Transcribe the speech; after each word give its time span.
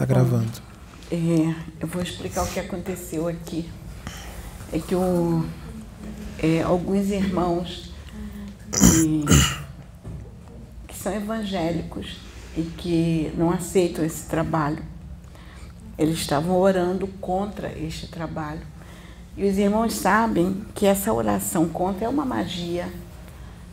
Tá 0.00 0.06
gravando. 0.06 0.50
É, 1.12 1.54
eu 1.78 1.86
vou 1.86 2.00
explicar 2.00 2.42
o 2.44 2.46
que 2.46 2.58
aconteceu 2.58 3.28
aqui. 3.28 3.70
É 4.72 4.78
que 4.78 4.94
o, 4.94 5.44
é, 6.42 6.62
alguns 6.62 7.10
irmãos 7.10 7.92
que, 8.72 9.24
que 10.88 10.96
são 10.96 11.12
evangélicos 11.12 12.16
e 12.56 12.62
que 12.62 13.30
não 13.36 13.50
aceitam 13.50 14.02
esse 14.02 14.26
trabalho, 14.26 14.82
eles 15.98 16.18
estavam 16.18 16.56
orando 16.56 17.06
contra 17.20 17.70
este 17.78 18.06
trabalho. 18.06 18.66
E 19.36 19.46
os 19.46 19.58
irmãos 19.58 19.92
sabem 19.92 20.64
que 20.74 20.86
essa 20.86 21.12
oração 21.12 21.68
contra 21.68 22.06
é 22.06 22.08
uma 22.08 22.24
magia, 22.24 22.88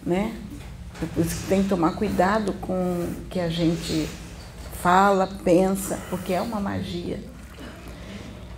né? 0.05 0.35
Por 1.13 1.25
isso 1.25 1.37
que 1.43 1.47
tem 1.47 1.63
que 1.63 1.69
tomar 1.69 1.93
cuidado 1.93 2.51
com 2.59 2.73
o 2.73 3.15
que 3.29 3.39
a 3.39 3.47
gente 3.47 4.09
fala, 4.87 5.27
pensa, 5.43 5.99
porque 6.09 6.31
é 6.31 6.41
uma 6.41 6.61
magia. 6.61 7.19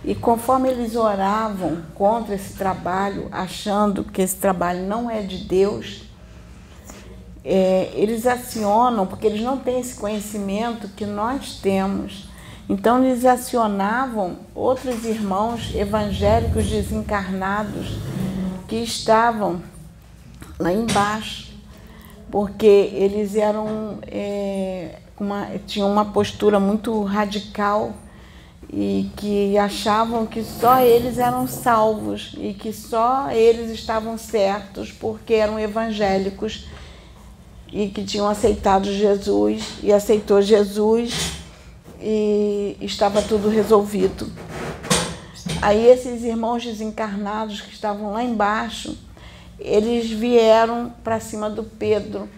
E 0.04 0.14
conforme 0.14 0.68
eles 0.68 0.94
oravam 0.94 1.82
contra 1.92 2.36
esse 2.36 2.52
trabalho, 2.52 3.26
achando 3.32 4.04
que 4.04 4.22
esse 4.22 4.36
trabalho 4.36 4.86
não 4.86 5.10
é 5.10 5.22
de 5.22 5.38
Deus, 5.38 6.04
é, 7.44 7.90
eles 7.94 8.28
acionam, 8.28 9.08
porque 9.08 9.26
eles 9.26 9.42
não 9.42 9.58
têm 9.58 9.80
esse 9.80 9.96
conhecimento 9.96 10.86
que 10.90 11.04
nós 11.04 11.58
temos. 11.60 12.28
Então, 12.68 13.02
eles 13.02 13.24
acionavam 13.24 14.36
outros 14.54 15.04
irmãos 15.04 15.74
evangélicos 15.74 16.64
desencarnados 16.64 17.98
que 18.68 18.76
estavam 18.76 19.60
lá 20.60 20.72
embaixo, 20.72 21.52
porque 22.30 22.66
eles 22.94 23.34
eram 23.34 23.98
é, 24.06 24.99
uma, 25.20 25.46
tinham 25.66 25.90
uma 25.90 26.04
postura 26.04 26.58
muito 26.58 27.02
radical 27.02 27.92
e 28.72 29.10
que 29.16 29.58
achavam 29.58 30.26
que 30.26 30.42
só 30.42 30.80
eles 30.80 31.18
eram 31.18 31.46
salvos 31.46 32.34
e 32.38 32.54
que 32.54 32.72
só 32.72 33.30
eles 33.30 33.70
estavam 33.70 34.16
certos 34.16 34.92
porque 34.92 35.34
eram 35.34 35.58
evangélicos 35.58 36.66
e 37.72 37.88
que 37.88 38.04
tinham 38.04 38.28
aceitado 38.28 38.92
Jesus 38.92 39.78
e 39.82 39.92
aceitou 39.92 40.40
Jesus 40.40 41.32
e 42.00 42.76
estava 42.80 43.20
tudo 43.20 43.48
resolvido. 43.48 44.30
Aí 45.60 45.86
esses 45.86 46.22
irmãos 46.22 46.64
desencarnados 46.64 47.60
que 47.60 47.72
estavam 47.72 48.12
lá 48.12 48.24
embaixo, 48.24 48.96
eles 49.58 50.10
vieram 50.10 50.92
para 51.04 51.20
cima 51.20 51.50
do 51.50 51.62
Pedro 51.62 52.28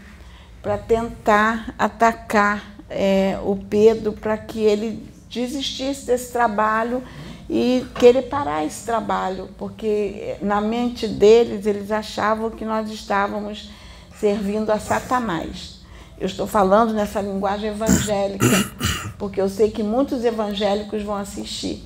para 0.61 0.78
tentar 0.78 1.74
atacar 1.78 2.72
é, 2.93 3.39
o 3.43 3.57
Pedro 3.57 4.12
para 4.12 4.37
que 4.37 4.61
ele 4.61 5.07
desistisse 5.29 6.07
desse 6.07 6.31
trabalho 6.33 7.03
e 7.48 7.85
querer 7.98 8.23
parar 8.23 8.65
esse 8.65 8.85
trabalho, 8.85 9.48
porque 9.59 10.37
na 10.41 10.61
mente 10.61 11.07
deles 11.09 11.67
eles 11.67 11.91
achavam 11.91 12.51
que 12.51 12.65
nós 12.65 12.91
estávamos 12.91 13.70
servindo 14.19 14.70
a 14.70 14.79
Satanás. 14.79 15.81
Eu 16.19 16.27
estou 16.27 16.47
falando 16.47 16.95
nessa 16.95 17.20
linguagem 17.20 17.70
evangélica, 17.70 18.47
porque 19.19 19.41
eu 19.41 19.48
sei 19.48 19.70
que 19.70 19.83
muitos 19.83 20.25
evangélicos 20.25 21.03
vão 21.03 21.17
assistir. 21.17 21.85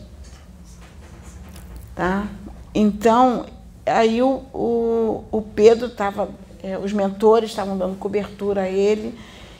Tá? 1.94 2.26
Então, 2.74 3.46
aí 3.86 4.22
o, 4.22 4.42
o, 4.52 5.24
o 5.32 5.40
Pedro 5.40 5.86
estava, 5.86 6.28
é, 6.62 6.76
os 6.76 6.92
mentores 6.92 7.50
estavam 7.50 7.78
dando 7.78 7.98
cobertura 7.98 8.62
a 8.62 8.68
ele, 8.68 9.18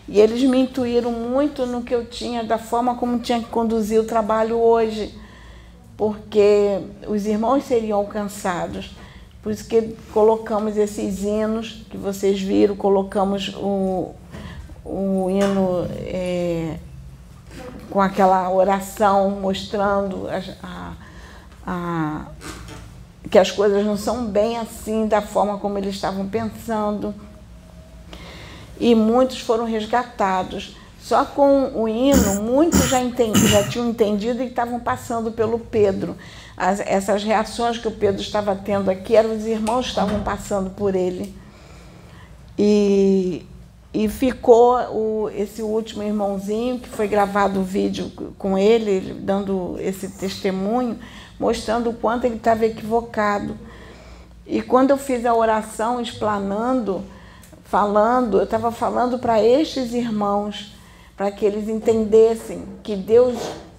e 0.09 0.21
eles 0.21 0.43
me 0.43 0.59
intuíram 0.59 1.11
muito 1.11 1.67
no 1.67 1.83
que 1.83 1.95
eu 1.95 2.05
tinha, 2.05 2.45
da 2.45 2.59
forma 2.59 2.95
como 2.95 3.19
tinha 3.19 3.41
que 3.41 3.47
conduzir 3.47 4.01
o 4.01 4.05
trabalho 4.05 4.57
hoje, 4.57 5.12
porque 5.97 6.81
os 7.09 7.27
irmãos 7.27 7.65
seriam 7.65 7.99
alcançados. 7.99 8.97
Por 9.43 9.53
isso 9.53 9.67
que 9.67 9.97
colocamos 10.12 10.77
esses 10.77 11.22
hinos 11.22 11.84
que 11.91 11.97
vocês 11.97 12.41
viram, 12.41 12.77
colocamos 12.77 13.53
o, 13.56 14.12
o 14.84 15.28
hino 15.31 15.87
é, 16.05 16.78
com 17.91 18.00
aquela 18.00 18.50
oração 18.50 19.31
mostrando 19.31 20.28
a, 20.28 20.43
a, 20.62 20.93
a, 21.67 22.27
que 23.28 23.38
as 23.38 23.50
coisas 23.50 23.84
não 23.84 23.97
são 23.97 24.27
bem 24.27 24.56
assim, 24.56 25.09
da 25.09 25.21
forma 25.21 25.59
como 25.59 25.78
eles 25.78 25.94
estavam 25.94 26.28
pensando 26.28 27.15
e 28.78 28.94
muitos 28.94 29.41
foram 29.41 29.64
resgatados. 29.64 30.76
Só 31.00 31.25
com 31.25 31.70
o 31.75 31.88
hino, 31.88 32.42
muitos 32.42 32.88
já, 32.88 33.00
entendi, 33.00 33.47
já 33.47 33.62
tinham 33.69 33.88
entendido 33.88 34.42
e 34.42 34.47
estavam 34.47 34.81
passando 34.81 35.31
pelo 35.31 35.59
Pedro. 35.59 36.16
As, 36.56 36.81
essas 36.81 37.22
reações 37.22 37.78
que 37.78 37.87
o 37.87 37.92
Pedro 37.92 38.20
estava 38.20 38.56
tendo 38.56 38.91
aqui 38.91 39.14
eram 39.14 39.37
os 39.37 39.47
irmãos 39.47 39.84
que 39.84 39.91
estavam 39.91 40.20
passando 40.25 40.70
por 40.70 40.97
ele. 40.97 41.32
E, 42.59 43.47
e 43.94 44.09
ficou 44.09 44.78
o, 44.91 45.31
esse 45.31 45.62
último 45.62 46.03
irmãozinho, 46.03 46.81
que 46.81 46.88
foi 46.88 47.06
gravado 47.06 47.60
o 47.60 47.62
vídeo 47.62 48.10
com 48.37 48.58
ele, 48.58 49.14
dando 49.20 49.76
esse 49.78 50.08
testemunho, 50.08 50.98
mostrando 51.38 51.91
o 51.91 51.94
quanto 51.94 52.25
ele 52.25 52.37
estava 52.37 52.66
equivocado. 52.66 53.56
E 54.44 54.60
quando 54.60 54.91
eu 54.91 54.98
fiz 54.98 55.25
a 55.25 55.34
oração 55.34 56.00
explanando, 56.00 57.04
falando, 57.66 58.38
eu 58.38 58.44
estava 58.44 58.71
falando 58.71 59.19
para 59.19 59.43
estes 59.43 59.93
irmãos, 59.93 60.72
para 61.16 61.31
que 61.31 61.44
eles 61.44 61.69
entendessem 61.69 62.65
que 62.82 62.94
Deus, 62.94 63.37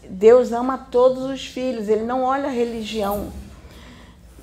Deus 0.10 0.52
ama 0.52 0.78
todos 0.78 1.24
os 1.24 1.46
filhos, 1.46 1.88
ele 1.88 2.04
não 2.04 2.24
olha 2.24 2.48
a 2.48 2.52
religião. 2.52 3.28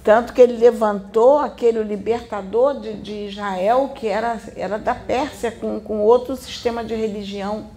Tanto 0.03 0.33
que 0.34 0.41
ele 0.41 0.59
levantou 0.59 1.38
aquele 1.38 1.83
libertador 1.83 2.78
de, 2.78 2.93
de 2.94 3.27
Israel, 3.28 3.93
que 3.94 4.06
era, 4.06 4.38
era 4.54 4.78
da 4.78 4.94
Pérsia, 4.94 5.50
com, 5.50 5.81
com 5.81 6.00
outro 6.00 6.37
sistema 6.37 6.84
de 6.84 6.94
religião, 6.94 7.69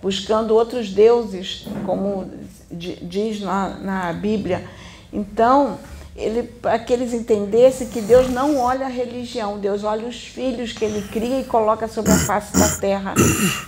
buscando 0.00 0.54
outros 0.54 0.90
deuses, 0.90 1.66
como 1.84 2.30
diz 2.70 3.40
na, 3.40 3.70
na 3.70 4.12
Bíblia. 4.12 4.64
Então, 5.12 5.78
ele, 6.16 6.44
para 6.44 6.78
que 6.78 6.92
eles 6.92 7.12
entendessem 7.12 7.88
que 7.88 8.00
Deus 8.00 8.30
não 8.30 8.58
olha 8.58 8.86
a 8.86 8.88
religião, 8.88 9.58
Deus 9.58 9.84
olha 9.84 10.08
os 10.08 10.26
filhos 10.26 10.72
que 10.72 10.82
ele 10.82 11.06
cria 11.08 11.40
e 11.40 11.44
coloca 11.44 11.86
sobre 11.86 12.10
a 12.10 12.18
face 12.18 12.58
da 12.58 12.68
terra. 12.76 13.14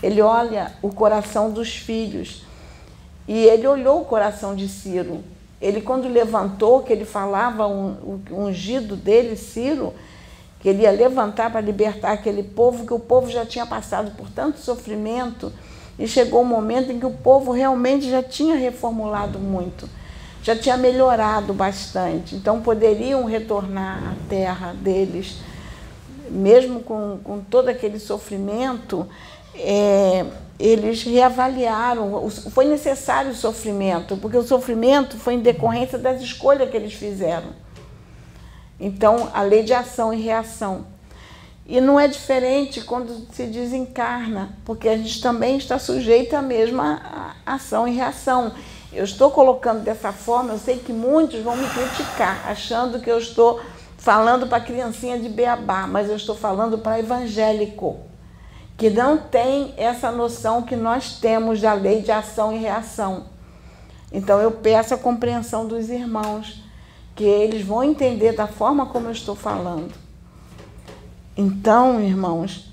Ele 0.02 0.22
olha 0.22 0.72
o 0.80 0.88
coração 0.88 1.50
dos 1.50 1.76
filhos. 1.76 2.42
E 3.26 3.44
ele 3.44 3.66
olhou 3.66 4.00
o 4.00 4.04
coração 4.06 4.56
de 4.56 4.66
Ciro. 4.66 5.22
Ele, 5.60 5.82
quando 5.82 6.08
levantou, 6.08 6.82
que 6.82 6.90
ele 6.90 7.04
falava 7.04 7.66
um, 7.66 8.22
o 8.30 8.44
ungido 8.46 8.96
dele, 8.96 9.36
Ciro, 9.36 9.92
que 10.60 10.70
ele 10.70 10.84
ia 10.84 10.90
levantar 10.90 11.52
para 11.52 11.60
libertar 11.60 12.12
aquele 12.12 12.42
povo, 12.42 12.86
que 12.86 12.94
o 12.94 12.98
povo 12.98 13.30
já 13.30 13.44
tinha 13.44 13.66
passado 13.66 14.12
por 14.16 14.30
tanto 14.30 14.58
sofrimento, 14.58 15.52
e 15.98 16.08
chegou 16.08 16.40
um 16.40 16.46
momento 16.46 16.90
em 16.90 16.98
que 16.98 17.04
o 17.04 17.10
povo 17.10 17.52
realmente 17.52 18.08
já 18.08 18.22
tinha 18.22 18.56
reformulado 18.56 19.38
muito 19.38 19.86
já 20.48 20.56
tinha 20.56 20.78
melhorado 20.78 21.52
bastante. 21.52 22.34
Então 22.34 22.62
poderiam 22.62 23.24
retornar 23.24 23.98
à 24.12 24.28
terra 24.30 24.72
deles, 24.72 25.36
mesmo 26.30 26.80
com, 26.80 27.18
com 27.22 27.40
todo 27.40 27.68
aquele 27.68 27.98
sofrimento, 27.98 29.06
é, 29.54 30.24
eles 30.58 31.02
reavaliaram. 31.02 32.30
Foi 32.30 32.64
necessário 32.64 33.32
o 33.32 33.34
sofrimento, 33.34 34.16
porque 34.16 34.38
o 34.38 34.42
sofrimento 34.42 35.18
foi 35.18 35.34
em 35.34 35.40
decorrência 35.40 35.98
das 35.98 36.22
escolhas 36.22 36.70
que 36.70 36.76
eles 36.76 36.94
fizeram. 36.94 37.50
Então, 38.80 39.28
a 39.34 39.42
lei 39.42 39.62
de 39.62 39.74
ação 39.74 40.14
e 40.14 40.22
reação. 40.22 40.86
E 41.66 41.78
não 41.78 42.00
é 42.00 42.08
diferente 42.08 42.80
quando 42.80 43.26
se 43.32 43.44
desencarna, 43.44 44.56
porque 44.64 44.88
a 44.88 44.96
gente 44.96 45.20
também 45.20 45.58
está 45.58 45.78
sujeito 45.78 46.34
à 46.34 46.40
mesma 46.40 47.34
ação 47.44 47.86
e 47.86 47.94
reação. 47.94 48.54
Eu 48.92 49.04
estou 49.04 49.30
colocando 49.30 49.82
dessa 49.82 50.12
forma, 50.12 50.52
eu 50.52 50.58
sei 50.58 50.78
que 50.78 50.92
muitos 50.92 51.42
vão 51.42 51.56
me 51.56 51.68
criticar, 51.68 52.48
achando 52.48 53.00
que 53.00 53.10
eu 53.10 53.18
estou 53.18 53.60
falando 53.98 54.46
para 54.46 54.60
criancinha 54.60 55.18
de 55.18 55.28
beabá, 55.28 55.86
mas 55.86 56.08
eu 56.08 56.16
estou 56.16 56.34
falando 56.34 56.78
para 56.78 56.98
evangélico, 56.98 57.98
que 58.78 58.88
não 58.88 59.18
tem 59.18 59.74
essa 59.76 60.10
noção 60.10 60.62
que 60.62 60.74
nós 60.74 61.18
temos 61.18 61.60
da 61.60 61.74
lei 61.74 62.00
de 62.00 62.10
ação 62.10 62.52
e 62.52 62.58
reação. 62.58 63.26
Então 64.10 64.40
eu 64.40 64.52
peço 64.52 64.94
a 64.94 64.98
compreensão 64.98 65.66
dos 65.66 65.90
irmãos, 65.90 66.62
que 67.14 67.24
eles 67.24 67.66
vão 67.66 67.82
entender 67.82 68.32
da 68.32 68.46
forma 68.46 68.86
como 68.86 69.08
eu 69.08 69.12
estou 69.12 69.34
falando. 69.34 69.92
Então, 71.36 72.00
irmãos, 72.00 72.72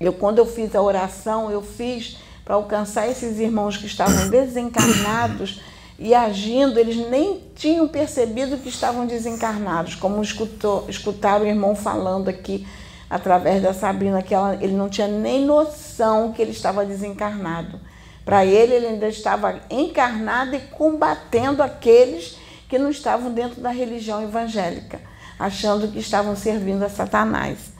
eu 0.00 0.12
quando 0.12 0.38
eu 0.38 0.46
fiz 0.46 0.74
a 0.74 0.80
oração, 0.80 1.50
eu 1.50 1.60
fiz 1.60 2.16
para 2.44 2.56
alcançar 2.56 3.08
esses 3.08 3.38
irmãos 3.38 3.76
que 3.76 3.86
estavam 3.86 4.28
desencarnados 4.28 5.60
e 5.98 6.14
agindo, 6.14 6.78
eles 6.78 6.96
nem 7.08 7.40
tinham 7.54 7.86
percebido 7.86 8.58
que 8.58 8.68
estavam 8.68 9.06
desencarnados, 9.06 9.94
como 9.94 10.20
escutou, 10.22 10.84
escutaram 10.88 11.44
o 11.44 11.48
irmão 11.48 11.74
falando 11.74 12.28
aqui 12.28 12.66
através 13.08 13.62
da 13.62 13.72
Sabrina, 13.72 14.22
que 14.22 14.34
ela, 14.34 14.56
ele 14.60 14.72
não 14.72 14.88
tinha 14.88 15.06
nem 15.06 15.44
noção 15.44 16.32
que 16.32 16.42
ele 16.42 16.50
estava 16.50 16.84
desencarnado. 16.84 17.80
Para 18.24 18.44
ele, 18.44 18.74
ele 18.74 18.86
ainda 18.86 19.06
estava 19.06 19.60
encarnado 19.70 20.56
e 20.56 20.60
combatendo 20.60 21.62
aqueles 21.62 22.36
que 22.68 22.78
não 22.78 22.90
estavam 22.90 23.30
dentro 23.30 23.60
da 23.60 23.70
religião 23.70 24.22
evangélica, 24.22 25.00
achando 25.38 25.88
que 25.88 25.98
estavam 25.98 26.34
servindo 26.34 26.82
a 26.82 26.88
Satanás. 26.88 27.72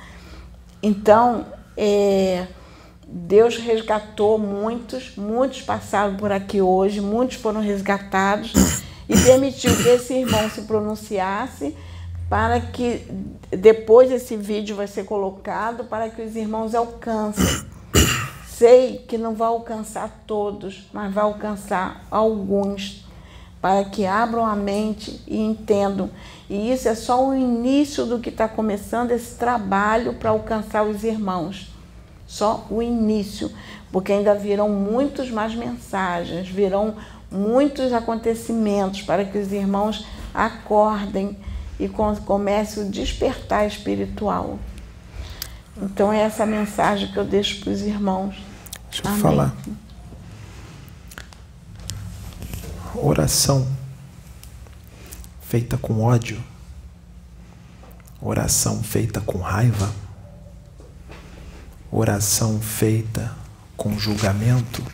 Então, 0.83 1.47
é, 1.77 2.47
Deus 3.07 3.57
resgatou 3.57 4.39
muitos, 4.39 5.17
muitos 5.17 5.63
passaram 5.63 6.17
por 6.17 6.33
aqui 6.33 6.61
hoje, 6.61 7.01
muitos 7.01 7.37
foram 7.37 7.61
resgatados 7.61 8.53
e 9.09 9.17
permitiu 9.17 9.77
que 9.77 9.89
esse 9.89 10.15
irmão 10.15 10.49
se 10.49 10.63
pronunciasse 10.63 11.77
para 12.29 12.61
que 12.61 13.07
depois 13.51 14.11
esse 14.11 14.37
vídeo 14.37 14.75
vai 14.75 14.87
ser 14.87 15.05
colocado 15.05 15.85
para 15.85 16.09
que 16.09 16.23
os 16.23 16.35
irmãos 16.35 16.75
alcancem. 16.75 17.69
Sei 18.49 18.99
que 19.09 19.19
não 19.19 19.35
vai 19.35 19.49
alcançar 19.49 20.23
todos, 20.27 20.89
mas 20.93 21.13
vai 21.13 21.25
alcançar 21.25 22.07
alguns, 22.11 23.05
para 23.61 23.85
que 23.85 24.07
abram 24.07 24.47
a 24.47 24.55
mente 24.55 25.21
e 25.27 25.39
entendam. 25.39 26.09
E 26.49 26.73
isso 26.73 26.89
é 26.89 26.95
só 26.95 27.27
o 27.29 27.35
início 27.35 28.07
do 28.07 28.21
que 28.21 28.29
está 28.29 28.47
começando 28.47 29.11
esse 29.11 29.35
trabalho 29.35 30.15
para 30.15 30.31
alcançar 30.31 30.85
os 30.85 31.03
irmãos. 31.03 31.74
Só 32.35 32.67
o 32.69 32.83
início, 32.83 33.49
porque 33.93 34.13
ainda 34.13 34.35
virão 34.35 34.69
muitas 34.69 35.31
mais 35.31 35.55
mensagens, 35.55 36.49
virão 36.49 36.97
muitos 37.31 37.93
acontecimentos 37.93 39.03
para 39.03 39.25
que 39.25 39.39
os 39.39 39.53
irmãos 39.53 40.05
acordem 40.35 41.39
e 41.79 41.89
comece 41.89 42.81
o 42.81 42.91
despertar 42.91 43.69
espiritual. 43.69 44.59
Então 45.81 46.13
é 46.13 46.23
essa 46.23 46.45
mensagem 46.45 47.07
que 47.13 47.17
eu 47.17 47.25
deixo 47.25 47.61
para 47.61 47.73
os 47.73 47.83
irmãos. 47.83 48.35
Deixa 48.91 49.05
eu 49.05 49.11
Amém. 49.11 49.23
falar. 49.23 49.57
Oração 52.97 53.65
feita 55.41 55.79
com 55.79 56.03
ódio, 56.03 56.43
oração 58.21 58.83
feita 58.83 59.21
com 59.21 59.39
raiva, 59.39 59.89
oração 61.97 62.61
feita 62.61 63.33
com 63.77 63.97
julgamento. 63.97 64.85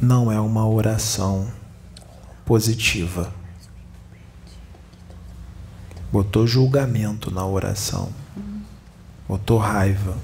Não 0.00 0.30
é 0.30 0.38
uma 0.38 0.68
oração 0.68 1.50
positiva. 2.44 3.34
Botou 6.12 6.46
julgamento 6.46 7.32
na 7.32 7.44
oração, 7.44 8.12
botou 9.26 9.58
raiva, 9.58 10.16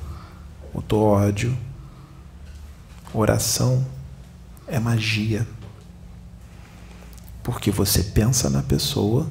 botou 0.72 1.02
ódio. 1.02 1.58
Oração 3.12 3.84
é 4.68 4.78
magia. 4.78 5.44
Porque 7.42 7.72
você 7.72 8.04
pensa 8.04 8.48
na 8.48 8.62
pessoa 8.62 9.28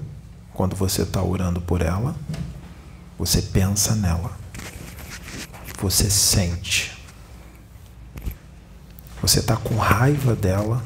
quando 0.62 0.76
você 0.76 1.02
está 1.02 1.24
orando 1.24 1.60
por 1.60 1.82
ela, 1.82 2.16
você 3.18 3.42
pensa 3.42 3.96
nela, 3.96 4.38
você 5.80 6.08
sente. 6.08 6.96
Você 9.24 9.40
está 9.40 9.58
com 9.58 9.76
raiva 9.76 10.36
dela, 10.36 10.86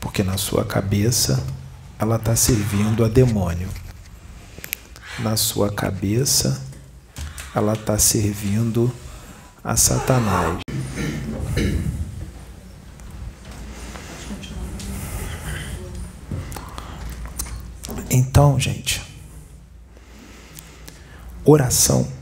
porque 0.00 0.24
na 0.24 0.36
sua 0.36 0.64
cabeça 0.64 1.40
ela 2.00 2.16
está 2.16 2.34
servindo 2.34 3.04
a 3.04 3.08
demônio. 3.08 3.68
Na 5.20 5.36
sua 5.36 5.70
cabeça 5.70 6.60
ela 7.54 7.74
está 7.74 7.96
servindo 7.96 8.92
a 9.62 9.76
Satanás. 9.76 10.58
Então, 18.18 18.58
gente, 18.58 19.00
oração 21.44 22.12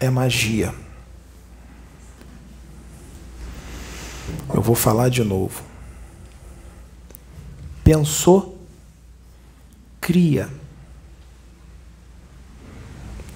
é 0.00 0.10
magia. 0.10 0.74
Eu 4.52 4.60
vou 4.60 4.74
falar 4.74 5.08
de 5.08 5.22
novo. 5.22 5.62
Pensou, 7.84 8.60
cria. 10.00 10.50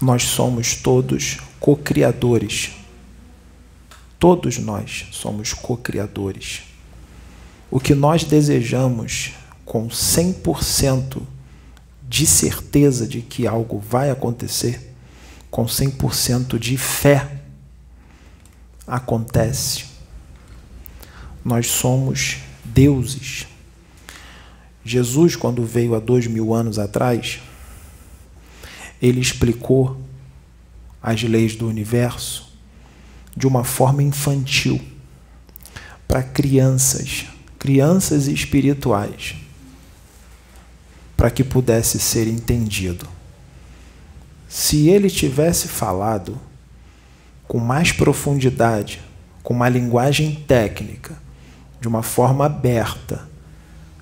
Nós 0.03 0.25
somos 0.25 0.75
todos 0.75 1.39
co-criadores. 1.61 2.73
Todos 4.19 4.59
nós 4.59 5.07
somos 5.13 5.53
co-criadores. 5.53 6.65
O 7.71 7.79
que 7.79 7.95
nós 7.95 8.25
desejamos 8.25 9.44
com 9.65 9.89
100% 9.89 11.23
de 12.09 12.27
certeza 12.27 13.07
de 13.07 13.21
que 13.23 13.47
algo 13.47 13.79
vai 13.79 14.11
acontecer, 14.11 14.95
com 15.51 15.65
100% 15.65 16.59
de 16.59 16.77
fé, 16.77 17.41
acontece. 18.87 19.87
Nós 21.45 21.67
somos 21.67 22.39
deuses. 22.65 23.47
Jesus, 24.85 25.35
quando 25.35 25.65
veio 25.65 25.95
há 25.95 26.01
dois 26.01 26.27
mil 26.27 26.53
anos 26.53 26.79
atrás, 26.79 27.41
ele 29.01 29.21
explicou 29.21 30.01
as 31.03 31.23
leis 31.23 31.57
do 31.57 31.69
universo 31.69 32.53
de 33.37 33.47
uma 33.47 33.65
forma 33.65 34.03
infantil 34.03 34.81
para 36.07 36.23
crianças, 36.23 37.27
crianças 37.59 38.29
espirituais 38.29 39.44
para 41.25 41.31
que 41.31 41.43
pudesse 41.43 41.99
ser 41.99 42.29
entendido. 42.29 43.09
Se 44.47 44.91
ele 44.91 45.09
tivesse 45.09 45.69
falado 45.69 46.39
com 47.49 47.59
mais 47.59 47.93
profundidade, 47.93 49.01
com 49.43 49.55
uma 49.55 49.67
linguagem 49.71 50.35
técnica, 50.47 51.17
de 51.81 51.89
uma 51.89 52.03
forma 52.03 52.45
aberta, 52.45 53.27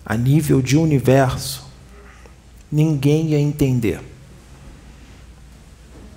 a 0.04 0.16
nível 0.16 0.60
de 0.60 0.76
universo, 0.76 1.64
ninguém 2.72 3.28
ia 3.28 3.38
entender. 3.38 4.00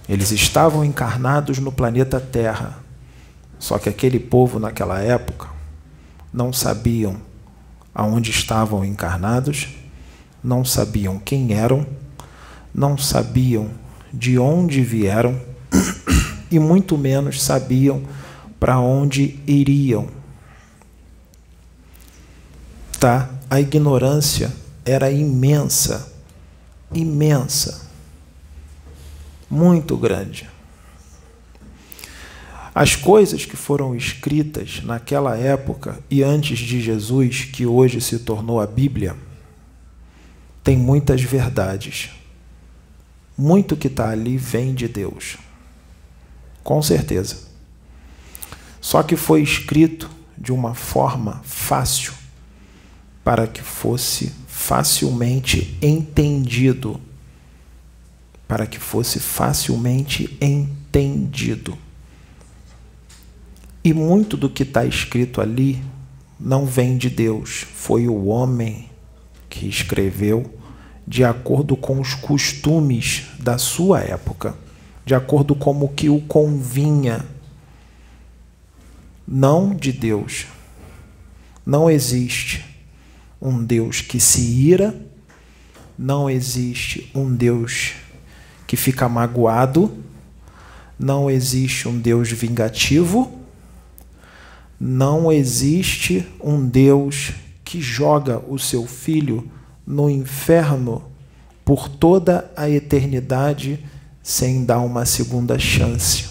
Eles 0.10 0.32
estavam 0.32 0.84
encarnados 0.84 1.60
no 1.60 1.72
planeta 1.72 2.20
Terra, 2.20 2.80
só 3.60 3.78
que 3.78 3.90
aquele 3.90 4.20
povo 4.20 4.58
naquela 4.58 5.00
época 5.02 5.50
não 6.34 6.52
sabiam 6.52 7.18
aonde 7.94 8.32
estavam 8.32 8.84
encarnados 8.84 9.75
não 10.46 10.64
sabiam 10.64 11.18
quem 11.18 11.54
eram, 11.54 11.86
não 12.72 12.96
sabiam 12.98 13.72
de 14.14 14.38
onde 14.38 14.82
vieram 14.82 15.42
e 16.52 16.60
muito 16.60 16.96
menos 16.98 17.42
sabiam 17.42 18.04
para 18.60 18.80
onde 18.80 19.40
iriam. 19.48 20.08
Tá? 23.00 23.30
A 23.50 23.60
ignorância 23.60 24.54
era 24.86 25.10
imensa, 25.10 26.14
imensa, 26.94 27.90
muito 29.50 29.98
grande. 29.98 30.48
As 32.74 32.96
coisas 32.96 33.46
que 33.46 33.56
foram 33.56 33.96
escritas 33.96 34.82
naquela 34.84 35.36
época 35.36 35.98
e 36.10 36.22
antes 36.22 36.60
de 36.60 36.80
Jesus, 36.82 37.46
que 37.46 37.66
hoje 37.66 38.00
se 38.00 38.20
tornou 38.20 38.60
a 38.60 38.68
Bíblia, 38.68 39.16
tem 40.66 40.76
muitas 40.76 41.22
verdades. 41.22 42.10
Muito 43.38 43.78
que 43.78 43.86
está 43.86 44.10
ali 44.10 44.36
vem 44.36 44.74
de 44.74 44.88
Deus. 44.88 45.38
Com 46.64 46.82
certeza. 46.82 47.44
Só 48.82 49.04
que 49.04 49.16
foi 49.16 49.44
escrito 49.44 50.10
de 50.36 50.52
uma 50.52 50.74
forma 50.74 51.40
fácil, 51.44 52.14
para 53.24 53.46
que 53.46 53.62
fosse 53.62 54.34
facilmente 54.48 55.78
entendido. 55.80 57.00
Para 58.48 58.66
que 58.66 58.80
fosse 58.80 59.20
facilmente 59.20 60.36
entendido. 60.42 61.78
E 63.84 63.94
muito 63.94 64.36
do 64.36 64.50
que 64.50 64.64
está 64.64 64.84
escrito 64.84 65.42
ali 65.42 65.80
não 66.40 66.66
vem 66.66 66.98
de 66.98 67.08
Deus, 67.08 67.68
foi 67.76 68.08
o 68.08 68.26
homem 68.26 68.90
que 69.48 69.68
escreveu 69.68 70.55
de 71.08 71.24
acordo 71.24 71.76
com 71.78 72.00
os 72.00 72.14
costumes 72.16 73.28
da 73.40 73.58
sua 73.58 74.02
época, 74.02 74.56
de 75.06 75.14
acordo 75.14 75.54
com 75.56 75.72
o 75.84 75.88
que 75.88 76.10
o 76.10 76.20
convinha, 76.22 77.24
não 79.28 79.74
de 79.74 79.92
Deus. 79.92 80.48
Não 81.66 81.90
existe 81.90 82.66
um 83.42 83.64
Deus 83.64 84.02
que 84.02 84.20
se 84.20 84.42
ira, 84.42 84.96
não 85.98 86.30
existe 86.30 87.12
um 87.14 87.34
Deus 87.34 87.94
que 88.66 88.76
fica 88.76 89.08
magoado, 89.08 89.96
não 90.98 91.30
existe 91.30 91.88
um 91.88 92.00
Deus 92.00 92.32
vingativo, 92.32 93.40
não 94.80 95.32
existe 95.32 96.28
um 96.42 96.68
Deus 96.68 97.32
que 97.64 97.82
joga 97.82 98.40
o 98.48 98.58
seu 98.58 98.86
filho 98.86 99.50
no 99.86 100.10
inferno 100.10 101.04
por 101.64 101.88
toda 101.88 102.52
a 102.56 102.70
eternidade 102.70 103.84
sem 104.22 104.66
dar 104.66 104.80
uma 104.80 105.06
segunda 105.06 105.60
chance. 105.60 106.30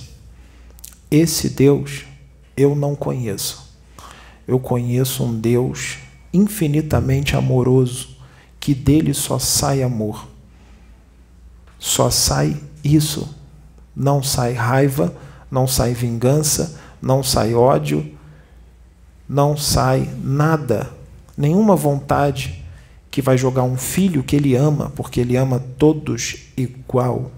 Esse 1.10 1.48
Deus 1.48 2.04
eu 2.56 2.74
não 2.74 2.94
conheço. 2.94 3.72
Eu 4.46 4.58
conheço 4.58 5.24
um 5.24 5.38
Deus 5.38 5.98
infinitamente 6.32 7.36
amoroso, 7.36 8.16
que 8.58 8.74
dele 8.74 9.14
só 9.14 9.38
sai 9.38 9.82
amor. 9.82 10.28
Só 11.78 12.10
sai 12.10 12.60
isso. 12.82 13.32
Não 13.94 14.22
sai 14.22 14.52
raiva, 14.54 15.14
não 15.50 15.68
sai 15.68 15.94
vingança, 15.94 16.80
não 17.00 17.22
sai 17.22 17.54
ódio, 17.54 18.12
não 19.28 19.56
sai 19.56 20.10
nada, 20.20 20.90
nenhuma 21.36 21.76
vontade 21.76 22.63
que 23.14 23.22
vai 23.22 23.38
jogar 23.38 23.62
um 23.62 23.76
filho 23.76 24.24
que 24.24 24.34
ele 24.34 24.56
ama, 24.56 24.90
porque 24.96 25.20
ele 25.20 25.36
ama 25.36 25.60
todos 25.78 26.48
igual, 26.56 27.30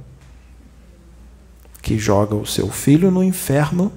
que 1.83 1.99
joga 1.99 2.35
o 2.35 2.47
seu 2.47 2.71
filho 2.71 3.11
no 3.11 3.23
inferno 3.23 3.93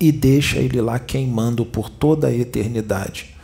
e 0.00 0.10
deixa 0.10 0.56
ele 0.56 0.80
lá 0.80 0.98
queimando 0.98 1.66
por 1.66 1.90
toda 1.90 2.28
a 2.28 2.34
eternidade. 2.34 3.36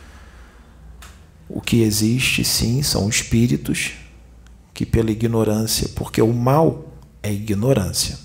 O 1.47 1.61
que 1.61 1.83
existe, 1.83 2.43
sim, 2.43 2.81
são 2.81 3.07
espíritos 3.07 3.91
que, 4.73 4.83
pela 4.83 5.11
ignorância, 5.11 5.89
porque 5.89 6.23
o 6.23 6.33
mal 6.33 6.91
é 7.21 7.31
ignorância, 7.31 8.17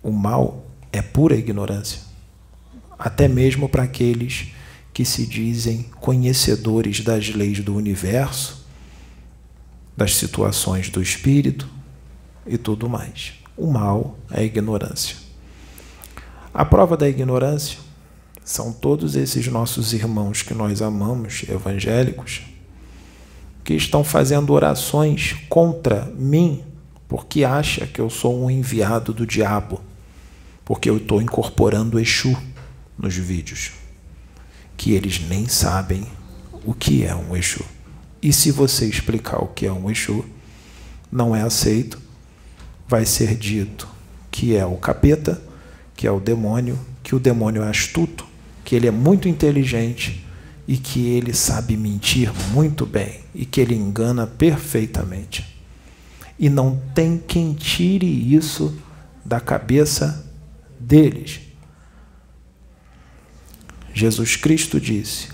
o 0.00 0.12
mal 0.12 0.64
é 0.92 1.02
pura 1.02 1.34
ignorância, 1.34 2.00
até 2.96 3.26
mesmo 3.26 3.68
para 3.68 3.82
aqueles 3.82 4.52
que 4.98 5.04
se 5.04 5.24
dizem 5.24 5.84
conhecedores 6.00 7.02
das 7.02 7.28
leis 7.28 7.60
do 7.60 7.72
universo, 7.76 8.66
das 9.96 10.16
situações 10.16 10.90
do 10.90 11.00
espírito 11.00 11.68
e 12.44 12.58
tudo 12.58 12.88
mais. 12.88 13.34
O 13.56 13.68
mal 13.68 14.18
é 14.28 14.40
a 14.40 14.42
ignorância. 14.42 15.14
A 16.52 16.64
prova 16.64 16.96
da 16.96 17.08
ignorância 17.08 17.78
são 18.44 18.72
todos 18.72 19.14
esses 19.14 19.46
nossos 19.46 19.92
irmãos 19.92 20.42
que 20.42 20.52
nós 20.52 20.82
amamos, 20.82 21.44
evangélicos, 21.48 22.42
que 23.62 23.74
estão 23.74 24.02
fazendo 24.02 24.52
orações 24.52 25.36
contra 25.48 26.06
mim 26.16 26.64
porque 27.06 27.44
acha 27.44 27.86
que 27.86 28.00
eu 28.00 28.10
sou 28.10 28.42
um 28.42 28.50
enviado 28.50 29.12
do 29.12 29.24
diabo, 29.24 29.80
porque 30.64 30.90
eu 30.90 30.96
estou 30.96 31.22
incorporando 31.22 32.00
Exu 32.00 32.36
nos 32.98 33.14
vídeos 33.14 33.77
que 34.78 34.92
eles 34.92 35.20
nem 35.28 35.46
sabem 35.46 36.06
o 36.64 36.72
que 36.72 37.04
é 37.04 37.14
um 37.14 37.36
Exu. 37.36 37.64
E 38.22 38.32
se 38.32 38.50
você 38.50 38.86
explicar 38.86 39.42
o 39.42 39.48
que 39.48 39.66
é 39.66 39.72
um 39.72 39.90
Exu, 39.90 40.24
não 41.12 41.36
é 41.36 41.42
aceito, 41.42 42.00
vai 42.88 43.04
ser 43.04 43.34
dito 43.34 43.86
que 44.30 44.54
é 44.54 44.64
o 44.64 44.76
capeta, 44.76 45.42
que 45.96 46.06
é 46.06 46.10
o 46.10 46.20
demônio, 46.20 46.78
que 47.02 47.14
o 47.14 47.18
demônio 47.18 47.62
é 47.62 47.68
astuto, 47.68 48.24
que 48.64 48.76
ele 48.76 48.86
é 48.86 48.90
muito 48.90 49.28
inteligente 49.28 50.24
e 50.66 50.76
que 50.76 51.08
ele 51.08 51.34
sabe 51.34 51.76
mentir 51.76 52.32
muito 52.52 52.86
bem 52.86 53.20
e 53.34 53.44
que 53.44 53.60
ele 53.60 53.74
engana 53.74 54.26
perfeitamente. 54.26 55.44
E 56.38 56.48
não 56.48 56.80
tem 56.94 57.18
quem 57.18 57.52
tire 57.52 58.06
isso 58.06 58.76
da 59.24 59.40
cabeça 59.40 60.24
deles. 60.78 61.47
Jesus 63.92 64.36
Cristo 64.36 64.80
disse: 64.80 65.28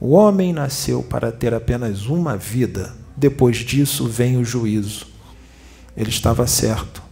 O 0.00 0.10
homem 0.12 0.52
nasceu 0.52 1.02
para 1.02 1.32
ter 1.32 1.52
apenas 1.54 2.06
uma 2.06 2.36
vida, 2.36 2.94
depois 3.16 3.58
disso 3.58 4.08
vem 4.08 4.36
o 4.36 4.44
juízo. 4.44 5.06
Ele 5.96 6.10
estava 6.10 6.46
certo. 6.46 7.02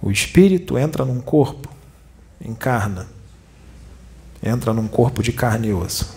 O 0.00 0.10
espírito 0.10 0.76
entra 0.76 1.04
num 1.04 1.20
corpo, 1.20 1.68
encarna, 2.40 3.08
entra 4.42 4.72
num 4.74 4.86
corpo 4.86 5.22
de 5.22 5.32
carne 5.32 5.68
e 5.68 5.72
osso. 5.72 6.14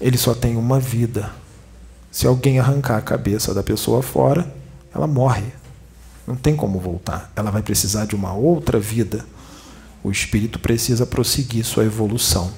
Ele 0.00 0.18
só 0.18 0.34
tem 0.34 0.56
uma 0.56 0.78
vida. 0.78 1.32
Se 2.10 2.26
alguém 2.26 2.58
arrancar 2.58 2.96
a 2.96 3.02
cabeça 3.02 3.54
da 3.54 3.62
pessoa 3.62 4.02
fora, 4.02 4.52
ela 4.94 5.06
morre. 5.06 5.44
Não 6.26 6.36
tem 6.36 6.54
como 6.54 6.78
voltar. 6.78 7.32
Ela 7.34 7.50
vai 7.50 7.62
precisar 7.62 8.04
de 8.06 8.14
uma 8.14 8.32
outra 8.32 8.78
vida 8.78 9.24
o 10.02 10.10
espírito 10.10 10.58
precisa 10.58 11.06
prosseguir 11.06 11.64
sua 11.64 11.84
evolução. 11.84 12.52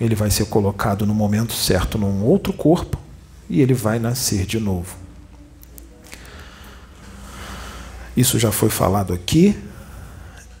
Ele 0.00 0.14
vai 0.14 0.30
ser 0.30 0.46
colocado 0.46 1.06
no 1.06 1.14
momento 1.14 1.52
certo 1.52 1.98
num 1.98 2.22
outro 2.24 2.52
corpo 2.52 2.98
e 3.48 3.60
ele 3.60 3.74
vai 3.74 3.98
nascer 3.98 4.44
de 4.46 4.58
novo. 4.58 4.96
Isso 8.16 8.38
já 8.38 8.50
foi 8.50 8.70
falado 8.70 9.12
aqui. 9.12 9.56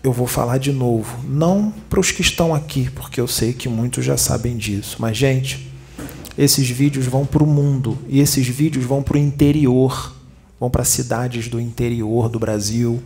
Eu 0.02 0.12
vou 0.12 0.26
falar 0.26 0.58
de 0.58 0.70
novo, 0.70 1.24
não 1.26 1.72
para 1.90 1.98
os 1.98 2.12
que 2.12 2.22
estão 2.22 2.54
aqui, 2.54 2.90
porque 2.90 3.20
eu 3.20 3.26
sei 3.26 3.52
que 3.52 3.68
muitos 3.68 4.04
já 4.04 4.16
sabem 4.16 4.56
disso. 4.56 4.98
Mas, 5.00 5.16
gente, 5.16 5.72
esses 6.38 6.68
vídeos 6.68 7.06
vão 7.06 7.26
para 7.26 7.42
o 7.42 7.46
mundo 7.46 7.98
e 8.08 8.20
esses 8.20 8.46
vídeos 8.46 8.84
vão 8.84 9.02
para 9.02 9.16
o 9.16 9.20
interior, 9.20 10.14
vão 10.60 10.70
para 10.70 10.84
cidades 10.84 11.48
do 11.48 11.58
interior 11.58 12.28
do 12.28 12.38
Brasil, 12.38 13.02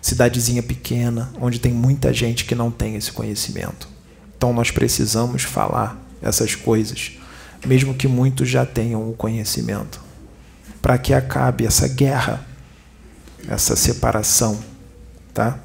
cidadezinha 0.00 0.62
pequena, 0.62 1.32
onde 1.40 1.58
tem 1.58 1.72
muita 1.72 2.12
gente 2.12 2.44
que 2.44 2.54
não 2.54 2.70
tem 2.70 2.96
esse 2.96 3.12
conhecimento. 3.12 3.88
Então 4.36 4.52
nós 4.52 4.70
precisamos 4.70 5.42
falar 5.42 6.00
essas 6.22 6.54
coisas, 6.54 7.12
mesmo 7.66 7.94
que 7.94 8.06
muitos 8.06 8.48
já 8.48 8.64
tenham 8.64 9.08
o 9.08 9.12
conhecimento, 9.12 10.00
para 10.80 10.96
que 10.98 11.12
acabe 11.12 11.66
essa 11.66 11.88
guerra, 11.88 12.46
essa 13.48 13.74
separação, 13.76 14.58
tá? 15.34 15.58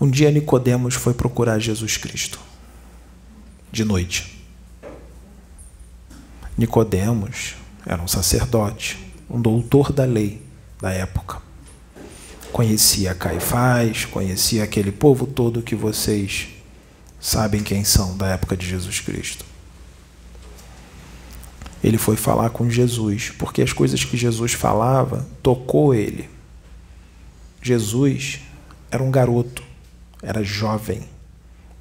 Um 0.00 0.08
dia 0.08 0.30
Nicodemos 0.30 0.94
foi 0.94 1.12
procurar 1.12 1.58
Jesus 1.58 1.98
Cristo 1.98 2.40
de 3.70 3.84
noite. 3.84 4.42
Nicodemos 6.56 7.54
era 7.86 8.00
um 8.00 8.08
sacerdote, 8.08 8.98
um 9.28 9.40
doutor 9.40 9.92
da 9.92 10.04
lei 10.04 10.42
da 10.80 10.90
época. 10.92 11.38
Conhecia 12.52 13.14
Caifás, 13.14 14.04
conhecia 14.04 14.64
aquele 14.64 14.90
povo 14.90 15.26
todo 15.26 15.62
que 15.62 15.74
vocês 15.74 16.48
sabem 17.20 17.62
quem 17.62 17.84
são 17.84 18.16
da 18.16 18.28
época 18.28 18.56
de 18.56 18.66
Jesus 18.66 19.00
Cristo. 19.00 19.44
Ele 21.82 21.96
foi 21.96 22.16
falar 22.16 22.50
com 22.50 22.68
Jesus, 22.68 23.30
porque 23.38 23.62
as 23.62 23.72
coisas 23.72 24.04
que 24.04 24.16
Jesus 24.16 24.52
falava 24.52 25.26
tocou 25.42 25.94
ele. 25.94 26.28
Jesus 27.62 28.40
era 28.90 29.02
um 29.02 29.10
garoto, 29.10 29.62
era 30.22 30.42
jovem. 30.42 31.02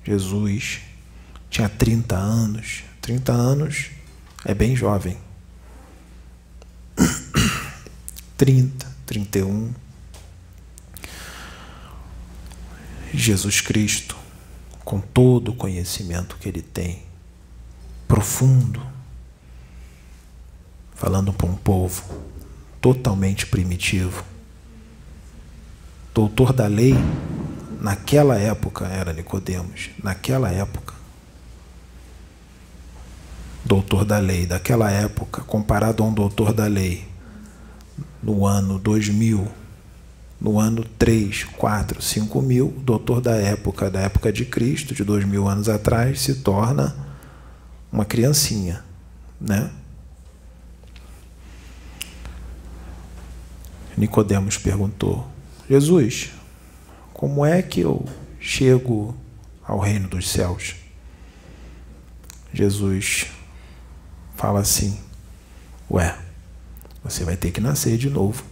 Jesus 0.03 0.81
tinha 1.49 1.67
30 1.67 2.15
anos. 2.15 2.83
30 3.01 3.31
anos 3.31 3.87
é 4.45 4.53
bem 4.53 4.75
jovem. 4.75 5.17
30, 8.39 8.87
31. 9.05 9.73
Jesus 13.13 13.59
Cristo, 13.59 14.15
com 14.85 15.01
todo 15.01 15.51
o 15.51 15.55
conhecimento 15.55 16.37
que 16.37 16.47
ele 16.47 16.61
tem, 16.61 17.03
profundo, 18.07 18.81
falando 20.95 21.33
para 21.33 21.47
um 21.47 21.55
povo 21.57 22.01
totalmente 22.79 23.45
primitivo, 23.45 24.23
doutor 26.15 26.53
da 26.53 26.65
lei, 26.65 26.95
naquela 27.81 28.37
época 28.39 28.85
era 28.87 29.11
Nicodemos, 29.11 29.89
naquela 30.01 30.49
época. 30.49 30.93
Doutor 33.65 34.05
da 34.05 34.17
lei, 34.17 34.45
daquela 34.45 34.89
época, 34.89 35.41
comparado 35.41 36.01
a 36.01 36.05
um 36.05 36.13
doutor 36.13 36.53
da 36.53 36.67
lei 36.67 37.08
no 38.21 38.45
ano 38.45 38.77
2000, 38.77 39.47
no 40.39 40.59
ano 40.59 40.85
3, 40.97 41.43
4, 41.43 42.01
5 42.01 42.41
mil, 42.41 42.67
o 42.67 42.81
doutor 42.81 43.21
da 43.21 43.35
época, 43.35 43.89
da 43.89 44.01
época 44.01 44.31
de 44.31 44.45
Cristo, 44.45 44.93
de 44.93 45.03
dois 45.03 45.25
mil 45.25 45.47
anos 45.47 45.67
atrás, 45.67 46.21
se 46.21 46.35
torna 46.35 46.95
uma 47.91 48.05
criancinha, 48.05 48.83
né? 49.39 49.71
Nicodemos 53.97 54.57
perguntou: 54.57 55.27
Jesus, 55.69 56.31
como 57.13 57.45
é 57.45 57.61
que 57.61 57.81
eu 57.81 58.05
chego 58.39 59.15
ao 59.61 59.77
reino 59.77 60.07
dos 60.07 60.29
céus? 60.29 60.75
Jesus 62.53 63.27
fala 64.37 64.61
assim: 64.61 64.97
Ué, 65.91 66.17
você 67.09 67.23
vai 67.23 67.35
ter 67.35 67.51
que 67.51 67.59
nascer 67.59 67.97
de 67.97 68.09
novo. 68.09 68.43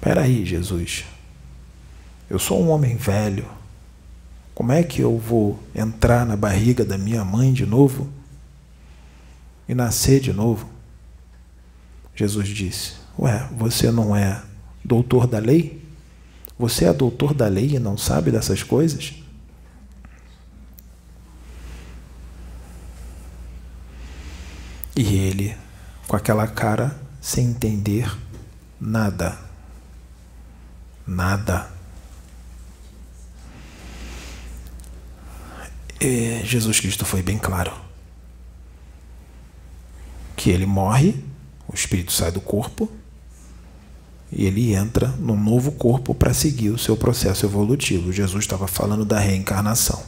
Peraí, 0.00 0.44
Jesus. 0.44 1.04
Eu 2.28 2.38
sou 2.38 2.62
um 2.62 2.70
homem 2.70 2.96
velho. 2.96 3.46
Como 4.54 4.72
é 4.72 4.82
que 4.82 5.00
eu 5.00 5.18
vou 5.18 5.62
entrar 5.74 6.26
na 6.26 6.36
barriga 6.36 6.84
da 6.84 6.98
minha 6.98 7.24
mãe 7.24 7.52
de 7.52 7.64
novo 7.64 8.08
e 9.68 9.74
nascer 9.74 10.20
de 10.20 10.32
novo? 10.32 10.68
Jesus 12.14 12.48
disse: 12.48 12.94
Ué, 13.18 13.48
você 13.56 13.90
não 13.90 14.14
é 14.14 14.42
doutor 14.84 15.26
da 15.26 15.38
lei? 15.38 15.82
Você 16.58 16.84
é 16.84 16.92
doutor 16.92 17.32
da 17.34 17.48
lei 17.48 17.76
e 17.76 17.78
não 17.78 17.96
sabe 17.96 18.30
dessas 18.30 18.62
coisas? 18.62 19.14
E 24.94 25.14
ele, 25.16 25.56
com 26.06 26.16
aquela 26.16 26.46
cara, 26.46 26.98
sem 27.20 27.46
entender 27.46 28.10
nada. 28.80 29.38
Nada. 31.06 31.70
E 36.00 36.40
Jesus 36.44 36.80
Cristo 36.80 37.04
foi 37.04 37.22
bem 37.22 37.38
claro 37.38 37.72
que 40.36 40.50
ele 40.50 40.66
morre, 40.66 41.14
o 41.68 41.74
espírito 41.74 42.12
sai 42.12 42.32
do 42.32 42.40
corpo 42.40 42.90
e 44.32 44.44
ele 44.44 44.74
entra 44.74 45.06
num 45.18 45.36
novo 45.36 45.70
corpo 45.70 46.14
para 46.14 46.34
seguir 46.34 46.70
o 46.70 46.78
seu 46.78 46.96
processo 46.96 47.46
evolutivo. 47.46 48.12
Jesus 48.12 48.42
estava 48.42 48.66
falando 48.66 49.04
da 49.04 49.20
reencarnação. 49.20 50.02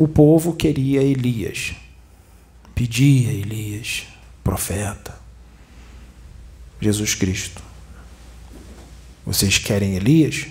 O 0.00 0.08
povo 0.08 0.54
queria 0.54 1.02
Elias, 1.02 1.74
pedia 2.74 3.30
Elias, 3.30 4.06
profeta. 4.42 5.14
Jesus 6.80 7.14
Cristo. 7.14 7.62
Vocês 9.26 9.58
querem 9.58 9.96
Elias? 9.96 10.46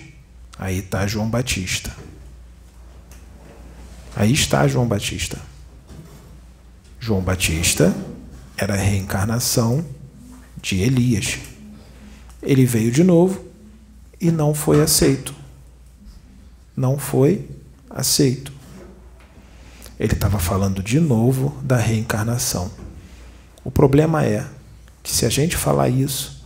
Aí 0.56 0.78
está 0.78 1.04
João 1.04 1.28
Batista. 1.28 1.92
Aí 4.14 4.32
está 4.32 4.68
João 4.68 4.86
Batista. 4.86 5.42
João 7.00 7.20
Batista 7.20 7.92
era 8.56 8.74
a 8.74 8.80
reencarnação 8.80 9.84
de 10.62 10.78
Elias. 10.78 11.40
Ele 12.40 12.64
veio 12.64 12.92
de 12.92 13.02
novo 13.02 13.44
e 14.20 14.30
não 14.30 14.54
foi 14.54 14.80
aceito. 14.80 15.34
Não 16.76 16.96
foi 16.96 17.48
aceito. 17.90 18.59
Ele 20.00 20.14
estava 20.14 20.38
falando 20.38 20.82
de 20.82 20.98
novo 20.98 21.54
da 21.62 21.76
reencarnação. 21.76 22.70
O 23.62 23.70
problema 23.70 24.24
é 24.24 24.46
que 25.02 25.12
se 25.12 25.26
a 25.26 25.28
gente 25.28 25.58
falar 25.58 25.90
isso, 25.90 26.42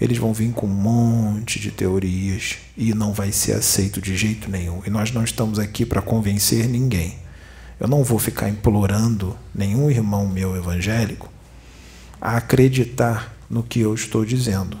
eles 0.00 0.18
vão 0.18 0.32
vir 0.32 0.52
com 0.52 0.66
um 0.66 0.70
monte 0.70 1.58
de 1.58 1.72
teorias 1.72 2.58
e 2.76 2.94
não 2.94 3.12
vai 3.12 3.32
ser 3.32 3.54
aceito 3.54 4.00
de 4.00 4.16
jeito 4.16 4.48
nenhum. 4.48 4.82
E 4.86 4.90
nós 4.90 5.10
não 5.10 5.24
estamos 5.24 5.58
aqui 5.58 5.84
para 5.84 6.00
convencer 6.00 6.68
ninguém. 6.68 7.18
Eu 7.80 7.88
não 7.88 8.04
vou 8.04 8.20
ficar 8.20 8.48
implorando 8.48 9.36
nenhum 9.52 9.90
irmão 9.90 10.28
meu 10.28 10.56
evangélico 10.56 11.28
a 12.20 12.36
acreditar 12.36 13.34
no 13.50 13.64
que 13.64 13.80
eu 13.80 13.92
estou 13.92 14.24
dizendo. 14.24 14.78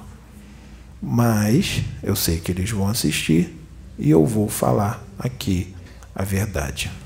Mas 1.02 1.82
eu 2.04 2.14
sei 2.14 2.38
que 2.38 2.52
eles 2.52 2.70
vão 2.70 2.86
assistir 2.86 3.58
e 3.98 4.08
eu 4.08 4.24
vou 4.24 4.48
falar 4.48 5.04
aqui 5.18 5.74
a 6.14 6.22
verdade. 6.22 7.01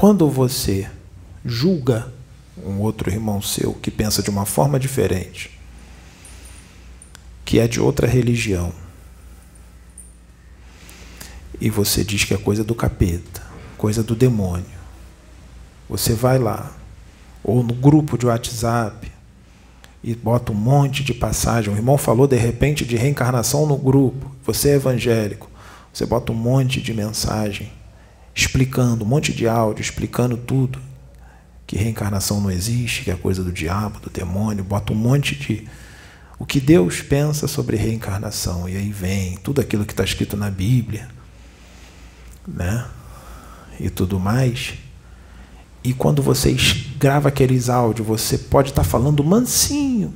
Quando 0.00 0.30
você 0.30 0.88
julga 1.44 2.10
um 2.64 2.80
outro 2.80 3.10
irmão 3.10 3.42
seu 3.42 3.74
que 3.74 3.90
pensa 3.90 4.22
de 4.22 4.30
uma 4.30 4.46
forma 4.46 4.80
diferente, 4.80 5.50
que 7.44 7.58
é 7.58 7.68
de 7.68 7.78
outra 7.82 8.06
religião, 8.06 8.72
e 11.60 11.68
você 11.68 12.02
diz 12.02 12.24
que 12.24 12.32
é 12.32 12.38
coisa 12.38 12.64
do 12.64 12.74
capeta, 12.74 13.42
coisa 13.76 14.02
do 14.02 14.16
demônio, 14.16 14.64
você 15.86 16.14
vai 16.14 16.38
lá, 16.38 16.74
ou 17.44 17.62
no 17.62 17.74
grupo 17.74 18.16
de 18.16 18.24
WhatsApp, 18.24 19.12
e 20.02 20.14
bota 20.14 20.50
um 20.50 20.54
monte 20.54 21.04
de 21.04 21.12
passagem. 21.12 21.74
O 21.74 21.76
irmão 21.76 21.98
falou 21.98 22.26
de 22.26 22.36
repente 22.36 22.86
de 22.86 22.96
reencarnação 22.96 23.66
no 23.66 23.76
grupo. 23.76 24.34
Você 24.46 24.70
é 24.70 24.74
evangélico. 24.76 25.50
Você 25.92 26.06
bota 26.06 26.32
um 26.32 26.36
monte 26.36 26.80
de 26.80 26.94
mensagem 26.94 27.70
explicando, 28.34 29.04
um 29.04 29.08
monte 29.08 29.32
de 29.32 29.46
áudio 29.46 29.82
explicando 29.82 30.36
tudo 30.36 30.78
que 31.70 31.76
reencarnação 31.76 32.40
não 32.40 32.50
existe, 32.50 33.04
que 33.04 33.12
é 33.12 33.14
coisa 33.14 33.44
do 33.44 33.52
diabo, 33.52 34.00
do 34.00 34.10
demônio, 34.10 34.64
bota 34.64 34.92
um 34.92 34.96
monte 34.96 35.36
de. 35.36 35.68
O 36.36 36.44
que 36.44 36.58
Deus 36.58 37.00
pensa 37.00 37.46
sobre 37.46 37.76
reencarnação. 37.76 38.68
E 38.68 38.76
aí 38.76 38.90
vem 38.90 39.36
tudo 39.36 39.60
aquilo 39.60 39.84
que 39.84 39.92
está 39.92 40.02
escrito 40.02 40.36
na 40.36 40.50
Bíblia, 40.50 41.08
né? 42.44 42.88
E 43.78 43.88
tudo 43.88 44.18
mais. 44.18 44.74
E 45.84 45.94
quando 45.94 46.22
você 46.22 46.56
grava 46.98 47.28
aqueles 47.28 47.68
áudios, 47.68 48.04
você 48.04 48.36
pode 48.36 48.70
estar 48.70 48.82
tá 48.82 48.88
falando 48.88 49.22
mansinho, 49.22 50.12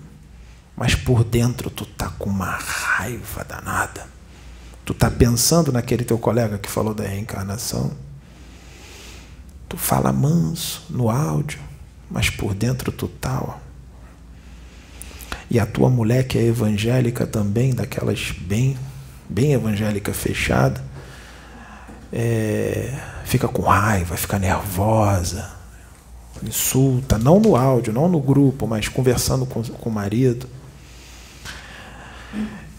mas 0.77 0.97
por 0.97 1.23
dentro 1.23 1.71
tu 1.71 1.87
tá 1.87 2.09
com 2.19 2.31
uma 2.31 2.51
raiva 2.51 3.45
danada. 3.45 4.09
Tu 4.85 4.93
tá 4.93 5.11
pensando 5.11 5.73
naquele 5.73 6.05
teu 6.05 6.19
colega 6.19 6.59
que 6.59 6.71
falou 6.71 6.93
da 6.95 7.05
reencarnação. 7.05 7.93
Tu 9.69 9.77
fala 9.77 10.13
manso 10.13 10.85
no 10.91 11.11
áudio, 11.11 11.59
mas 12.11 12.29
por 12.29 12.55
dentro 12.55 12.93
tu 12.93 13.09
tá, 13.09 13.41
ó. 13.43 13.55
E 15.51 15.59
a 15.59 15.67
tua 15.67 15.89
mulher 15.89 16.27
que 16.27 16.39
é 16.39 16.43
evangélica 16.43 17.27
também, 17.27 17.75
daquelas 17.75 18.31
bem, 18.33 18.77
bem 19.29 19.53
evangélica 19.53 20.13
fechada, 20.13 20.83
é, 22.13 22.99
fica 23.25 23.49
com 23.49 23.63
raiva, 23.63 24.17
fica 24.17 24.39
nervosa, 24.39 25.51
insulta, 26.43 27.19
não 27.19 27.41
no 27.41 27.57
áudio, 27.57 27.93
não 27.93 28.09
no 28.09 28.21
grupo, 28.21 28.67
mas 28.67 28.89
conversando 28.89 29.47
com, 29.47 29.63
com 29.63 29.91
o 29.91 29.93
marido. 29.93 30.49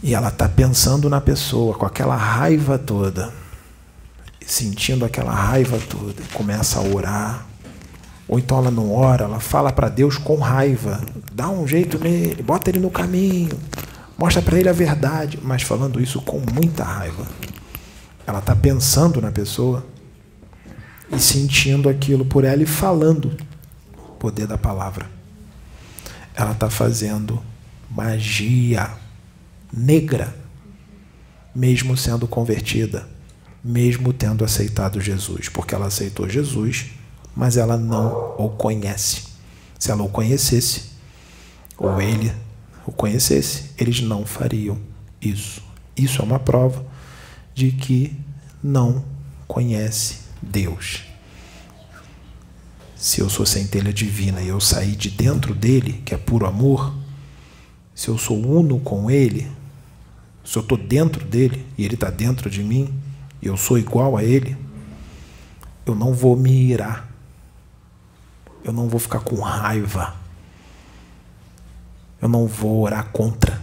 E 0.06 0.14
ela 0.14 0.30
está 0.30 0.48
pensando 0.48 1.10
na 1.10 1.20
pessoa, 1.20 1.76
com 1.76 1.86
aquela 1.86 2.16
raiva 2.16 2.78
toda 2.78 3.34
sentindo 4.46 5.04
aquela 5.04 5.34
raiva 5.34 5.80
toda, 5.90 6.22
começa 6.34 6.80
a 6.80 6.84
orar. 6.84 7.46
Ou 8.28 8.40
então 8.40 8.58
ela 8.60 8.72
não 8.72 8.94
ora, 8.94 9.26
ela 9.26 9.40
fala 9.40 9.72
para 9.72 9.90
Deus 9.90 10.18
com 10.18 10.38
raiva, 10.38 11.02
dá 11.32 11.50
um 11.50 11.68
jeito 11.68 12.00
nele, 12.00 12.42
bota 12.42 12.70
ele 12.70 12.80
no 12.80 12.90
caminho, 12.90 13.60
mostra 14.18 14.42
para 14.42 14.58
ele 14.58 14.70
a 14.70 14.74
verdade, 14.74 15.40
mas 15.42 15.62
falando 15.62 16.02
isso 16.02 16.22
com 16.22 16.42
muita 16.54 16.84
raiva. 16.84 17.26
Ela 18.26 18.40
está 18.40 18.56
pensando 18.56 19.22
na 19.22 19.32
pessoa 19.32 19.86
e 21.12 21.20
sentindo 21.20 21.88
aquilo 21.88 22.26
por 22.26 22.44
ela 22.44 22.64
e 22.64 22.66
falando 22.66 23.38
o 23.96 24.14
poder 24.14 24.48
da 24.48 24.58
palavra. 24.58 25.06
Ela 26.36 26.52
está 26.52 26.70
fazendo 26.70 27.42
magia 27.90 28.90
negra, 29.76 30.36
mesmo 31.54 31.98
sendo 31.98 32.28
convertida 32.28 33.16
mesmo 33.68 34.14
tendo 34.14 34.46
aceitado 34.46 35.02
Jesus, 35.02 35.50
porque 35.50 35.74
ela 35.74 35.88
aceitou 35.88 36.30
Jesus, 36.30 36.92
mas 37.36 37.58
ela 37.58 37.76
não 37.76 38.36
o 38.38 38.48
conhece. 38.48 39.24
Se 39.80 39.90
ela 39.90 40.04
o 40.04 40.10
conhecesse, 40.10 40.92
ou 41.76 42.00
ele 42.00 42.32
o 42.86 42.92
conhecesse, 42.92 43.72
eles 43.76 44.02
não 44.02 44.24
fariam 44.24 44.78
isso. 45.20 45.64
Isso 45.98 46.22
é 46.22 46.24
uma 46.24 46.38
prova 46.38 46.86
de 47.56 47.72
que 47.72 48.16
não 48.64 49.04
conhece 49.48 50.18
Deus. 50.40 51.02
Se 52.96 53.20
eu 53.20 53.30
sou 53.32 53.48
centelha 53.48 53.92
divina 53.92 54.42
e 54.42 54.48
eu 54.48 54.62
saí 54.62 54.96
de 54.96 55.10
dentro 55.10 55.56
dele, 55.56 56.04
que 56.06 56.14
é 56.14 56.18
puro 56.18 56.46
amor, 56.46 56.94
se 57.96 58.10
eu 58.10 58.18
sou 58.18 58.40
uno 58.40 58.80
com 58.80 59.10
ele, 59.10 59.48
se 60.46 60.58
eu 60.58 60.62
estou 60.62 60.78
dentro 60.78 61.26
dele 61.26 61.66
e 61.76 61.84
ele 61.84 61.96
está 61.96 62.12
dentro 62.12 62.50
de 62.50 62.64
mim, 62.64 62.94
eu 63.42 63.58
sou 63.58 63.80
igual 63.80 64.16
a 64.16 64.24
ele, 64.24 64.56
eu 65.86 65.96
não 65.96 66.14
vou 66.14 66.38
me 66.38 66.52
irar. 66.52 67.10
Eu 68.64 68.72
não 68.72 68.88
vou 68.88 69.00
ficar 69.00 69.20
com 69.20 69.36
raiva. 69.42 70.16
Eu 72.22 72.30
não 72.30 72.48
vou 72.48 72.82
orar 72.82 73.12
contra. 73.12 73.62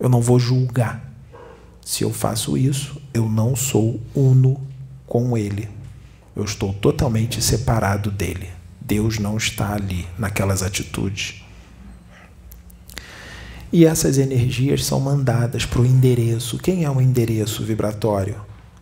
Eu 0.00 0.08
não 0.08 0.20
vou 0.20 0.38
julgar. 0.38 1.02
Se 1.82 2.02
eu 2.02 2.12
faço 2.12 2.56
isso, 2.58 3.00
eu 3.14 3.28
não 3.28 3.54
sou 3.54 4.00
uno 4.14 4.60
com 5.06 5.36
ele. 5.36 5.68
Eu 6.34 6.44
estou 6.44 6.74
totalmente 6.74 7.40
separado 7.40 8.10
dele. 8.10 8.50
Deus 8.80 9.18
não 9.18 9.36
está 9.36 9.72
ali 9.72 10.06
naquelas 10.18 10.62
atitudes. 10.62 11.42
E 13.72 13.84
essas 13.84 14.18
energias 14.18 14.84
são 14.84 15.00
mandadas 15.00 15.66
para 15.66 15.80
o 15.80 15.86
endereço. 15.86 16.58
Quem 16.58 16.84
é 16.84 16.90
o 16.90 17.00
endereço 17.00 17.64
vibratório? 17.64 18.36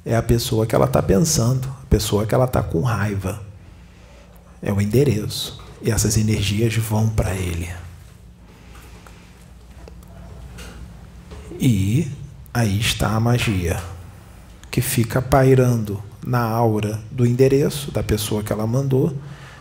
é 0.04 0.14
a 0.14 0.22
pessoa 0.22 0.66
que 0.66 0.74
ela 0.74 0.84
está 0.84 1.02
pensando, 1.02 1.66
a 1.82 1.86
pessoa 1.86 2.26
que 2.26 2.34
ela 2.34 2.44
está 2.44 2.62
com 2.62 2.82
raiva. 2.82 3.42
É 4.60 4.72
o 4.72 4.80
endereço. 4.80 5.62
E 5.82 5.90
essas 5.90 6.16
energias 6.16 6.74
vão 6.76 7.08
para 7.08 7.34
ele. 7.34 7.68
E 11.58 12.10
aí 12.52 12.78
está 12.78 13.10
a 13.10 13.20
magia, 13.20 13.80
que 14.70 14.80
fica 14.80 15.22
pairando 15.22 16.02
na 16.24 16.40
aura 16.40 17.00
do 17.10 17.24
endereço 17.24 17.90
da 17.90 18.02
pessoa 18.02 18.42
que 18.42 18.52
ela 18.52 18.66
mandou. 18.66 19.14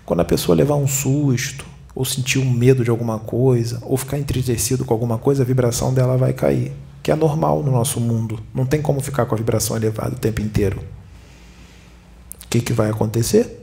Quando 0.06 0.22
a 0.22 0.26
pessoa 0.26 0.56
levar 0.56 0.76
um 0.76 0.88
susto, 0.88 1.66
ou 1.96 2.04
sentir 2.04 2.40
um 2.40 2.50
medo 2.50 2.84
de 2.84 2.90
alguma 2.90 3.20
coisa, 3.20 3.80
ou 3.84 3.98
ficar 3.98 4.18
entristecido 4.18 4.84
com 4.84 4.94
alguma 4.94 5.18
coisa, 5.18 5.44
a 5.44 5.46
vibração 5.46 5.94
dela 5.94 6.18
vai 6.18 6.34
cair, 6.34 6.74
que 7.04 7.12
é 7.12 7.16
normal 7.16 7.62
no 7.62 7.72
nosso 7.72 8.00
mundo. 8.00 8.40
Não 8.54 8.66
tem 8.66 8.82
como 8.82 9.00
ficar 9.00 9.26
com 9.26 9.36
a 9.36 9.38
vibração 9.38 9.76
elevada 9.76 10.16
o 10.16 10.20
tempo 10.20 10.42
inteiro. 10.42 10.80
O 12.44 12.48
que, 12.50 12.62
que 12.62 12.74
vai 12.74 12.90
acontecer? 12.90 13.60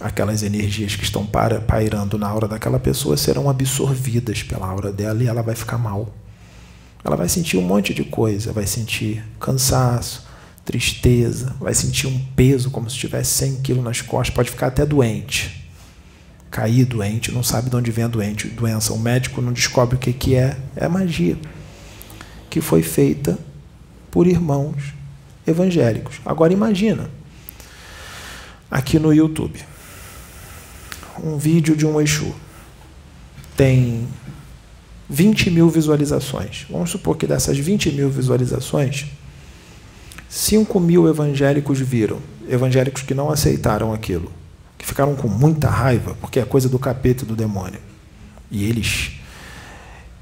Aquelas 0.00 0.42
energias 0.42 0.96
que 0.96 1.04
estão 1.04 1.24
para, 1.26 1.60
pairando 1.60 2.18
na 2.18 2.28
aura 2.28 2.48
daquela 2.48 2.78
pessoa 2.78 3.16
serão 3.16 3.48
absorvidas 3.50 4.42
pela 4.42 4.66
aura 4.66 4.92
dela 4.92 5.22
e 5.22 5.26
ela 5.26 5.42
vai 5.42 5.54
ficar 5.54 5.78
mal. 5.78 6.12
Ela 7.04 7.16
vai 7.16 7.28
sentir 7.28 7.56
um 7.56 7.62
monte 7.62 7.92
de 7.92 8.04
coisa, 8.04 8.52
vai 8.52 8.66
sentir 8.66 9.24
cansaço, 9.40 10.24
tristeza, 10.64 11.54
vai 11.60 11.74
sentir 11.74 12.06
um 12.06 12.18
peso 12.36 12.70
como 12.70 12.88
se 12.88 12.96
tivesse 12.96 13.32
100 13.32 13.56
quilos 13.56 13.84
nas 13.84 14.00
costas, 14.00 14.34
pode 14.34 14.50
ficar 14.50 14.68
até 14.68 14.86
doente 14.86 15.61
cair 16.52 16.84
doente, 16.84 17.32
não 17.32 17.42
sabe 17.42 17.70
de 17.70 17.76
onde 17.76 17.90
vem 17.90 18.04
a 18.04 18.08
doente, 18.08 18.46
doença. 18.46 18.92
O 18.92 18.98
médico 18.98 19.40
não 19.40 19.54
descobre 19.54 19.96
o 19.96 19.98
que, 19.98 20.12
que 20.12 20.34
é. 20.36 20.56
É 20.76 20.86
magia. 20.86 21.36
Que 22.50 22.60
foi 22.60 22.82
feita 22.82 23.38
por 24.10 24.26
irmãos 24.26 24.92
evangélicos. 25.46 26.20
Agora 26.26 26.52
imagina, 26.52 27.10
aqui 28.70 28.98
no 28.98 29.14
YouTube, 29.14 29.58
um 31.24 31.38
vídeo 31.38 31.74
de 31.74 31.86
um 31.86 31.98
Exu 31.98 32.34
tem 33.56 34.06
20 35.08 35.50
mil 35.50 35.70
visualizações. 35.70 36.66
Vamos 36.68 36.90
supor 36.90 37.16
que 37.16 37.26
dessas 37.26 37.56
20 37.56 37.92
mil 37.92 38.10
visualizações, 38.10 39.06
5 40.28 40.78
mil 40.78 41.08
evangélicos 41.08 41.80
viram, 41.80 42.18
evangélicos 42.46 43.02
que 43.02 43.14
não 43.14 43.30
aceitaram 43.30 43.92
aquilo 43.94 44.41
que 44.82 44.88
ficaram 44.88 45.14
com 45.14 45.28
muita 45.28 45.70
raiva, 45.70 46.16
porque 46.20 46.40
é 46.40 46.44
coisa 46.44 46.68
do 46.68 46.76
capeta 46.76 47.24
do 47.24 47.36
demônio. 47.36 47.78
E 48.50 48.64
eles, 48.64 49.12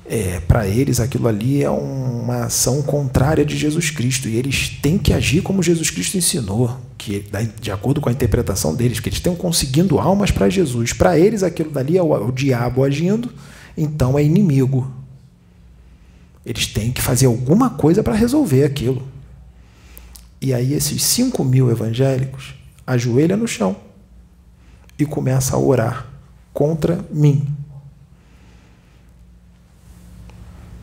é, 0.07 0.39
para 0.41 0.69
eles, 0.69 1.01
aquilo 1.01 1.27
ali 1.27 1.65
é 1.65 1.71
uma 1.71 2.45
ação 2.45 2.83
contrária 2.83 3.43
de 3.43 3.57
Jesus 3.57 3.89
Cristo. 3.89 4.29
E 4.29 4.37
eles 4.37 4.69
têm 4.83 4.99
que 4.99 5.15
agir 5.15 5.41
como 5.41 5.63
Jesus 5.63 5.89
Cristo 5.89 6.19
ensinou, 6.19 6.79
que 6.99 7.25
de 7.59 7.73
acordo 7.73 8.03
com 8.03 8.11
a 8.11 8.13
interpretação 8.13 8.75
deles, 8.75 9.01
que 9.01 9.09
eles 9.09 9.17
estão 9.17 9.35
conseguindo 9.35 9.99
almas 9.99 10.31
para 10.31 10.51
Jesus. 10.51 10.93
Para 10.93 11.19
eles, 11.19 11.43
aquilo 11.43 11.71
dali 11.71 11.97
é 11.97 12.03
o, 12.03 12.13
o 12.13 12.31
diabo 12.31 12.85
agindo, 12.85 13.33
então 13.75 14.19
é 14.19 14.23
inimigo. 14.23 14.93
Eles 16.45 16.67
têm 16.67 16.93
que 16.93 17.01
fazer 17.01 17.25
alguma 17.25 17.71
coisa 17.71 18.03
para 18.03 18.15
resolver 18.15 18.65
aquilo. 18.65 19.09
E 20.39 20.53
aí, 20.53 20.75
esses 20.75 21.03
5 21.03 21.43
mil 21.45 21.71
evangélicos 21.71 22.55
ajoelham 22.87 23.39
no 23.39 23.49
chão 23.49 23.89
e 25.03 25.07
começa 25.07 25.57
a 25.57 25.59
orar 25.59 26.07
contra 26.53 27.05
mim. 27.11 27.55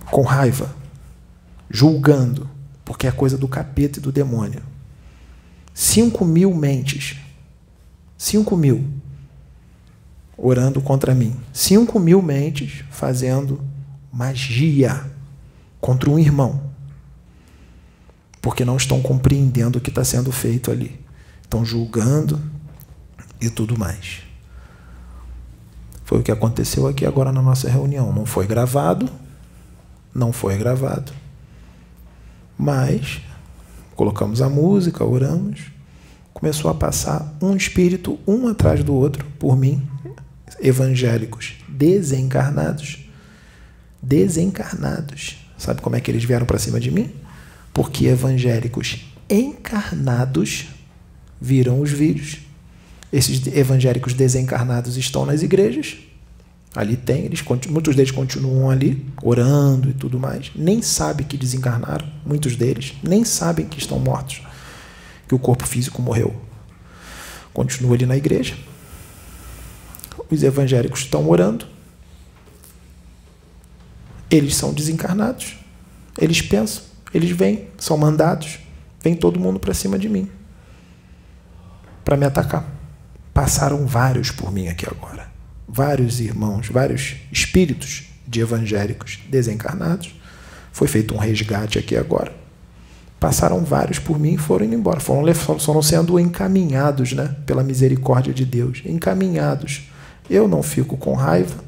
Com 0.09 0.21
raiva, 0.21 0.73
julgando, 1.69 2.49
porque 2.85 3.07
é 3.07 3.11
coisa 3.11 3.37
do 3.37 3.47
capeta 3.47 3.99
e 3.99 4.01
do 4.01 4.11
demônio. 4.11 4.61
Cinco 5.73 6.25
mil 6.25 6.53
mentes, 6.55 7.17
cinco 8.17 8.55
mil, 8.55 8.87
orando 10.37 10.81
contra 10.81 11.13
mim. 11.13 11.35
Cinco 11.53 11.99
mil 11.99 12.21
mentes 12.21 12.83
fazendo 12.89 13.61
magia 14.11 15.05
contra 15.79 16.09
um 16.09 16.17
irmão, 16.17 16.71
porque 18.41 18.65
não 18.65 18.77
estão 18.77 19.01
compreendendo 19.01 19.77
o 19.77 19.81
que 19.81 19.89
está 19.89 20.03
sendo 20.03 20.31
feito 20.31 20.71
ali. 20.71 20.99
Estão 21.43 21.63
julgando, 21.63 22.41
e 23.41 23.49
tudo 23.49 23.77
mais. 23.77 24.21
Foi 26.07 26.19
o 26.19 26.23
que 26.23 26.31
aconteceu 26.31 26.87
aqui 26.87 27.05
agora 27.05 27.31
na 27.33 27.41
nossa 27.41 27.69
reunião. 27.69 28.13
Não 28.13 28.25
foi 28.25 28.47
gravado, 28.47 29.09
não 30.15 30.31
foi 30.31 30.57
gravado, 30.57 31.11
mas 32.57 33.21
colocamos 33.93 34.41
a 34.41 34.49
música, 34.49 35.03
oramos, 35.03 35.71
começou 36.33 36.71
a 36.71 36.73
passar 36.73 37.35
um 37.41 37.55
espírito 37.55 38.17
um 38.25 38.47
atrás 38.47 38.83
do 38.83 38.93
outro 38.93 39.25
por 39.37 39.57
mim, 39.57 39.85
evangélicos 40.61 41.55
desencarnados, 41.67 43.05
desencarnados. 44.01 45.45
Sabe 45.57 45.81
como 45.81 45.95
é 45.95 45.99
que 45.99 46.09
eles 46.09 46.23
vieram 46.23 46.45
para 46.45 46.57
cima 46.57 46.79
de 46.79 46.89
mim? 46.89 47.11
Porque 47.73 48.05
evangélicos 48.05 49.05
encarnados 49.29 50.69
viram 51.41 51.81
os 51.81 51.91
vídeos 51.91 52.46
esses 53.11 53.45
evangélicos 53.47 54.13
desencarnados 54.13 54.97
estão 54.97 55.25
nas 55.25 55.41
igrejas, 55.41 55.97
ali 56.75 56.97
tem, 56.97 57.25
eles, 57.25 57.43
muitos 57.69 57.95
deles 57.95 58.11
continuam 58.11 58.69
ali, 58.69 59.05
orando 59.21 59.89
e 59.89 59.93
tudo 59.93 60.19
mais, 60.19 60.51
nem 60.55 60.81
sabem 60.81 61.25
que 61.25 61.37
desencarnaram, 61.37 62.07
muitos 62.25 62.55
deles 62.55 62.93
nem 63.01 63.23
sabem 63.23 63.65
que 63.65 63.79
estão 63.79 63.99
mortos, 63.99 64.41
que 65.27 65.35
o 65.35 65.39
corpo 65.39 65.65
físico 65.65 66.01
morreu. 66.01 66.35
Continua 67.53 67.95
ali 67.95 68.05
na 68.05 68.15
igreja. 68.15 68.55
Os 70.29 70.43
evangélicos 70.43 71.01
estão 71.01 71.27
orando. 71.27 71.65
Eles 74.29 74.55
são 74.55 74.73
desencarnados. 74.73 75.57
Eles 76.19 76.39
pensam, 76.41 76.83
eles 77.13 77.31
vêm, 77.31 77.67
são 77.79 77.97
mandados, 77.97 78.59
vem 79.01 79.15
todo 79.15 79.39
mundo 79.39 79.59
para 79.59 79.73
cima 79.73 79.97
de 79.97 80.07
mim 80.07 80.29
para 82.05 82.15
me 82.15 82.25
atacar 82.25 82.76
passaram 83.37 83.85
vários 83.85 84.31
por 84.31 84.51
mim 84.51 84.67
aqui 84.67 84.87
agora. 84.89 85.27
Vários 85.67 86.19
irmãos, 86.19 86.69
vários 86.69 87.17
espíritos 87.31 88.09
de 88.27 88.39
evangélicos 88.39 89.19
desencarnados. 89.29 90.15
Foi 90.71 90.87
feito 90.87 91.13
um 91.13 91.19
resgate 91.19 91.77
aqui 91.77 91.95
agora. 91.95 92.33
Passaram 93.19 93.63
vários 93.63 93.99
por 93.99 94.17
mim 94.17 94.33
e 94.33 94.37
foram 94.39 94.65
indo 94.65 94.73
embora. 94.73 94.99
Foram, 94.99 95.31
foram 95.35 95.83
sendo 95.83 96.19
encaminhados 96.19 97.13
né, 97.13 97.35
pela 97.45 97.63
misericórdia 97.63 98.33
de 98.33 98.43
Deus. 98.43 98.81
Encaminhados. 98.83 99.83
Eu 100.27 100.47
não 100.47 100.63
fico 100.63 100.97
com 100.97 101.13
raiva, 101.13 101.63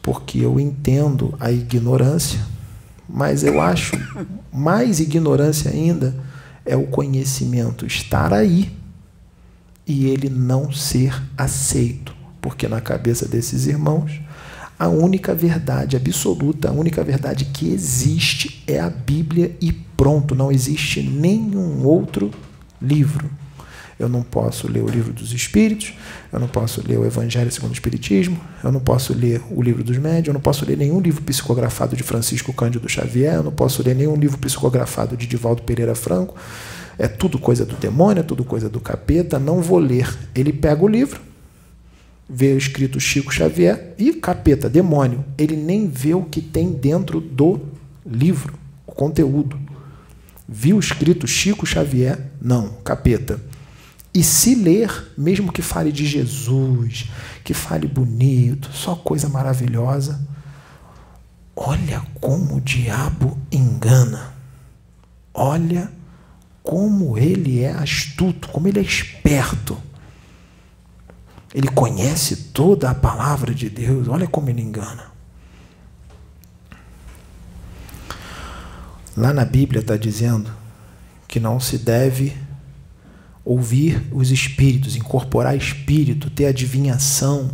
porque 0.00 0.38
eu 0.38 0.58
entendo 0.58 1.34
a 1.38 1.52
ignorância, 1.52 2.40
mas 3.06 3.44
eu 3.44 3.60
acho 3.60 3.92
mais 4.50 5.00
ignorância 5.00 5.70
ainda 5.70 6.16
é 6.64 6.74
o 6.74 6.86
conhecimento 6.86 7.84
estar 7.84 8.32
aí 8.32 8.75
e 9.86 10.06
ele 10.06 10.28
não 10.28 10.72
ser 10.72 11.22
aceito, 11.38 12.14
porque 12.40 12.66
na 12.66 12.80
cabeça 12.80 13.28
desses 13.28 13.66
irmãos, 13.66 14.20
a 14.78 14.88
única 14.88 15.34
verdade 15.34 15.96
absoluta, 15.96 16.68
a 16.68 16.72
única 16.72 17.02
verdade 17.02 17.46
que 17.46 17.72
existe 17.72 18.62
é 18.66 18.78
a 18.80 18.90
Bíblia 18.90 19.56
e 19.60 19.72
pronto, 19.72 20.34
não 20.34 20.52
existe 20.52 21.02
nenhum 21.02 21.84
outro 21.84 22.30
livro. 22.82 23.30
Eu 23.98 24.10
não 24.10 24.22
posso 24.22 24.70
ler 24.70 24.82
o 24.82 24.88
livro 24.88 25.10
dos 25.10 25.32
Espíritos, 25.32 25.94
eu 26.30 26.38
não 26.38 26.48
posso 26.48 26.86
ler 26.86 26.98
o 26.98 27.06
Evangelho 27.06 27.50
segundo 27.50 27.70
o 27.70 27.72
Espiritismo, 27.72 28.38
eu 28.62 28.70
não 28.70 28.80
posso 28.80 29.14
ler 29.14 29.40
o 29.50 29.62
livro 29.62 29.82
dos 29.82 29.96
Médios, 29.96 30.26
eu 30.26 30.34
não 30.34 30.40
posso 30.40 30.66
ler 30.66 30.76
nenhum 30.76 31.00
livro 31.00 31.22
psicografado 31.22 31.96
de 31.96 32.02
Francisco 32.02 32.52
Cândido 32.52 32.86
Xavier, 32.90 33.36
eu 33.36 33.42
não 33.42 33.52
posso 33.52 33.82
ler 33.82 33.96
nenhum 33.96 34.14
livro 34.14 34.36
psicografado 34.36 35.16
de 35.16 35.26
Divaldo 35.26 35.62
Pereira 35.62 35.94
Franco, 35.94 36.34
é 36.98 37.06
tudo 37.06 37.38
coisa 37.38 37.64
do 37.64 37.76
demônio, 37.76 38.20
é 38.20 38.24
tudo 38.24 38.44
coisa 38.44 38.68
do 38.68 38.80
capeta, 38.80 39.38
não 39.38 39.60
vou 39.60 39.78
ler. 39.78 40.16
Ele 40.34 40.52
pega 40.52 40.82
o 40.82 40.88
livro, 40.88 41.20
vê 42.28 42.56
escrito 42.56 42.98
Chico 42.98 43.32
Xavier 43.32 43.94
e 43.98 44.12
capeta, 44.14 44.68
demônio. 44.68 45.24
Ele 45.36 45.56
nem 45.56 45.88
vê 45.88 46.14
o 46.14 46.24
que 46.24 46.40
tem 46.40 46.72
dentro 46.72 47.20
do 47.20 47.60
livro, 48.04 48.54
o 48.86 48.92
conteúdo. 48.92 49.58
Viu 50.48 50.78
escrito 50.78 51.26
Chico 51.26 51.66
Xavier? 51.66 52.18
Não, 52.40 52.68
capeta. 52.84 53.40
E 54.14 54.22
se 54.22 54.54
ler, 54.54 55.12
mesmo 55.18 55.52
que 55.52 55.60
fale 55.60 55.92
de 55.92 56.06
Jesus, 56.06 57.10
que 57.44 57.52
fale 57.52 57.86
bonito, 57.86 58.70
só 58.72 58.94
coisa 58.94 59.28
maravilhosa, 59.28 60.26
olha 61.54 62.02
como 62.14 62.56
o 62.56 62.60
diabo 62.60 63.36
engana. 63.52 64.32
Olha 65.34 65.92
como 66.66 67.16
ele 67.16 67.62
é 67.62 67.70
astuto, 67.70 68.48
como 68.48 68.66
ele 68.66 68.80
é 68.80 68.82
esperto. 68.82 69.80
Ele 71.54 71.68
conhece 71.68 72.36
toda 72.52 72.90
a 72.90 72.94
palavra 72.94 73.54
de 73.54 73.70
Deus, 73.70 74.08
olha 74.08 74.26
como 74.26 74.50
ele 74.50 74.60
engana. 74.60 75.12
Lá 79.16 79.32
na 79.32 79.44
Bíblia 79.44 79.80
está 79.80 79.96
dizendo 79.96 80.52
que 81.28 81.38
não 81.38 81.60
se 81.60 81.78
deve 81.78 82.36
ouvir 83.44 84.02
os 84.10 84.32
espíritos, 84.32 84.96
incorporar 84.96 85.56
espírito, 85.56 86.28
ter 86.28 86.46
adivinhação. 86.46 87.48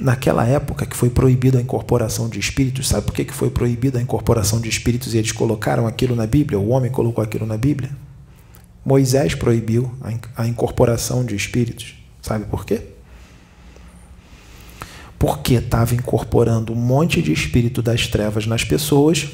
Naquela 0.00 0.46
época 0.46 0.86
que 0.86 0.96
foi 0.96 1.10
proibida 1.10 1.58
a 1.58 1.60
incorporação 1.60 2.26
de 2.26 2.38
espíritos, 2.38 2.88
sabe 2.88 3.04
por 3.04 3.14
que 3.14 3.24
foi 3.30 3.50
proibida 3.50 3.98
a 3.98 4.02
incorporação 4.02 4.58
de 4.58 4.66
espíritos 4.66 5.12
e 5.12 5.18
eles 5.18 5.30
colocaram 5.30 5.86
aquilo 5.86 6.16
na 6.16 6.26
Bíblia? 6.26 6.58
O 6.58 6.70
homem 6.70 6.90
colocou 6.90 7.22
aquilo 7.22 7.44
na 7.44 7.58
Bíblia? 7.58 7.90
Moisés 8.82 9.34
proibiu 9.34 9.94
a 10.34 10.46
incorporação 10.46 11.22
de 11.22 11.36
espíritos. 11.36 11.94
Sabe 12.22 12.46
por 12.46 12.64
quê? 12.64 12.82
Porque 15.18 15.54
estava 15.54 15.94
incorporando 15.94 16.72
um 16.72 16.76
monte 16.76 17.20
de 17.20 17.30
espírito 17.30 17.82
das 17.82 18.06
trevas 18.06 18.46
nas 18.46 18.64
pessoas 18.64 19.28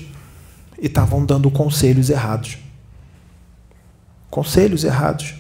e 0.81 0.87
estavam 0.87 1.25
dando 1.25 1.49
conselhos 1.49 2.11
errados. 2.11 2.59
Conselhos 4.29 4.83
errados. 4.83 5.35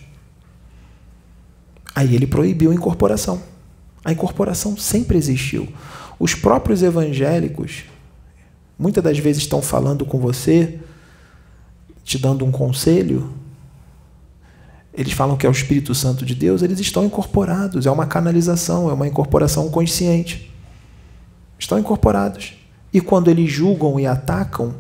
Aí 1.96 2.14
ele 2.14 2.28
proibiu 2.28 2.70
a 2.70 2.74
incorporação. 2.74 3.55
A 4.06 4.12
incorporação 4.12 4.76
sempre 4.76 5.18
existiu. 5.18 5.66
Os 6.16 6.32
próprios 6.32 6.80
evangélicos, 6.80 7.82
muitas 8.78 9.02
das 9.02 9.18
vezes, 9.18 9.42
estão 9.42 9.60
falando 9.60 10.06
com 10.06 10.20
você, 10.20 10.78
te 12.04 12.16
dando 12.16 12.44
um 12.44 12.52
conselho. 12.52 13.32
Eles 14.94 15.12
falam 15.12 15.36
que 15.36 15.44
é 15.44 15.48
o 15.48 15.52
Espírito 15.52 15.92
Santo 15.92 16.24
de 16.24 16.36
Deus, 16.36 16.62
eles 16.62 16.78
estão 16.78 17.04
incorporados. 17.04 17.84
É 17.84 17.90
uma 17.90 18.06
canalização, 18.06 18.88
é 18.88 18.92
uma 18.92 19.08
incorporação 19.08 19.68
consciente. 19.70 20.54
Estão 21.58 21.76
incorporados. 21.76 22.54
E 22.92 23.00
quando 23.00 23.28
eles 23.28 23.50
julgam 23.50 23.98
e 23.98 24.06
atacam, 24.06 24.76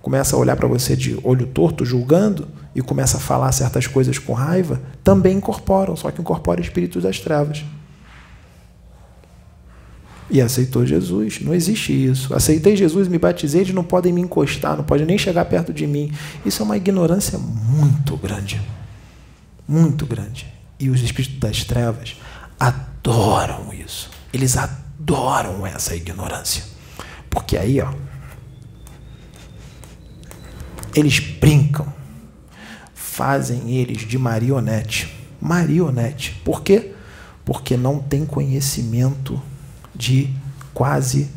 começa 0.00 0.36
a 0.36 0.38
olhar 0.38 0.54
para 0.54 0.68
você 0.68 0.94
de 0.94 1.18
olho 1.24 1.48
torto, 1.48 1.84
julgando, 1.84 2.46
e 2.76 2.80
começa 2.80 3.16
a 3.16 3.20
falar 3.20 3.50
certas 3.50 3.88
coisas 3.88 4.20
com 4.20 4.34
raiva, 4.34 4.80
também 5.02 5.38
incorporam, 5.38 5.96
só 5.96 6.12
que 6.12 6.20
incorpora 6.20 6.60
espíritos 6.60 7.02
das 7.02 7.18
trevas. 7.18 7.64
E 10.30 10.40
aceitou 10.40 10.86
Jesus. 10.86 11.40
Não 11.40 11.52
existe 11.52 11.92
isso. 11.92 12.32
Aceitei 12.32 12.76
Jesus, 12.76 13.08
me 13.08 13.18
batizei, 13.18 13.62
eles 13.62 13.74
não 13.74 13.82
podem 13.82 14.12
me 14.12 14.20
encostar, 14.20 14.76
não 14.76 14.84
podem 14.84 15.04
nem 15.04 15.18
chegar 15.18 15.44
perto 15.46 15.72
de 15.72 15.86
mim. 15.86 16.12
Isso 16.46 16.62
é 16.62 16.64
uma 16.64 16.76
ignorância 16.76 17.36
muito 17.38 18.16
grande. 18.16 18.60
Muito 19.66 20.06
grande. 20.06 20.46
E 20.78 20.88
os 20.88 21.02
espíritos 21.02 21.38
das 21.38 21.64
trevas 21.64 22.16
adoram 22.58 23.72
isso. 23.74 24.08
Eles 24.32 24.56
adoram 24.56 25.66
essa 25.66 25.96
ignorância. 25.96 26.62
Porque 27.28 27.56
aí, 27.56 27.80
ó, 27.80 27.92
eles 30.94 31.18
brincam, 31.18 31.92
fazem 32.94 33.70
eles 33.72 34.06
de 34.06 34.18
marionete. 34.18 35.12
Marionete. 35.40 36.40
Por 36.44 36.62
quê? 36.62 36.92
Porque 37.44 37.76
não 37.76 37.98
tem 37.98 38.24
conhecimento 38.24 39.40
de 40.00 40.34
quase 40.72 41.30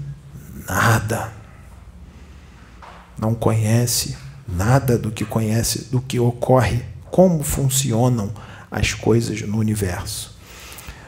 nada. 0.65 1.33
Não 3.19 3.35
conhece 3.35 4.17
nada 4.47 4.97
do 4.97 5.11
que 5.11 5.25
conhece, 5.25 5.89
do 5.91 5.99
que 5.99 6.17
ocorre, 6.17 6.81
como 7.11 7.43
funcionam 7.43 8.31
as 8.71 8.93
coisas 8.93 9.41
no 9.41 9.57
universo. 9.57 10.33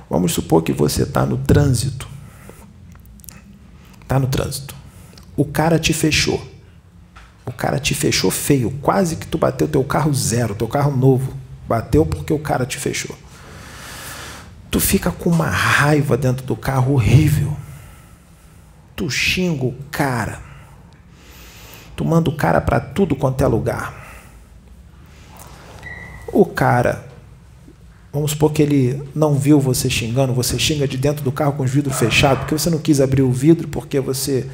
Vamos 0.10 0.34
supor 0.34 0.64
que 0.64 0.74
você 0.74 1.04
está 1.04 1.26
no 1.26 1.38
trânsito. 1.38 2.08
Está 4.02 4.20
no 4.20 4.28
trânsito. 4.28 4.76
O 5.38 5.46
cara 5.46 5.80
te 5.80 5.94
fechou. 5.94 6.46
O 7.46 7.54
cara 7.54 7.80
te 7.80 7.94
fechou 7.94 8.30
feio, 8.30 8.72
quase 8.82 9.16
que 9.16 9.28
tu 9.28 9.38
bateu 9.38 9.68
teu 9.68 9.84
carro 9.84 10.14
zero, 10.14 10.56
teu 10.56 10.68
carro 10.68 10.96
novo. 10.96 11.34
Bateu 11.68 12.06
porque 12.06 12.34
o 12.34 12.40
cara 12.40 12.66
te 12.66 12.78
fechou. 12.78 13.16
Tu 14.76 14.80
fica 14.82 15.10
com 15.10 15.30
uma 15.30 15.48
raiva 15.48 16.18
dentro 16.18 16.46
do 16.46 16.54
carro 16.54 16.96
horrível. 16.96 17.56
Tu 18.94 19.10
xinga 19.10 19.64
o 19.64 19.74
cara. 19.90 20.42
Tu 21.96 22.04
manda 22.04 22.30
o 22.30 22.36
cara 22.36 22.60
para 22.60 22.82
tudo 22.82 23.16
quanto 23.16 23.42
é 23.42 23.48
lugar. 23.48 24.06
O 26.28 26.46
cara, 26.46 27.08
vamos 28.12 28.32
supor 28.32 28.52
que 28.52 28.62
ele 28.62 29.02
não 29.16 29.36
viu 29.36 29.62
você 29.62 29.90
xingando, 29.90 30.34
você 30.34 30.60
xinga 30.60 30.86
de 30.86 30.98
dentro 30.98 31.24
do 31.24 31.32
carro 31.32 31.54
com 31.54 31.64
os 31.64 31.72
vidros 31.72 31.98
fechados, 31.98 32.40
porque 32.40 32.60
você 32.60 32.70
não 32.70 32.80
quis 32.80 33.00
abrir 33.00 33.22
o 33.22 33.32
vidro, 33.32 33.70
porque 33.70 34.02
você 34.02 34.46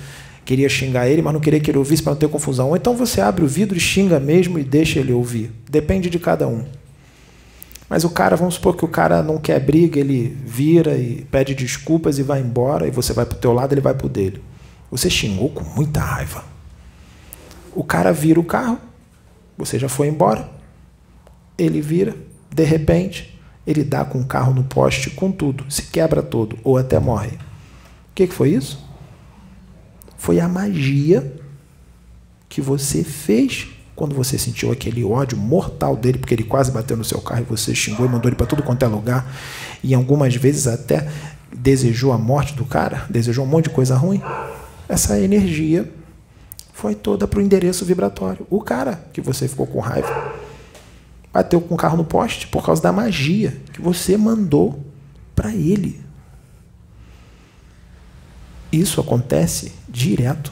queria 0.45 0.69
xingar 0.69 1.07
ele, 1.07 1.23
mas 1.23 1.33
não 1.33 1.41
queria 1.41 1.59
que 1.59 1.71
ele 1.71 1.79
ouvisse 1.79 2.03
para 2.03 2.11
não 2.11 2.19
ter 2.19 2.29
confusão. 2.29 2.69
Ou 2.69 2.75
então 2.75 2.95
você 2.95 3.21
abre 3.21 3.43
o 3.43 3.47
vidro 3.47 3.75
e 3.75 3.79
xinga 3.79 4.19
mesmo 4.19 4.59
e 4.59 4.63
deixa 4.63 4.99
ele 4.99 5.13
ouvir. 5.13 5.51
Depende 5.67 6.11
de 6.11 6.19
cada 6.19 6.47
um. 6.47 6.63
Mas 7.91 8.05
o 8.05 8.09
cara, 8.09 8.37
vamos 8.37 8.53
supor 8.53 8.77
que 8.77 8.85
o 8.85 8.87
cara 8.87 9.21
não 9.21 9.37
quer 9.37 9.59
briga, 9.59 9.99
ele 9.99 10.29
vira 10.45 10.97
e 10.97 11.25
pede 11.25 11.53
desculpas 11.53 12.17
e 12.17 12.23
vai 12.23 12.39
embora, 12.39 12.87
e 12.87 12.91
você 12.91 13.11
vai 13.11 13.25
para 13.25 13.35
o 13.35 13.39
teu 13.41 13.51
lado, 13.51 13.73
ele 13.73 13.81
vai 13.81 13.93
para 13.93 14.07
o 14.07 14.09
dele. 14.09 14.41
Você 14.89 15.09
xingou 15.09 15.49
com 15.49 15.65
muita 15.75 15.99
raiva. 15.99 16.45
O 17.75 17.83
cara 17.83 18.13
vira 18.13 18.39
o 18.39 18.45
carro, 18.45 18.79
você 19.57 19.77
já 19.77 19.89
foi 19.89 20.07
embora, 20.07 20.49
ele 21.57 21.81
vira, 21.81 22.15
de 22.49 22.63
repente, 22.63 23.37
ele 23.67 23.83
dá 23.83 24.05
com 24.05 24.21
o 24.21 24.25
carro 24.25 24.53
no 24.53 24.63
poste, 24.63 25.09
com 25.09 25.29
tudo, 25.29 25.69
se 25.69 25.81
quebra 25.83 26.23
todo, 26.23 26.57
ou 26.63 26.77
até 26.77 26.97
morre. 26.97 27.31
O 27.31 28.15
que, 28.15 28.27
que 28.27 28.33
foi 28.33 28.51
isso? 28.51 28.89
foi 30.21 30.39
a 30.39 30.47
magia 30.47 31.33
que 32.47 32.61
você 32.61 33.03
fez 33.03 33.69
quando 34.01 34.15
você 34.15 34.35
sentiu 34.35 34.71
aquele 34.71 35.03
ódio 35.03 35.37
mortal 35.37 35.95
dele, 35.95 36.17
porque 36.17 36.33
ele 36.33 36.43
quase 36.43 36.71
bateu 36.71 36.97
no 36.97 37.03
seu 37.03 37.21
carro 37.21 37.41
e 37.41 37.43
você 37.43 37.75
xingou 37.75 38.03
e 38.03 38.09
mandou 38.09 38.29
ele 38.29 38.35
para 38.35 38.47
tudo 38.47 38.63
quanto 38.63 38.83
é 38.83 38.87
lugar, 38.87 39.31
e 39.83 39.93
algumas 39.93 40.35
vezes 40.35 40.65
até 40.65 41.07
desejou 41.55 42.11
a 42.11 42.17
morte 42.17 42.55
do 42.55 42.65
cara, 42.65 43.05
desejou 43.11 43.45
um 43.45 43.47
monte 43.47 43.65
de 43.65 43.69
coisa 43.69 43.95
ruim. 43.95 44.19
Essa 44.89 45.19
energia 45.19 45.87
foi 46.73 46.95
toda 46.95 47.27
para 47.27 47.37
o 47.37 47.43
endereço 47.43 47.85
vibratório. 47.85 48.47
O 48.49 48.59
cara 48.59 49.05
que 49.13 49.21
você 49.21 49.47
ficou 49.47 49.67
com 49.67 49.79
raiva 49.79 50.33
bateu 51.31 51.61
com 51.61 51.75
o 51.75 51.77
carro 51.77 51.95
no 51.95 52.03
poste 52.03 52.47
por 52.47 52.65
causa 52.65 52.81
da 52.81 52.91
magia 52.91 53.55
que 53.71 53.79
você 53.79 54.17
mandou 54.17 54.83
para 55.35 55.53
ele. 55.53 56.01
Isso 58.71 58.99
acontece 58.99 59.71
direto. 59.87 60.51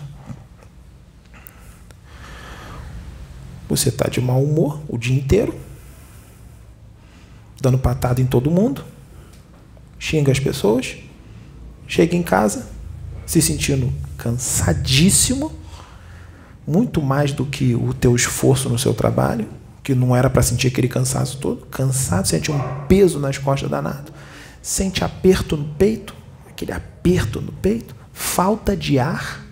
Você 3.69 3.89
está 3.89 4.09
de 4.09 4.19
mau 4.19 4.43
humor 4.43 4.81
o 4.89 4.97
dia 4.97 5.15
inteiro, 5.15 5.55
dando 7.61 7.77
patada 7.77 8.19
em 8.19 8.25
todo 8.25 8.49
mundo, 8.49 8.83
xinga 9.99 10.31
as 10.31 10.39
pessoas, 10.39 10.97
chega 11.87 12.15
em 12.15 12.23
casa 12.23 12.67
se 13.27 13.43
sentindo 13.43 13.93
cansadíssimo, 14.17 15.51
muito 16.65 16.99
mais 16.99 17.31
do 17.31 17.45
que 17.45 17.75
o 17.75 17.93
teu 17.93 18.15
esforço 18.15 18.67
no 18.69 18.79
seu 18.79 18.93
trabalho, 18.93 19.47
que 19.83 19.93
não 19.93 20.15
era 20.15 20.31
para 20.31 20.41
sentir 20.41 20.67
aquele 20.67 20.87
cansaço 20.87 21.37
todo, 21.37 21.67
cansado, 21.67 22.27
sente 22.27 22.51
um 22.51 22.59
peso 22.87 23.19
nas 23.19 23.37
costas 23.37 23.69
danado, 23.69 24.11
sente 24.63 25.03
aperto 25.03 25.55
no 25.55 25.65
peito, 25.75 26.15
aquele 26.49 26.71
aperto 26.71 27.39
no 27.39 27.51
peito, 27.51 27.95
falta 28.11 28.75
de 28.75 28.97
ar, 28.97 29.45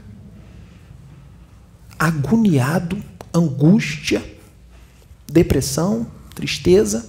agoniado, 2.00 2.98
angústia, 3.38 4.24
depressão, 5.28 6.08
tristeza. 6.34 7.06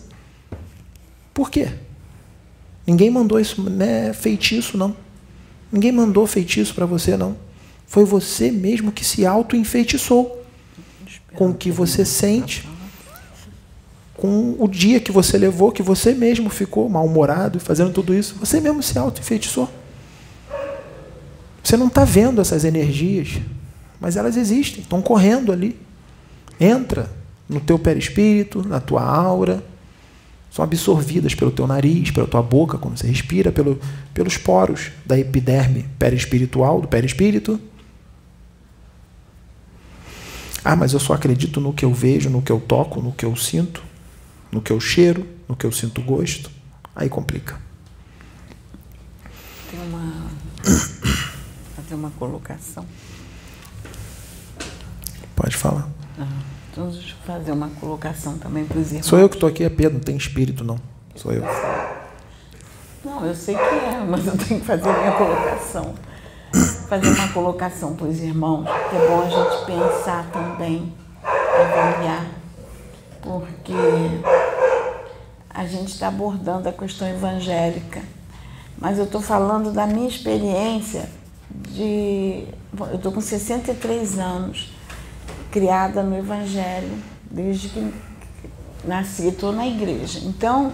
Por 1.32 1.50
quê? 1.50 1.68
Ninguém 2.86 3.10
mandou 3.10 3.38
isso, 3.38 3.62
não 3.62 3.84
é 3.84 4.12
feitiço, 4.12 4.78
não. 4.78 4.96
Ninguém 5.70 5.92
mandou 5.92 6.26
feitiço 6.26 6.74
para 6.74 6.86
você, 6.86 7.16
não. 7.16 7.36
Foi 7.86 8.04
você 8.04 8.50
mesmo 8.50 8.90
que 8.90 9.04
se 9.04 9.26
auto-enfeitiçou 9.26 10.44
com 11.34 11.50
o 11.50 11.54
que 11.54 11.70
você 11.70 12.04
sente, 12.04 12.68
com 14.14 14.56
o 14.58 14.66
dia 14.66 14.98
que 14.98 15.12
você 15.12 15.38
levou, 15.38 15.70
que 15.70 15.82
você 15.82 16.12
mesmo 16.14 16.50
ficou 16.50 16.88
mal-humorado, 16.88 17.60
fazendo 17.60 17.92
tudo 17.92 18.14
isso. 18.14 18.34
Você 18.40 18.60
mesmo 18.60 18.82
se 18.82 18.98
auto-enfeitiçou. 18.98 19.70
Você 21.62 21.76
não 21.76 21.88
está 21.88 22.04
vendo 22.04 22.40
essas 22.40 22.64
energias, 22.64 23.38
mas 24.00 24.16
elas 24.16 24.36
existem, 24.36 24.80
estão 24.80 25.02
correndo 25.02 25.52
ali. 25.52 25.78
Entra 26.60 27.10
no 27.48 27.60
teu 27.60 27.78
perispírito, 27.78 28.66
na 28.66 28.80
tua 28.80 29.02
aura, 29.02 29.64
são 30.50 30.64
absorvidas 30.64 31.34
pelo 31.34 31.50
teu 31.50 31.66
nariz, 31.66 32.10
pela 32.10 32.26
tua 32.26 32.42
boca, 32.42 32.78
quando 32.78 32.98
você 32.98 33.06
respira, 33.06 33.52
pelo, 33.52 33.78
pelos 34.12 34.36
poros 34.36 34.90
da 35.04 35.18
epiderme 35.18 35.88
perispiritual, 35.98 36.80
do 36.80 36.88
perispírito. 36.88 37.60
Ah, 40.64 40.74
mas 40.74 40.92
eu 40.92 41.00
só 41.00 41.14
acredito 41.14 41.60
no 41.60 41.72
que 41.72 41.84
eu 41.84 41.94
vejo, 41.94 42.28
no 42.28 42.42
que 42.42 42.50
eu 42.50 42.60
toco, 42.60 43.00
no 43.00 43.12
que 43.12 43.24
eu 43.24 43.36
sinto, 43.36 43.82
no 44.50 44.60
que 44.60 44.72
eu 44.72 44.80
cheiro, 44.80 45.26
no 45.48 45.54
que 45.54 45.64
eu 45.64 45.72
sinto 45.72 46.02
gosto. 46.02 46.50
Aí 46.94 47.08
complica. 47.08 47.60
Tem 49.70 49.80
uma 49.80 50.26
fazer 51.76 51.94
uma 51.94 52.10
colocação? 52.10 52.84
Pode 55.36 55.56
falar. 55.56 55.88
Ah, 56.18 56.26
eu 56.78 56.92
fazer 57.26 57.52
uma 57.52 57.68
colocação 57.80 58.38
também 58.38 58.64
para 58.64 58.78
os 58.78 58.88
irmãos. 58.88 59.06
Sou 59.06 59.18
eu 59.18 59.28
que 59.28 59.36
estou 59.36 59.48
aqui, 59.48 59.64
é 59.64 59.68
Pedro, 59.68 59.94
não 59.94 60.00
tem 60.00 60.16
espírito 60.16 60.64
não. 60.64 60.78
Sou 61.14 61.32
eu. 61.32 61.42
Não, 63.04 63.24
eu 63.24 63.34
sei 63.34 63.54
que 63.54 63.60
é, 63.60 64.04
mas 64.08 64.26
eu 64.26 64.36
tenho 64.36 64.60
que 64.60 64.66
fazer 64.66 64.88
a 64.88 64.98
minha 64.98 65.12
colocação. 65.12 65.94
Fazer 66.88 67.08
uma 67.08 67.28
colocação 67.32 67.94
para 67.94 68.06
os 68.06 68.20
irmãos, 68.20 68.64
que 68.64 68.96
é 68.96 69.08
bom 69.08 69.22
a 69.22 69.28
gente 69.28 69.66
pensar 69.66 70.30
também, 70.32 70.92
avaliar, 71.22 72.26
porque 73.20 73.72
a 75.50 75.66
gente 75.66 75.92
está 75.92 76.08
abordando 76.08 76.68
a 76.68 76.72
questão 76.72 77.06
evangélica, 77.08 78.00
mas 78.78 78.98
eu 78.98 79.04
estou 79.04 79.20
falando 79.20 79.72
da 79.72 79.86
minha 79.86 80.08
experiência 80.08 81.10
de. 81.50 82.44
Eu 82.78 82.96
estou 82.96 83.12
com 83.12 83.20
63 83.20 84.18
anos, 84.18 84.72
criada 85.50 86.02
no 86.02 86.16
Evangelho, 86.16 86.90
desde 87.30 87.68
que 87.68 87.92
nasci, 88.84 89.28
estou 89.28 89.52
na 89.52 89.66
igreja. 89.66 90.20
Então, 90.24 90.72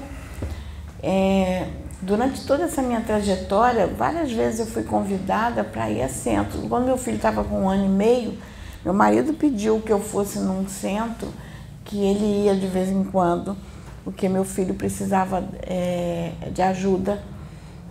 é, 1.02 1.68
durante 2.00 2.46
toda 2.46 2.64
essa 2.64 2.82
minha 2.82 3.00
trajetória, 3.00 3.86
várias 3.86 4.32
vezes 4.32 4.60
eu 4.60 4.66
fui 4.66 4.82
convidada 4.82 5.64
para 5.64 5.90
ir 5.90 6.02
a 6.02 6.08
centro. 6.08 6.60
Quando 6.68 6.84
meu 6.84 6.96
filho 6.96 7.16
estava 7.16 7.42
com 7.44 7.62
um 7.62 7.68
ano 7.68 7.86
e 7.86 7.88
meio, 7.88 8.38
meu 8.84 8.94
marido 8.94 9.32
pediu 9.34 9.80
que 9.80 9.92
eu 9.92 10.00
fosse 10.00 10.38
num 10.38 10.68
centro, 10.68 11.28
que 11.84 11.98
ele 11.98 12.44
ia 12.44 12.54
de 12.54 12.66
vez 12.66 12.88
em 12.88 13.04
quando, 13.04 13.56
porque 14.02 14.28
meu 14.28 14.44
filho 14.44 14.74
precisava 14.74 15.44
é, 15.62 16.32
de 16.52 16.60
ajuda. 16.62 17.22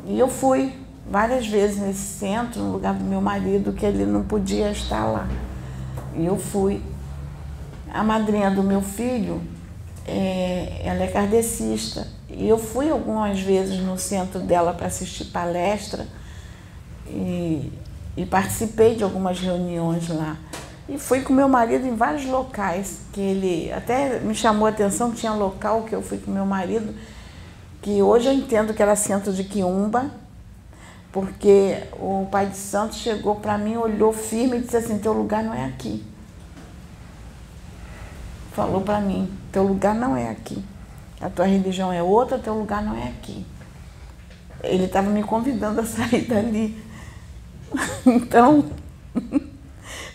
E 0.05 0.19
eu 0.19 0.27
fui 0.27 0.73
várias 1.09 1.47
vezes 1.47 1.77
nesse 1.77 2.19
centro, 2.19 2.61
no 2.61 2.71
lugar 2.71 2.93
do 2.93 3.03
meu 3.03 3.21
marido, 3.21 3.73
que 3.73 3.85
ele 3.85 4.05
não 4.05 4.23
podia 4.23 4.71
estar 4.71 5.05
lá. 5.05 5.27
E 6.15 6.25
eu 6.25 6.37
fui. 6.37 6.81
A 7.93 8.03
madrinha 8.03 8.49
do 8.49 8.63
meu 8.63 8.81
filho, 8.81 9.41
é, 10.07 10.81
ela 10.83 11.03
é 11.03 11.07
kardecista. 11.07 12.07
E 12.29 12.47
eu 12.47 12.57
fui 12.57 12.89
algumas 12.89 13.39
vezes 13.39 13.79
no 13.79 13.97
centro 13.97 14.39
dela 14.39 14.73
para 14.73 14.87
assistir 14.87 15.25
palestra 15.25 16.07
e, 17.07 17.71
e, 18.17 18.25
participei 18.25 18.95
de 18.95 19.03
algumas 19.03 19.39
reuniões 19.39 20.09
lá. 20.09 20.37
E 20.89 20.97
fui 20.97 21.21
com 21.21 21.31
meu 21.31 21.47
marido 21.47 21.85
em 21.85 21.95
vários 21.95 22.25
locais, 22.25 23.01
que 23.13 23.21
ele 23.21 23.71
até 23.71 24.19
me 24.19 24.33
chamou 24.33 24.65
a 24.65 24.69
atenção 24.69 25.11
que 25.11 25.17
tinha 25.17 25.33
local 25.33 25.83
que 25.83 25.93
eu 25.93 26.01
fui 26.01 26.17
com 26.17 26.31
meu 26.31 26.45
marido, 26.45 26.93
que 27.81 28.01
hoje 28.01 28.27
eu 28.27 28.33
entendo 28.33 28.73
que 28.73 28.81
era 28.81 28.95
centro 28.95 29.31
de 29.31 29.43
quiumba, 29.43 30.09
porque 31.13 31.77
o 31.93 32.27
pai 32.31 32.47
de 32.47 32.57
santo 32.57 32.95
chegou 32.95 33.35
para 33.35 33.55
mim, 33.55 33.77
olhou 33.77 34.11
firme 34.11 34.57
e 34.57 34.61
disse 34.61 34.77
assim: 34.77 34.97
Teu 34.97 35.13
lugar 35.13 35.43
não 35.43 35.53
é 35.53 35.63
aqui. 35.65 36.03
Falou 38.51 38.81
para 38.81 38.99
mim: 38.99 39.31
Teu 39.51 39.61
lugar 39.61 39.93
não 39.93 40.17
é 40.17 40.31
aqui. 40.31 40.65
A 41.21 41.29
tua 41.29 41.45
religião 41.45 41.93
é 41.93 42.01
outra, 42.01 42.39
teu 42.39 42.55
lugar 42.55 42.83
não 42.83 42.97
é 42.97 43.09
aqui. 43.09 43.45
Ele 44.63 44.85
estava 44.85 45.07
me 45.11 45.23
convidando 45.23 45.81
a 45.81 45.85
sair 45.85 46.25
dali. 46.25 46.83
Então, 48.07 48.65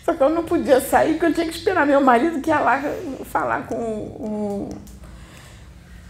só 0.03 0.13
que 0.13 0.21
eu 0.21 0.29
não 0.29 0.43
podia 0.43 0.81
sair 0.81 1.13
porque 1.13 1.27
eu 1.27 1.33
tinha 1.33 1.47
que 1.47 1.55
esperar 1.55 1.87
meu 1.87 2.01
marido 2.01 2.41
que 2.41 2.49
ia 2.49 2.59
lá 2.59 2.81
falar 3.23 3.67
com 3.67 3.75
o. 3.75 4.69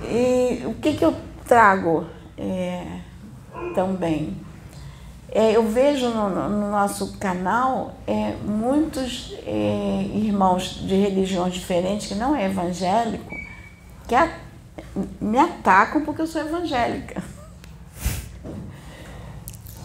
E 0.01 0.65
o 0.65 0.73
que, 0.75 0.93
que 0.93 1.05
eu 1.05 1.15
trago 1.45 2.07
é, 2.35 3.01
também? 3.75 4.48
É, 5.31 5.55
eu 5.55 5.67
vejo 5.67 6.09
no, 6.09 6.29
no, 6.29 6.71
nosso 6.71 7.17
canal 7.17 7.93
é, 8.07 8.33
muitos 8.43 9.35
é, 9.45 10.09
irmãos 10.15 10.81
de 10.87 10.95
religiões 10.95 11.53
diferentes, 11.53 12.07
que 12.07 12.15
não 12.15 12.35
é 12.35 12.45
evangélico, 12.45 13.35
que 14.07 14.15
a, 14.15 14.27
me 15.21 15.37
atacam 15.37 16.03
porque 16.03 16.21
eu 16.21 16.27
sou 16.27 16.41
evangélica. 16.41 17.21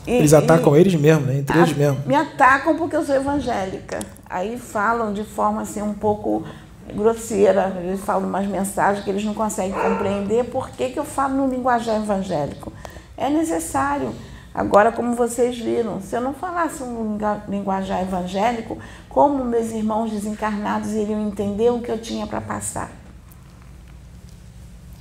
E, 0.07 0.17
eles 0.17 0.35
atacam 0.35 0.77
e, 0.77 0.81
eles 0.81 0.95
mesmo, 0.95 1.25
né? 1.25 1.39
Entre 1.39 1.59
a, 1.59 1.63
eles 1.63 1.75
mesmo. 1.75 2.03
Me 2.05 2.15
atacam 2.15 2.77
porque 2.77 2.95
eu 2.95 3.03
sou 3.03 3.15
evangélica. 3.15 4.01
Aí 4.29 4.59
falam 4.59 5.15
de 5.15 5.25
forma 5.25 5.63
assim 5.63 5.81
um 5.81 5.95
pouco 5.95 6.45
grosseira, 6.93 7.75
eles 7.83 8.01
falam 8.01 8.29
umas 8.29 8.47
mensagens 8.47 9.03
que 9.03 9.09
eles 9.09 9.25
não 9.25 9.33
conseguem 9.33 9.73
compreender 9.73 10.45
por 10.45 10.69
que, 10.69 10.91
que 10.91 10.99
eu 10.99 11.07
falo 11.07 11.35
no 11.35 11.49
linguajar 11.49 11.97
evangélico. 11.97 12.71
É 13.17 13.31
necessário 13.31 14.13
Agora, 14.55 14.93
como 14.93 15.17
vocês 15.17 15.59
viram, 15.59 16.01
se 16.01 16.15
eu 16.15 16.21
não 16.21 16.33
falasse 16.33 16.81
um 16.81 17.19
linguajar 17.49 18.03
evangélico, 18.03 18.79
como 19.09 19.45
meus 19.45 19.73
irmãos 19.73 20.13
desencarnados 20.13 20.93
iriam 20.93 21.27
entender 21.27 21.71
o 21.71 21.81
que 21.81 21.91
eu 21.91 22.01
tinha 22.01 22.25
para 22.25 22.41
passar? 22.41 22.93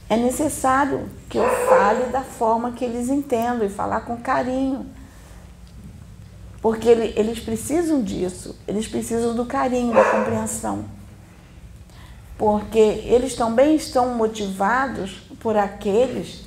É 0.10 0.18
necessário 0.18 1.08
que 1.30 1.38
eu 1.38 1.48
fale 1.70 2.06
da 2.06 2.22
forma 2.22 2.72
que 2.72 2.84
eles 2.84 3.10
entendam 3.10 3.64
e 3.64 3.70
falar 3.70 4.02
com 4.02 4.18
carinho. 4.18 4.88
Porque 6.60 6.90
eles 6.90 7.40
precisam 7.40 8.02
disso, 8.02 8.56
eles 8.68 8.88
precisam 8.88 9.36
do 9.36 9.46
carinho, 9.46 9.94
da 9.94 10.04
compreensão. 10.04 10.86
Porque 12.40 12.80
eles 12.80 13.36
também 13.36 13.76
estão 13.76 14.16
motivados 14.16 15.22
por 15.40 15.56
aqueles 15.56 16.43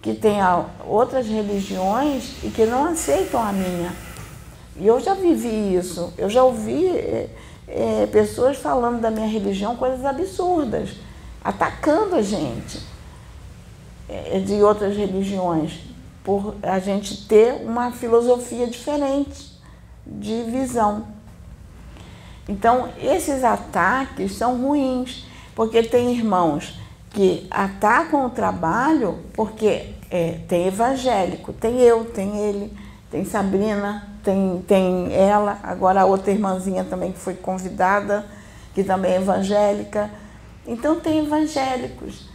que 0.00 0.14
tem 0.14 0.38
outras 0.86 1.26
religiões 1.26 2.36
e 2.42 2.50
que 2.50 2.64
não 2.66 2.86
aceitam 2.86 3.42
a 3.42 3.52
minha. 3.52 3.92
E 4.76 4.86
eu 4.86 5.00
já 5.00 5.14
vivi 5.14 5.74
isso, 5.74 6.12
eu 6.16 6.30
já 6.30 6.44
ouvi 6.44 6.86
é, 7.66 8.06
pessoas 8.12 8.56
falando 8.56 9.00
da 9.00 9.10
minha 9.10 9.26
religião 9.26 9.76
coisas 9.76 10.04
absurdas, 10.04 10.90
atacando 11.42 12.14
a 12.14 12.22
gente 12.22 12.80
é, 14.08 14.38
de 14.38 14.62
outras 14.62 14.96
religiões, 14.96 15.80
por 16.22 16.54
a 16.62 16.78
gente 16.78 17.26
ter 17.26 17.54
uma 17.64 17.90
filosofia 17.90 18.66
diferente 18.66 19.52
de 20.06 20.44
visão. 20.44 21.06
Então, 22.48 22.88
esses 23.00 23.44
ataques 23.44 24.36
são 24.36 24.62
ruins, 24.62 25.26
porque 25.54 25.82
tem 25.82 26.14
irmãos 26.14 26.78
que 27.10 27.46
atacam 27.50 28.26
o 28.26 28.30
trabalho 28.30 29.18
porque 29.34 29.94
é, 30.10 30.38
tem 30.48 30.66
evangélico, 30.66 31.52
tem 31.52 31.80
eu, 31.80 32.04
tem 32.04 32.36
ele, 32.38 32.72
tem 33.10 33.24
Sabrina, 33.24 34.08
tem, 34.22 34.62
tem 34.66 35.12
ela, 35.14 35.58
agora 35.62 36.02
a 36.02 36.04
outra 36.04 36.30
irmãzinha 36.30 36.84
também 36.84 37.12
que 37.12 37.18
foi 37.18 37.34
convidada, 37.34 38.26
que 38.74 38.84
também 38.84 39.12
é 39.12 39.16
evangélica. 39.16 40.10
Então 40.66 41.00
tem 41.00 41.24
evangélicos 41.24 42.28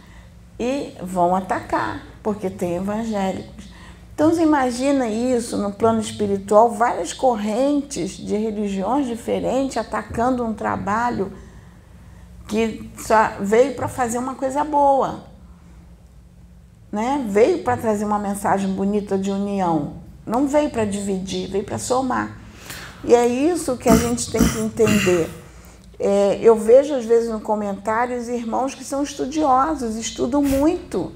e 0.58 0.92
vão 1.02 1.34
atacar, 1.34 2.02
porque 2.22 2.50
tem 2.50 2.76
evangélicos. 2.76 3.72
Então 4.14 4.30
você 4.30 4.42
imagina 4.42 5.08
isso 5.08 5.56
no 5.56 5.72
plano 5.72 6.00
espiritual, 6.00 6.70
várias 6.70 7.12
correntes 7.12 8.16
de 8.16 8.36
religiões 8.36 9.06
diferentes 9.06 9.76
atacando 9.76 10.44
um 10.44 10.54
trabalho 10.54 11.32
que 12.46 12.90
só 12.98 13.32
veio 13.40 13.74
para 13.74 13.88
fazer 13.88 14.18
uma 14.18 14.34
coisa 14.34 14.62
boa, 14.64 15.24
né? 16.92 17.24
Veio 17.28 17.62
para 17.62 17.76
trazer 17.76 18.04
uma 18.04 18.18
mensagem 18.18 18.70
bonita 18.70 19.18
de 19.18 19.30
união, 19.30 19.94
não 20.26 20.46
veio 20.46 20.70
para 20.70 20.84
dividir, 20.84 21.48
veio 21.48 21.64
para 21.64 21.78
somar. 21.78 22.38
E 23.02 23.14
é 23.14 23.26
isso 23.26 23.76
que 23.76 23.88
a 23.88 23.96
gente 23.96 24.30
tem 24.30 24.40
que 24.42 24.58
entender. 24.58 25.28
É, 25.98 26.38
eu 26.42 26.56
vejo 26.56 26.94
às 26.94 27.04
vezes 27.04 27.30
no 27.30 27.40
comentários 27.40 28.28
irmãos 28.28 28.74
que 28.74 28.84
são 28.84 29.02
estudiosos, 29.02 29.96
estudam 29.96 30.42
muito, 30.42 31.12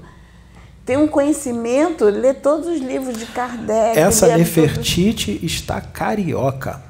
tem 0.85 0.97
um 0.97 1.07
conhecimento, 1.07 2.05
lê 2.05 2.33
todos 2.33 2.67
os 2.67 2.79
livros 2.79 3.17
de 3.17 3.25
Kardec. 3.27 3.99
Essa 3.99 4.35
Nefertiti 4.35 5.33
todos... 5.35 5.51
está 5.51 5.81
carioca. 5.81 6.81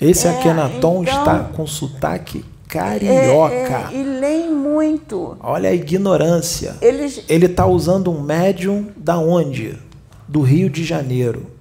Esse 0.00 0.26
é, 0.26 0.30
Akenaton 0.30 1.02
então, 1.02 1.04
está 1.04 1.40
com 1.54 1.66
sotaque 1.66 2.44
carioca. 2.78 3.90
É, 3.90 3.94
é, 3.94 4.00
e 4.00 4.02
leem 4.02 4.52
muito. 4.52 5.36
Olha 5.40 5.70
a 5.70 5.74
ignorância. 5.74 6.76
Eles... 6.80 7.22
Ele 7.28 7.46
está 7.46 7.66
usando 7.66 8.10
um 8.10 8.20
médium 8.20 8.88
da 8.96 9.18
onde? 9.18 9.78
Do 10.26 10.40
Rio 10.40 10.68
de 10.68 10.84
Janeiro. 10.84 11.54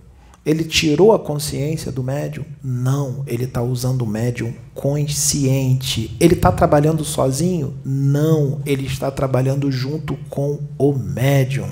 Ele 0.46 0.66
tirou 0.66 1.14
a 1.14 1.20
consciência 1.20 1.90
do 1.90 2.04
médium? 2.04 2.44
Não, 2.62 3.24
ele 3.26 3.46
está 3.46 3.62
usando 3.62 4.02
o 4.02 4.08
médium 4.08 4.54
consciente. 4.74 6.14
Ele 6.20 6.34
está 6.34 6.52
trabalhando 6.52 7.06
sozinho? 7.06 7.76
Não, 7.86 8.62
ele 8.66 8.86
está 8.86 9.10
trabalhando 9.10 9.72
junto 9.72 10.18
com 10.30 10.60
o 10.78 10.92
médium. 10.94 11.70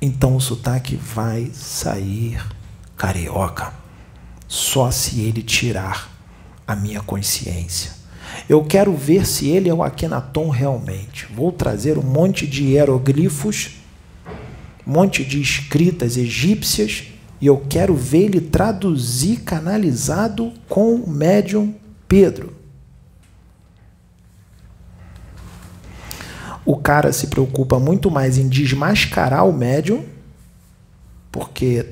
Então 0.00 0.36
o 0.36 0.40
sotaque 0.40 0.96
vai 0.96 1.50
sair 1.52 2.42
carioca. 2.96 3.74
Só 4.48 4.90
se 4.90 5.20
ele 5.20 5.42
tirar 5.42 6.10
a 6.70 6.76
minha 6.76 7.00
consciência. 7.00 7.90
Eu 8.48 8.64
quero 8.64 8.94
ver 8.96 9.26
se 9.26 9.48
ele 9.48 9.68
é 9.68 9.74
o 9.74 9.82
Akhenaton 9.82 10.48
realmente. 10.48 11.26
Vou 11.34 11.50
trazer 11.50 11.98
um 11.98 12.02
monte 12.02 12.46
de 12.46 12.64
hieroglifos, 12.64 13.80
um 14.86 14.92
monte 14.92 15.24
de 15.24 15.40
escritas 15.40 16.16
egípcias, 16.16 17.08
e 17.40 17.46
eu 17.46 17.56
quero 17.68 17.94
ver 17.96 18.26
ele 18.26 18.40
traduzir 18.40 19.40
canalizado 19.40 20.52
com 20.68 20.94
o 20.94 21.10
médium 21.10 21.74
Pedro. 22.06 22.54
O 26.64 26.76
cara 26.76 27.12
se 27.12 27.26
preocupa 27.26 27.80
muito 27.80 28.10
mais 28.10 28.38
em 28.38 28.48
desmascarar 28.48 29.44
o 29.44 29.52
médium, 29.52 30.04
porque 31.32 31.86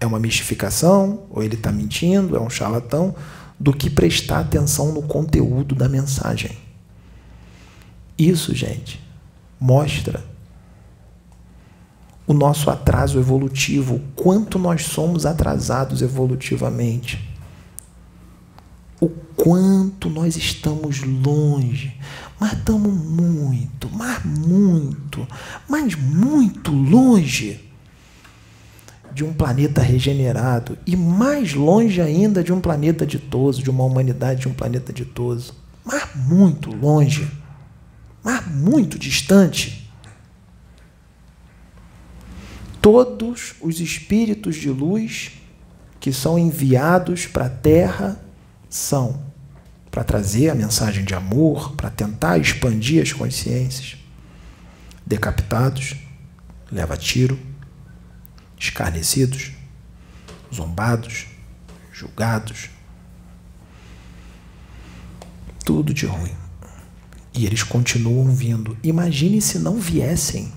é 0.00 0.06
uma 0.06 0.18
mistificação, 0.18 1.22
ou 1.30 1.42
ele 1.42 1.54
está 1.54 1.70
mentindo, 1.70 2.36
é 2.36 2.40
um 2.40 2.50
charlatão 2.50 3.14
do 3.64 3.72
que 3.72 3.88
prestar 3.88 4.40
atenção 4.40 4.92
no 4.92 5.00
conteúdo 5.00 5.74
da 5.74 5.88
mensagem. 5.88 6.50
Isso, 8.18 8.54
gente, 8.54 9.00
mostra 9.58 10.22
o 12.26 12.34
nosso 12.34 12.68
atraso 12.68 13.18
evolutivo, 13.18 13.94
o 13.94 14.00
quanto 14.14 14.58
nós 14.58 14.84
somos 14.84 15.24
atrasados 15.24 16.02
evolutivamente. 16.02 17.26
O 19.00 19.08
quanto 19.08 20.10
nós 20.10 20.36
estamos 20.36 21.00
longe, 21.00 21.98
mas 22.38 22.52
estamos 22.52 22.92
muito, 22.92 23.88
mas 23.90 24.22
muito, 24.26 25.26
mas 25.66 25.94
muito 25.94 26.70
longe 26.70 27.63
de 29.14 29.24
um 29.24 29.32
planeta 29.32 29.80
regenerado 29.80 30.76
e 30.84 30.96
mais 30.96 31.54
longe 31.54 32.00
ainda 32.00 32.42
de 32.42 32.52
um 32.52 32.60
planeta 32.60 33.06
ditoso, 33.06 33.62
de 33.62 33.70
uma 33.70 33.84
humanidade 33.84 34.40
de 34.40 34.48
um 34.48 34.52
planeta 34.52 34.92
ditoso. 34.92 35.54
Mas 35.84 36.08
muito 36.16 36.74
longe, 36.74 37.30
mas 38.22 38.44
muito 38.46 38.98
distante. 38.98 39.88
Todos 42.82 43.54
os 43.60 43.80
espíritos 43.80 44.56
de 44.56 44.68
luz 44.68 45.32
que 46.00 46.12
são 46.12 46.38
enviados 46.38 47.26
para 47.26 47.46
a 47.46 47.50
Terra 47.50 48.20
são 48.68 49.22
para 49.90 50.02
trazer 50.02 50.50
a 50.50 50.54
mensagem 50.56 51.04
de 51.04 51.14
amor, 51.14 51.76
para 51.76 51.88
tentar 51.88 52.36
expandir 52.36 53.00
as 53.00 53.12
consciências. 53.12 53.96
Decapitados, 55.06 55.94
leva 56.70 56.96
tiro, 56.96 57.38
escarnecidos, 58.64 59.52
zombados, 60.52 61.26
julgados. 61.92 62.70
Tudo 65.64 65.94
de 65.94 66.06
ruim. 66.06 66.34
E 67.32 67.46
eles 67.46 67.62
continuam 67.62 68.32
vindo. 68.34 68.76
Imagine 68.82 69.40
se 69.40 69.58
não 69.58 69.78
viessem. 69.78 70.52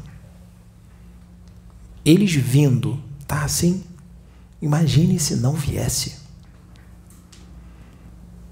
Eles 2.05 2.34
vindo, 2.34 3.01
tá 3.26 3.43
assim? 3.43 3.84
Imagine 4.62 5.20
se 5.20 5.36
não 5.36 5.53
viesse. 5.53 6.16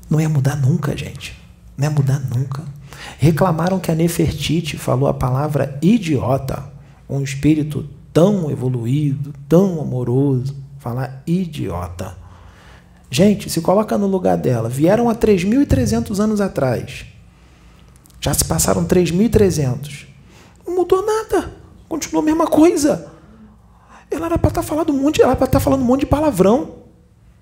Não 0.09 0.19
ia 0.19 0.29
mudar 0.29 0.55
nunca, 0.55 0.95
gente. 0.95 1.37
Não 1.77 1.85
ia 1.85 1.91
mudar 1.91 2.19
nunca. 2.19 2.63
Reclamaram 3.17 3.79
que 3.79 3.91
a 3.91 3.95
Nefertiti 3.95 4.77
falou 4.77 5.07
a 5.07 5.13
palavra 5.13 5.77
idiota, 5.81 6.71
um 7.09 7.21
espírito 7.21 7.89
tão 8.15 8.49
evoluído, 8.49 9.33
tão 9.49 9.81
amoroso, 9.81 10.55
falar 10.79 11.21
idiota. 11.27 12.15
Gente, 13.11 13.49
se 13.49 13.59
coloca 13.59 13.97
no 13.97 14.07
lugar 14.07 14.37
dela. 14.37 14.69
Vieram 14.69 15.09
há 15.09 15.15
3.300 15.15 16.17
anos 16.17 16.39
atrás. 16.39 17.05
Já 18.21 18.33
se 18.33 18.45
passaram 18.45 18.85
3.300. 18.85 20.07
Não 20.65 20.75
mudou 20.77 21.05
nada. 21.05 21.51
Continuou 21.89 22.21
a 22.21 22.25
mesma 22.25 22.47
coisa. 22.47 23.11
Ela 24.09 24.27
era 24.27 24.37
para 24.37 24.47
estar 24.47 24.61
tá 24.61 24.65
falando 24.65 24.93
um 24.93 25.01
monte, 25.01 25.21
ela 25.21 25.35
para 25.35 25.47
estar 25.47 25.59
tá 25.59 25.63
falando 25.63 25.81
um 25.81 25.85
monte 25.85 26.01
de 26.01 26.05
palavrão. 26.05 26.75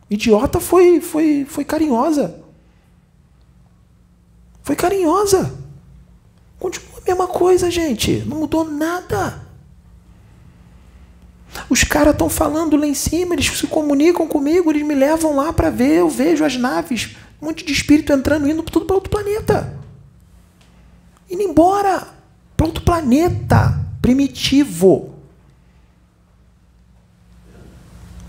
Idiota 0.10 0.60
foi 0.60 1.00
foi 1.00 1.46
foi 1.46 1.64
carinhosa. 1.64 2.40
Foi 4.64 4.76
carinhosa. 4.76 5.54
Continua 6.60 6.98
a 6.98 7.06
mesma 7.06 7.28
coisa, 7.28 7.70
gente. 7.70 8.24
Não 8.26 8.40
mudou 8.40 8.66
nada. 8.66 9.43
Os 11.70 11.84
caras 11.84 12.14
estão 12.14 12.30
falando 12.30 12.76
lá 12.76 12.86
em 12.86 12.94
cima, 12.94 13.36
eles 13.36 13.48
se 13.48 13.68
comunicam 13.68 14.28
comigo, 14.28 14.72
eles 14.72 14.86
me 14.86 14.96
levam 14.96 15.36
lá 15.36 15.52
para 15.54 15.70
ver, 15.70 16.00
eu 16.00 16.10
vejo 16.10 16.44
as 16.44 16.58
naves, 16.58 17.16
um 17.42 17.48
monte 17.48 17.66
de 17.66 17.74
espírito 17.74 18.12
entrando, 18.12 18.50
indo 18.50 18.64
tudo 18.64 18.86
para 18.86 18.96
outro 18.96 19.10
planeta. 19.10 19.78
Indo 21.30 21.42
embora 21.42 22.08
para 22.56 22.66
outro 22.66 22.84
planeta 22.84 23.80
primitivo. 24.02 25.14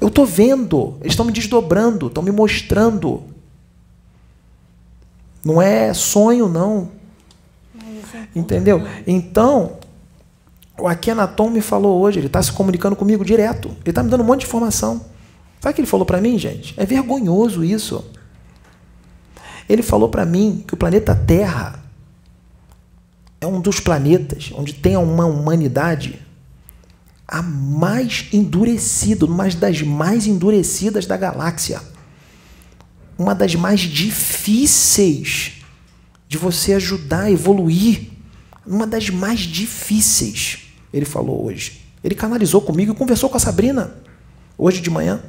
Eu 0.01 0.09
estou 0.09 0.27
vendo, 0.27 0.97
eles 1.01 1.13
estão 1.13 1.25
me 1.25 1.33
desdobrando, 1.33 2.09
estão 2.09 2.23
me 2.23 2.31
mostrando. 2.31 3.23
Não 5.45 5.61
é 5.61 5.93
sonho, 5.95 6.49
não. 6.49 6.91
Entendeu? 8.35 8.83
Então, 9.07 9.79
o 10.79 10.89
Akenaton 10.89 11.51
me 11.51 11.61
falou 11.61 12.01
hoje, 12.01 12.19
ele 12.19 12.27
está 12.27 12.43
se 12.43 12.53
comunicando 12.53 12.97
comigo 12.97 13.25
direto. 13.25 13.69
Ele 13.69 13.91
está 13.91 14.03
me 14.03 14.11
dando 14.11 14.23
um 14.23 14.27
monte 14.27 14.41
de 14.41 14.47
informação. 14.47 15.05
Sabe 15.61 15.73
o 15.73 15.75
que 15.75 15.81
ele 15.81 15.89
falou 15.89 16.05
para 16.05 16.21
mim, 16.21 16.39
gente? 16.39 16.75
É 16.77 16.85
vergonhoso 16.85 17.65
isso. 17.65 18.05
Ele 19.69 19.83
falou 19.83 20.09
para 20.09 20.27
mim 20.27 20.65
que 20.67 20.75
o 20.75 20.77
planeta 20.77 21.15
Terra 21.15 21.81
é 23.41 23.47
um 23.47 23.61
dos 23.61 23.81
planetas 23.81 24.51
onde 24.55 24.75
tem 24.75 24.97
uma 24.97 25.27
humanidade 25.27 26.21
a 27.27 27.41
mais 27.41 28.27
endurecida, 28.33 29.25
uma 29.25 29.49
das 29.49 29.81
mais 29.81 30.27
endurecidas 30.27 31.07
da 31.07 31.17
galáxia. 31.17 31.81
Uma 33.17 33.35
das 33.35 33.55
mais 33.55 33.81
difíceis 33.81 35.63
de 36.29 36.37
você 36.37 36.75
ajudar 36.75 37.23
a 37.23 37.31
evoluir. 37.31 38.11
Uma 38.67 38.87
das 38.87 39.09
mais 39.09 39.41
difíceis 39.41 40.64
ele 40.95 41.05
falou 41.05 41.45
hoje. 41.45 41.81
Ele 42.05 42.15
canalizou 42.15 42.61
comigo 42.61 42.93
e 42.93 42.97
conversou 42.97 43.29
com 43.29 43.37
a 43.37 43.41
Sabrina 43.41 43.97
hoje 44.57 44.81
de 44.81 44.89
manhã. 44.89 45.21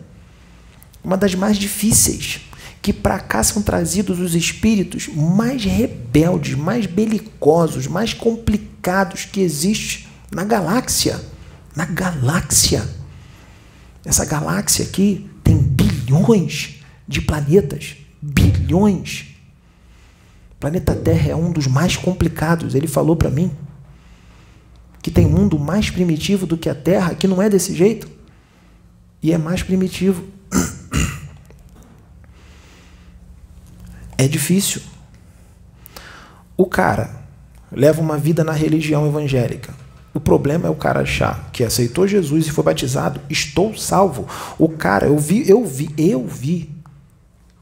Uma 1.03 1.17
das 1.17 1.33
mais 1.33 1.57
difíceis, 1.57 2.41
que 2.83 2.93
para 2.93 3.19
cá 3.19 3.41
são 3.41 3.63
trazidos 3.63 4.19
os 4.19 4.35
espíritos 4.35 5.07
mais 5.07 5.63
rebeldes, 5.63 6.53
mais 6.53 6.85
belicosos, 6.85 7.87
mais 7.87 8.13
complicados 8.13 9.25
que 9.25 9.41
existe 9.41 10.07
na 10.31 10.43
galáxia. 10.43 11.19
Na 11.75 11.85
galáxia. 11.85 12.87
Essa 14.05 14.23
galáxia 14.23 14.85
aqui 14.85 15.27
tem 15.43 15.57
bilhões 15.57 16.83
de 17.07 17.21
planetas, 17.21 17.95
bilhões. 18.21 19.25
O 20.51 20.55
planeta 20.59 20.93
Terra 20.93 21.31
é 21.31 21.35
um 21.35 21.51
dos 21.51 21.65
mais 21.65 21.97
complicados, 21.97 22.75
ele 22.75 22.87
falou 22.87 23.15
para 23.15 23.31
mim 23.31 23.51
que 25.05 25.11
tem 25.11 25.27
mundo 25.27 25.59
mais 25.59 25.91
primitivo 25.91 26.47
do 26.47 26.57
que 26.57 26.67
a 26.67 26.73
Terra, 26.73 27.13
que 27.13 27.27
não 27.27 27.39
é 27.39 27.47
desse 27.47 27.75
jeito, 27.75 28.09
e 29.21 29.31
é 29.31 29.37
mais 29.37 29.61
primitivo. 29.61 30.23
É 34.17 34.27
difícil. 34.27 34.81
O 36.57 36.65
cara 36.65 37.27
leva 37.71 38.01
uma 38.01 38.17
vida 38.17 38.43
na 38.43 38.53
religião 38.53 39.05
evangélica. 39.05 39.75
O 40.11 40.19
problema 40.19 40.67
é 40.67 40.71
o 40.71 40.75
cara 40.75 41.01
achar 41.01 41.51
que 41.53 41.63
aceitou 41.63 42.07
Jesus 42.07 42.47
e 42.47 42.51
foi 42.51 42.63
batizado, 42.63 43.21
estou 43.29 43.77
salvo. 43.77 44.27
O 44.57 44.69
cara, 44.69 45.05
eu 45.05 45.19
vi, 45.19 45.47
eu 45.47 45.63
vi, 45.63 45.89
eu 45.97 46.25
vi 46.25 46.71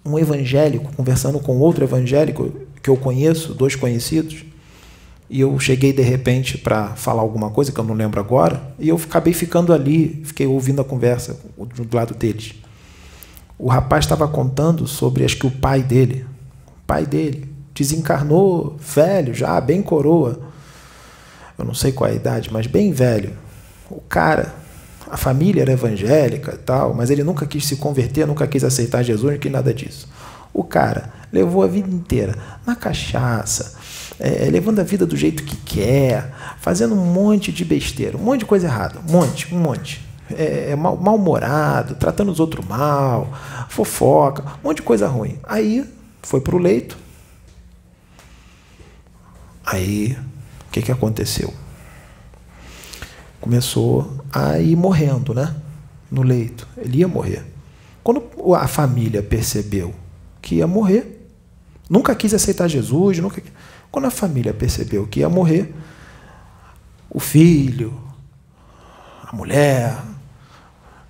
um 0.05 0.17
evangélico 0.17 0.93
conversando 0.95 1.39
com 1.39 1.57
outro 1.57 1.83
evangélico 1.83 2.53
que 2.81 2.89
eu 2.89 2.95
conheço, 2.95 3.53
dois 3.53 3.75
conhecidos, 3.75 4.45
e 5.33 5.41
eu 5.41 5.57
cheguei 5.57 5.91
de 5.91 6.03
repente 6.03 6.59
para 6.59 6.89
falar 6.89 7.23
alguma 7.23 7.49
coisa 7.49 7.71
que 7.71 7.79
eu 7.79 7.83
não 7.83 7.95
lembro 7.95 8.19
agora, 8.19 8.61
e 8.77 8.89
eu 8.89 8.95
acabei 8.95 9.33
ficando 9.33 9.73
ali, 9.73 10.21
fiquei 10.23 10.45
ouvindo 10.45 10.79
a 10.79 10.85
conversa 10.85 11.39
do 11.57 11.97
lado 11.97 12.13
deles. 12.13 12.53
O 13.57 13.67
rapaz 13.67 14.05
estava 14.05 14.27
contando 14.27 14.85
sobre, 14.85 15.25
acho 15.25 15.37
que 15.37 15.47
o 15.47 15.51
pai 15.51 15.81
dele, 15.81 16.23
o 16.67 16.85
pai 16.85 17.07
dele, 17.07 17.49
desencarnou 17.73 18.77
velho, 18.77 19.33
já 19.33 19.59
bem 19.59 19.81
coroa, 19.81 20.39
eu 21.57 21.65
não 21.65 21.73
sei 21.73 21.91
qual 21.91 22.07
é 22.07 22.13
a 22.13 22.15
idade, 22.15 22.53
mas 22.53 22.67
bem 22.67 22.91
velho. 22.91 23.33
O 23.89 24.01
cara, 24.01 24.53
a 25.09 25.17
família 25.17 25.63
era 25.63 25.71
evangélica 25.71 26.59
tal, 26.63 26.93
mas 26.93 27.09
ele 27.09 27.23
nunca 27.23 27.47
quis 27.47 27.65
se 27.65 27.77
converter, 27.77 28.27
nunca 28.27 28.45
quis 28.45 28.63
aceitar 28.63 29.01
Jesus, 29.01 29.39
que 29.39 29.49
nada 29.49 29.73
disso. 29.73 30.07
O 30.53 30.63
cara 30.63 31.11
levou 31.33 31.63
a 31.63 31.67
vida 31.67 31.89
inteira 31.89 32.37
na 32.63 32.75
cachaça, 32.75 33.75
é, 34.19 34.47
levando 34.51 34.79
a 34.79 34.83
vida 34.83 35.03
do 35.03 35.17
jeito 35.17 35.43
que 35.43 35.57
quer, 35.57 36.31
fazendo 36.59 36.93
um 36.93 37.03
monte 37.03 37.51
de 37.51 37.65
besteira, 37.65 38.15
um 38.15 38.21
monte 38.21 38.41
de 38.41 38.45
coisa 38.45 38.67
errada, 38.67 38.99
um 38.99 39.11
monte, 39.11 39.53
um 39.53 39.59
monte. 39.59 40.07
É, 40.29 40.71
é 40.71 40.75
mal-humorado, 40.75 41.95
tratando 41.95 42.31
os 42.31 42.39
outros 42.39 42.65
mal, 42.65 43.33
fofoca, 43.67 44.43
um 44.63 44.67
monte 44.67 44.77
de 44.77 44.83
coisa 44.83 45.07
ruim. 45.07 45.39
Aí 45.43 45.83
foi 46.21 46.39
para 46.39 46.55
o 46.55 46.59
leito. 46.59 46.97
Aí, 49.65 50.15
o 50.67 50.71
que, 50.71 50.81
que 50.83 50.91
aconteceu? 50.91 51.51
Começou 53.41 54.19
a 54.31 54.59
ir 54.59 54.75
morrendo, 54.75 55.33
né? 55.33 55.55
No 56.11 56.21
leito. 56.21 56.67
Ele 56.77 56.99
ia 56.99 57.07
morrer. 57.07 57.43
Quando 58.03 58.23
a 58.55 58.67
família 58.67 59.23
percebeu 59.23 59.93
que 60.41 60.55
ia 60.55 60.67
morrer, 60.67 61.12
nunca 61.89 62.15
quis 62.15 62.33
aceitar 62.33 62.67
Jesus, 62.67 63.19
nunca 63.19 63.41
Quando 63.91 64.05
a 64.05 64.11
família 64.11 64.53
percebeu 64.53 65.07
que 65.07 65.19
ia 65.19 65.29
morrer, 65.29 65.73
o 67.09 67.19
filho, 67.19 68.01
a 69.23 69.35
mulher, 69.35 69.95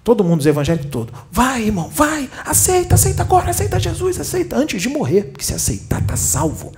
todo 0.04 0.24
mundo, 0.24 0.42
os 0.42 0.46
evangélicos 0.46 0.92
todo, 0.92 1.14
vai, 1.32 1.64
irmão, 1.64 1.90
vai, 1.90 2.30
aceita, 2.46 2.96
aceita 2.96 3.24
agora, 3.24 3.52
aceita 3.52 3.80
Jesus, 3.80 4.20
aceita 4.20 4.58
antes 4.58 4.82
de 4.82 4.90
morrer, 4.90 5.24
porque 5.24 5.46
se 5.46 5.54
aceitar, 5.54 6.02
está 6.02 6.18
salvo. 6.18 6.74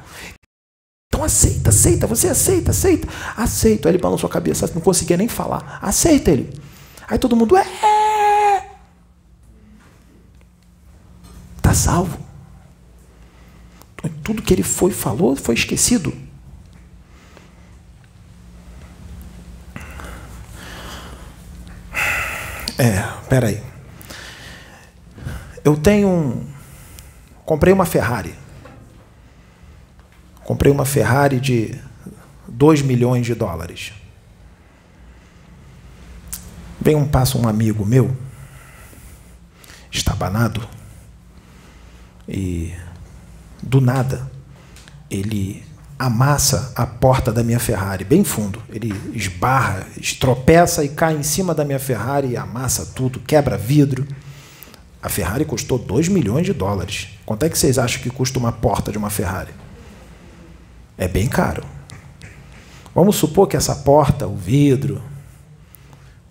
Então 1.07 1.23
aceita, 1.23 1.69
aceita, 1.69 2.05
você 2.05 2.27
aceita, 2.27 2.71
aceita, 2.71 3.07
aceita. 3.37 3.87
Aí 3.87 3.95
ele 3.95 4.01
balançou 4.01 4.27
a 4.27 4.31
cabeça, 4.31 4.69
não 4.75 4.81
conseguia 4.81 5.15
nem 5.15 5.29
falar. 5.29 5.79
Aceita 5.81 6.29
ele. 6.29 6.53
Aí 7.07 7.17
todo 7.17 7.35
mundo, 7.35 7.55
é. 7.55 7.65
Está 11.55 11.73
salvo. 11.73 12.19
Tudo 14.23 14.41
que 14.41 14.53
ele 14.53 14.63
foi 14.63 14.91
falou 14.91 15.35
foi 15.35 15.55
esquecido. 15.55 16.13
É, 22.77 23.01
peraí. 23.29 23.61
Eu 25.63 25.77
tenho 25.77 26.07
um. 26.07 26.47
Comprei 27.45 27.73
uma 27.73 27.85
Ferrari. 27.85 28.35
Comprei 30.43 30.71
uma 30.71 30.85
Ferrari 30.85 31.39
de 31.39 31.79
2 32.47 32.81
milhões 32.81 33.25
de 33.25 33.33
dólares. 33.33 33.93
Vem 36.79 36.95
um 36.95 37.07
passo 37.07 37.39
um 37.39 37.47
amigo 37.47 37.83
meu, 37.83 38.15
estabanado, 39.91 40.67
e 42.27 42.75
do 43.65 43.81
nada 43.81 44.35
ele 45.09 45.63
amassa 45.97 46.73
a 46.75 46.85
porta 46.85 47.31
da 47.31 47.43
minha 47.43 47.59
Ferrari, 47.59 48.03
bem 48.03 48.23
fundo. 48.23 48.61
Ele 48.69 48.93
esbarra, 49.13 49.85
estropeça 49.99 50.83
e 50.83 50.89
cai 50.89 51.15
em 51.15 51.23
cima 51.23 51.53
da 51.53 51.63
minha 51.63 51.79
Ferrari 51.79 52.35
amassa 52.35 52.85
tudo, 52.85 53.19
quebra 53.19 53.57
vidro. 53.57 54.05
A 55.01 55.09
Ferrari 55.09 55.45
custou 55.45 55.77
2 55.77 56.07
milhões 56.09 56.45
de 56.45 56.53
dólares. 56.53 57.09
Quanto 57.25 57.43
é 57.43 57.49
que 57.49 57.57
vocês 57.57 57.77
acham 57.77 58.01
que 58.01 58.09
custa 58.09 58.39
uma 58.39 58.51
porta 58.51 58.91
de 58.91 58.97
uma 58.97 59.09
Ferrari? 59.09 59.53
É 60.97 61.07
bem 61.07 61.27
caro. 61.27 61.63
Vamos 62.93 63.15
supor 63.17 63.47
que 63.47 63.55
essa 63.55 63.75
porta, 63.75 64.27
o 64.27 64.35
vidro, 64.35 65.01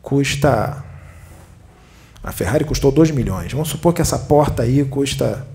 custa. 0.03 0.83
A 2.23 2.33
Ferrari 2.33 2.65
custou 2.65 2.91
2 2.91 3.11
milhões. 3.11 3.53
Vamos 3.53 3.69
supor 3.69 3.93
que 3.93 4.03
essa 4.03 4.19
porta 4.19 4.63
aí 4.63 4.85
custa 4.85 5.47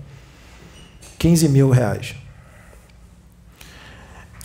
15 1.20 1.50
mil 1.50 1.68
reais. 1.68 2.14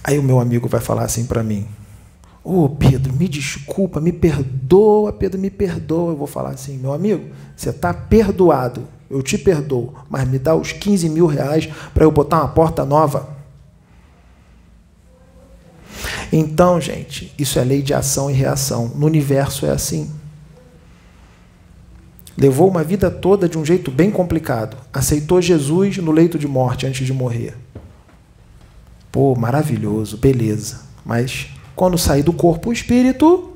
Aí 0.03 0.19
o 0.19 0.23
meu 0.23 0.41
amigo 0.41 0.67
vai 0.67 0.81
falar 0.81 1.05
assim 1.05 1.25
para 1.25 1.41
mim: 1.41 1.65
Ô 2.43 2.65
oh, 2.65 2.69
Pedro, 2.69 3.13
me 3.13 3.29
desculpa, 3.29 4.01
me 4.01 4.11
perdoa, 4.11 5.13
Pedro, 5.13 5.39
me 5.39 5.49
perdoa. 5.49 6.11
Eu 6.11 6.17
vou 6.17 6.27
falar 6.27 6.49
assim: 6.49 6.77
meu 6.77 6.91
amigo, 6.91 7.33
você 7.55 7.69
está 7.69 7.93
perdoado, 7.93 8.87
eu 9.09 9.23
te 9.23 9.37
perdoo, 9.37 9.95
mas 10.09 10.27
me 10.27 10.37
dá 10.37 10.53
os 10.53 10.73
15 10.73 11.07
mil 11.09 11.25
reais 11.25 11.69
para 11.93 12.03
eu 12.03 12.11
botar 12.11 12.41
uma 12.41 12.49
porta 12.49 12.83
nova. 12.83 13.33
Então, 16.29 16.81
gente, 16.81 17.33
isso 17.39 17.57
é 17.57 17.63
lei 17.63 17.81
de 17.81 17.93
ação 17.93 18.29
e 18.29 18.33
reação. 18.33 18.91
No 18.93 19.05
universo 19.05 19.65
é 19.65 19.69
assim. 19.69 20.11
Levou 22.37 22.69
uma 22.69 22.83
vida 22.83 23.09
toda 23.09 23.47
de 23.47 23.57
um 23.57 23.65
jeito 23.65 23.89
bem 23.89 24.11
complicado. 24.11 24.77
Aceitou 24.91 25.41
Jesus 25.41 25.97
no 25.97 26.11
leito 26.11 26.37
de 26.37 26.47
morte 26.47 26.85
antes 26.85 27.05
de 27.05 27.13
morrer. 27.13 27.55
Pô, 29.11 29.35
maravilhoso, 29.35 30.17
beleza. 30.17 30.81
Mas 31.05 31.47
quando 31.75 31.97
sai 31.97 32.21
do 32.21 32.33
corpo 32.33 32.69
o 32.69 32.73
espírito, 32.73 33.53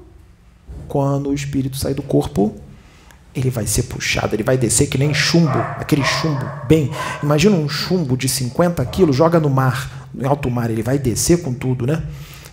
quando 0.88 1.30
o 1.30 1.34
espírito 1.34 1.76
sai 1.76 1.94
do 1.94 2.02
corpo, 2.02 2.56
ele 3.36 3.50
vai 3.50 3.68
ser 3.68 3.84
puxado, 3.84 4.36
ele 4.36 4.44
vai 4.44 4.58
descer 4.58 4.88
que 4.88 4.98
nem 4.98 5.14
chumbo, 5.14 5.58
aquele 5.78 6.04
chumbo, 6.04 6.50
bem. 6.68 6.90
Imagina 7.22 7.56
um 7.56 7.70
chumbo 7.70 8.18
de 8.18 8.28
50 8.28 8.84
quilos, 8.86 9.16
joga 9.16 9.40
no 9.40 9.50
mar, 9.50 10.10
no 10.14 10.28
alto 10.28 10.50
mar, 10.50 10.70
ele 10.70 10.82
vai 10.82 10.98
descer 10.98 11.42
com 11.42 11.54
tudo, 11.54 11.86
né? 11.86 12.04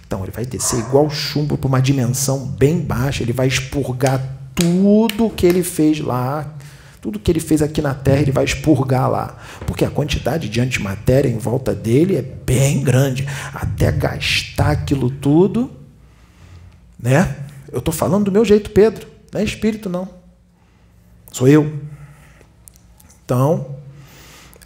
Então, 0.07 0.23
ele 0.23 0.31
vai 0.31 0.45
descer 0.45 0.79
igual 0.79 1.11
chumbo 1.11 1.57
para 1.59 1.67
uma 1.67 1.81
dimensão 1.81 2.47
bem 2.47 2.79
baixa, 2.79 3.23
ele 3.23 3.33
vai 3.33 3.49
expurgar 3.49 4.36
tudo 4.57 5.31
que 5.31 5.47
ele 5.47 5.63
fez 5.63 6.01
lá, 6.01 6.53
tudo 7.01 7.21
que 7.21 7.31
ele 7.31 7.39
fez 7.39 7.63
aqui 7.63 7.81
na 7.81 7.95
Terra, 7.95 8.23
ele 8.23 8.33
vai 8.33 8.45
expurgar 8.45 9.09
lá. 9.09 9.39
Porque 9.67 9.85
a 9.85 9.91
quantidade 9.91 10.49
de 10.49 10.61
antimatéria 10.61 11.29
em 11.29 11.39
volta 11.39 11.73
dele 11.73 12.17
é 12.17 12.23
bem 12.23 12.83
grande. 12.83 13.25
Até 13.55 13.93
gastar 13.93 14.73
aquilo 14.73 15.11
tudo, 15.11 15.71
né? 16.99 17.37
Eu 17.71 17.79
estou 17.79 17.95
falando 17.95 18.25
do 18.25 18.33
meu 18.33 18.45
jeito, 18.45 18.71
Pedro, 18.71 19.07
não 19.33 19.41
é 19.41 19.45
espírito, 19.45 19.89
não. 19.89 20.09
Sou 21.31 21.47
eu. 21.47 21.81
Então, 23.25 23.77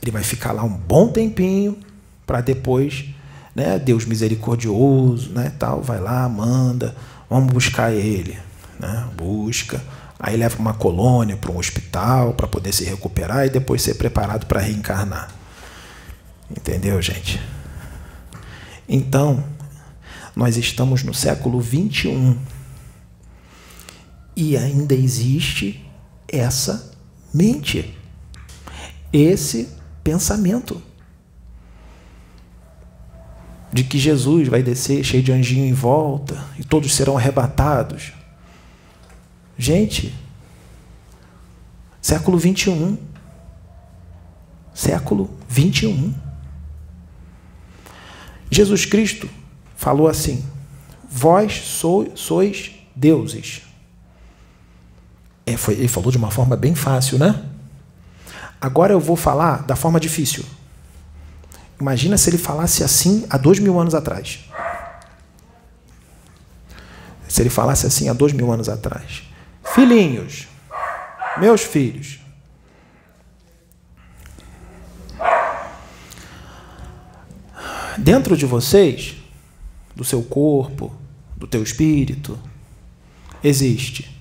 ele 0.00 0.10
vai 0.10 0.22
ficar 0.22 0.52
lá 0.52 0.62
um 0.62 0.72
bom 0.72 1.08
tempinho 1.08 1.78
para 2.24 2.40
depois 2.40 3.10
né? 3.54 3.78
Deus 3.78 4.04
misericordioso, 4.04 5.30
né? 5.30 5.52
Tal, 5.58 5.82
vai 5.82 6.00
lá, 6.00 6.28
manda, 6.28 6.94
vamos 7.28 7.52
buscar 7.52 7.92
ele, 7.92 8.38
né? 8.80 9.08
Busca, 9.16 9.82
aí 10.18 10.36
leva 10.36 10.58
uma 10.58 10.74
colônia 10.74 11.36
para 11.36 11.52
um 11.52 11.58
hospital 11.58 12.32
para 12.34 12.48
poder 12.48 12.72
se 12.72 12.84
recuperar 12.84 13.46
e 13.46 13.50
depois 13.50 13.82
ser 13.82 13.94
preparado 13.94 14.46
para 14.46 14.60
reencarnar. 14.60 15.28
Entendeu, 16.50 17.00
gente? 17.00 17.40
Então, 18.88 19.44
nós 20.34 20.56
estamos 20.56 21.02
no 21.04 21.14
século 21.14 21.60
21 21.60 22.36
e 24.34 24.56
ainda 24.56 24.94
existe 24.94 25.84
essa 26.26 26.92
mente, 27.32 27.96
esse 29.12 29.68
pensamento 30.02 30.82
de 33.72 33.84
que 33.84 33.98
Jesus 33.98 34.48
vai 34.48 34.62
descer 34.62 35.04
cheio 35.04 35.22
de 35.22 35.30
anjinho 35.30 35.64
em 35.64 35.72
volta 35.72 36.42
e 36.58 36.64
todos 36.64 36.94
serão 36.94 37.16
arrebatados. 37.16 38.12
Gente, 39.60 40.14
século 42.00 42.38
21. 42.38 42.96
Século 44.72 45.28
21. 45.46 46.14
Jesus 48.50 48.86
Cristo 48.86 49.28
falou 49.76 50.08
assim: 50.08 50.42
Vós 51.10 51.52
sois 52.16 52.70
deuses. 52.96 53.60
É, 55.44 55.58
foi, 55.58 55.74
ele 55.74 55.88
falou 55.88 56.10
de 56.10 56.16
uma 56.16 56.30
forma 56.30 56.56
bem 56.56 56.74
fácil, 56.74 57.18
né? 57.18 57.44
Agora 58.58 58.94
eu 58.94 59.00
vou 59.00 59.14
falar 59.14 59.66
da 59.66 59.76
forma 59.76 60.00
difícil. 60.00 60.42
Imagina 61.78 62.16
se 62.16 62.30
ele 62.30 62.38
falasse 62.38 62.82
assim 62.82 63.26
há 63.28 63.36
dois 63.36 63.58
mil 63.58 63.78
anos 63.78 63.94
atrás. 63.94 64.40
Se 67.28 67.42
ele 67.42 67.50
falasse 67.50 67.86
assim 67.86 68.08
há 68.08 68.14
dois 68.14 68.32
mil 68.32 68.50
anos 68.50 68.66
atrás. 68.66 69.28
Filhinhos, 69.64 70.48
meus 71.38 71.62
filhos. 71.62 72.18
Dentro 77.98 78.36
de 78.36 78.46
vocês, 78.46 79.16
do 79.94 80.04
seu 80.04 80.22
corpo, 80.22 80.94
do 81.36 81.46
teu 81.46 81.62
espírito, 81.62 82.38
existe 83.42 84.18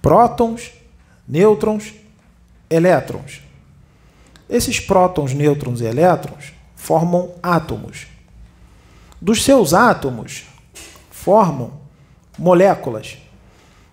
prótons, 0.00 0.72
nêutrons, 1.26 1.92
elétrons. 2.70 3.42
Esses 4.48 4.78
prótons, 4.78 5.34
nêutrons 5.34 5.80
e 5.80 5.84
elétrons 5.84 6.52
formam 6.76 7.34
átomos. 7.42 8.06
Dos 9.20 9.42
seus 9.42 9.74
átomos 9.74 10.44
formam 11.10 11.80
moléculas. 12.38 13.18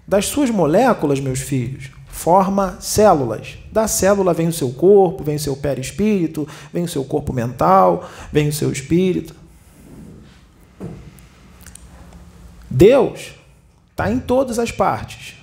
Das 0.08 0.26
suas 0.26 0.50
moléculas, 0.50 1.20
meus 1.20 1.40
filhos, 1.40 1.92
forma 2.08 2.78
células. 2.80 3.58
Da 3.72 3.88
célula 3.88 4.34
vem 4.34 4.48
o 4.48 4.54
seu 4.54 4.72
corpo, 4.72 5.24
vem 5.24 5.36
o 5.36 5.40
seu 5.40 5.56
perispírito, 5.56 6.48
vem 6.72 6.84
o 6.84 6.88
seu 6.88 7.04
corpo 7.04 7.34
mental, 7.34 8.10
vem 8.32 8.48
o 8.48 8.54
seu 8.54 8.72
espírito. 8.72 9.36
Deus 12.70 13.34
está 13.92 14.12
em 14.12 14.20
todas 14.20 14.60
as 14.60 14.72
partes. 14.72 15.36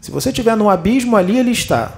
Se 0.00 0.10
você 0.10 0.30
estiver 0.30 0.56
no 0.56 0.70
abismo, 0.70 1.16
ali 1.16 1.38
ele 1.38 1.50
está. 1.50 1.92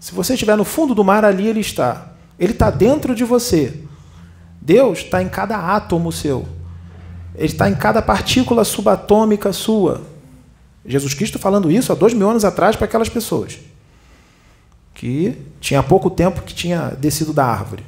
Se 0.00 0.12
você 0.12 0.34
estiver 0.34 0.56
no 0.56 0.64
fundo 0.64 0.94
do 0.94 1.04
mar, 1.04 1.24
ali 1.24 1.46
ele 1.46 1.60
está. 1.60 2.12
Ele 2.38 2.52
está 2.52 2.70
dentro 2.70 3.14
de 3.14 3.24
você. 3.24 3.80
Deus 4.60 5.00
está 5.00 5.22
em 5.22 5.28
cada 5.28 5.56
átomo 5.56 6.10
seu. 6.10 6.46
Ele 7.34 7.46
está 7.46 7.68
em 7.68 7.74
cada 7.74 8.02
partícula 8.02 8.64
subatômica 8.64 9.52
sua. 9.52 10.11
Jesus 10.84 11.14
Cristo 11.14 11.38
falando 11.38 11.70
isso 11.70 11.92
há 11.92 11.94
dois 11.94 12.12
mil 12.12 12.28
anos 12.28 12.44
atrás 12.44 12.76
para 12.76 12.86
aquelas 12.86 13.08
pessoas 13.08 13.58
que 14.94 15.36
tinha 15.60 15.82
pouco 15.82 16.10
tempo 16.10 16.42
que 16.42 16.54
tinha 16.54 16.90
descido 16.90 17.32
da 17.32 17.44
árvore. 17.44 17.84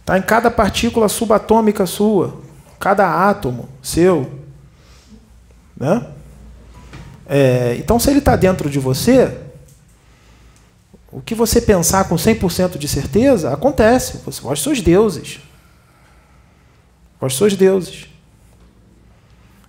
Está 0.00 0.18
em 0.18 0.22
cada 0.22 0.50
partícula 0.50 1.08
subatômica 1.08 1.86
sua, 1.86 2.38
cada 2.78 3.28
átomo 3.28 3.68
seu. 3.82 4.30
Né? 5.76 6.06
É, 7.26 7.76
então, 7.78 7.98
se 7.98 8.10
ele 8.10 8.18
está 8.18 8.36
dentro 8.36 8.68
de 8.68 8.78
você, 8.78 9.38
o 11.10 11.20
que 11.20 11.34
você 11.34 11.60
pensar 11.60 12.08
com 12.08 12.16
100% 12.16 12.76
de 12.76 12.88
certeza, 12.88 13.52
acontece. 13.52 14.20
Vós 14.42 14.60
sois 14.60 14.82
deuses. 14.82 15.40
Vós 17.20 17.34
sois 17.34 17.56
deuses. 17.56 18.06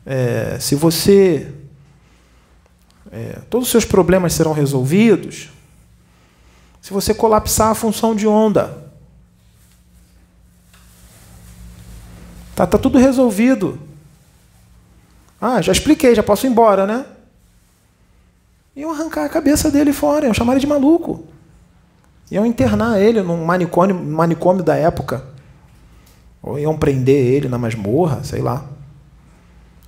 É, 0.05 0.57
se 0.59 0.76
você. 0.76 1.53
É, 3.12 3.39
todos 3.49 3.68
os 3.68 3.72
seus 3.72 3.86
problemas 3.86 4.34
serão 4.34 4.53
resolvidos 4.53 5.49
se 6.82 6.93
você 6.93 7.14
colapsar 7.14 7.70
a 7.70 7.76
função 7.76 8.16
de 8.16 8.28
onda. 8.28 8.86
Tá, 12.56 12.68
tá 12.68 12.78
tudo 12.78 12.97
resolvido. 12.97 13.80
Ah, 15.41 15.62
já 15.62 15.72
expliquei, 15.72 16.14
já 16.14 16.22
posso 16.22 16.45
ir 16.45 16.49
embora, 16.49 16.86
né? 16.86 17.06
Iam 18.76 18.91
arrancar 18.91 19.26
a 19.26 19.30
cabeça 19.30 19.72
dele 19.72 19.91
fora, 19.91 20.26
iam 20.26 20.34
chamar 20.34 20.53
ele 20.53 20.62
de 20.62 20.68
maluco. 20.68 21.26
Iam 22.30 22.45
internar 22.45 22.99
ele 22.99 23.22
num 23.22 23.43
manicômio, 23.43 23.95
manicômio 23.95 24.64
da 24.64 24.76
época. 24.76 25.26
Ou 26.41 26.60
iam 26.60 26.78
prender 26.78 27.34
ele 27.34 27.47
na 27.47 27.58
masmorra, 27.58 28.24
sei 28.24 28.41
lá. 28.41 28.66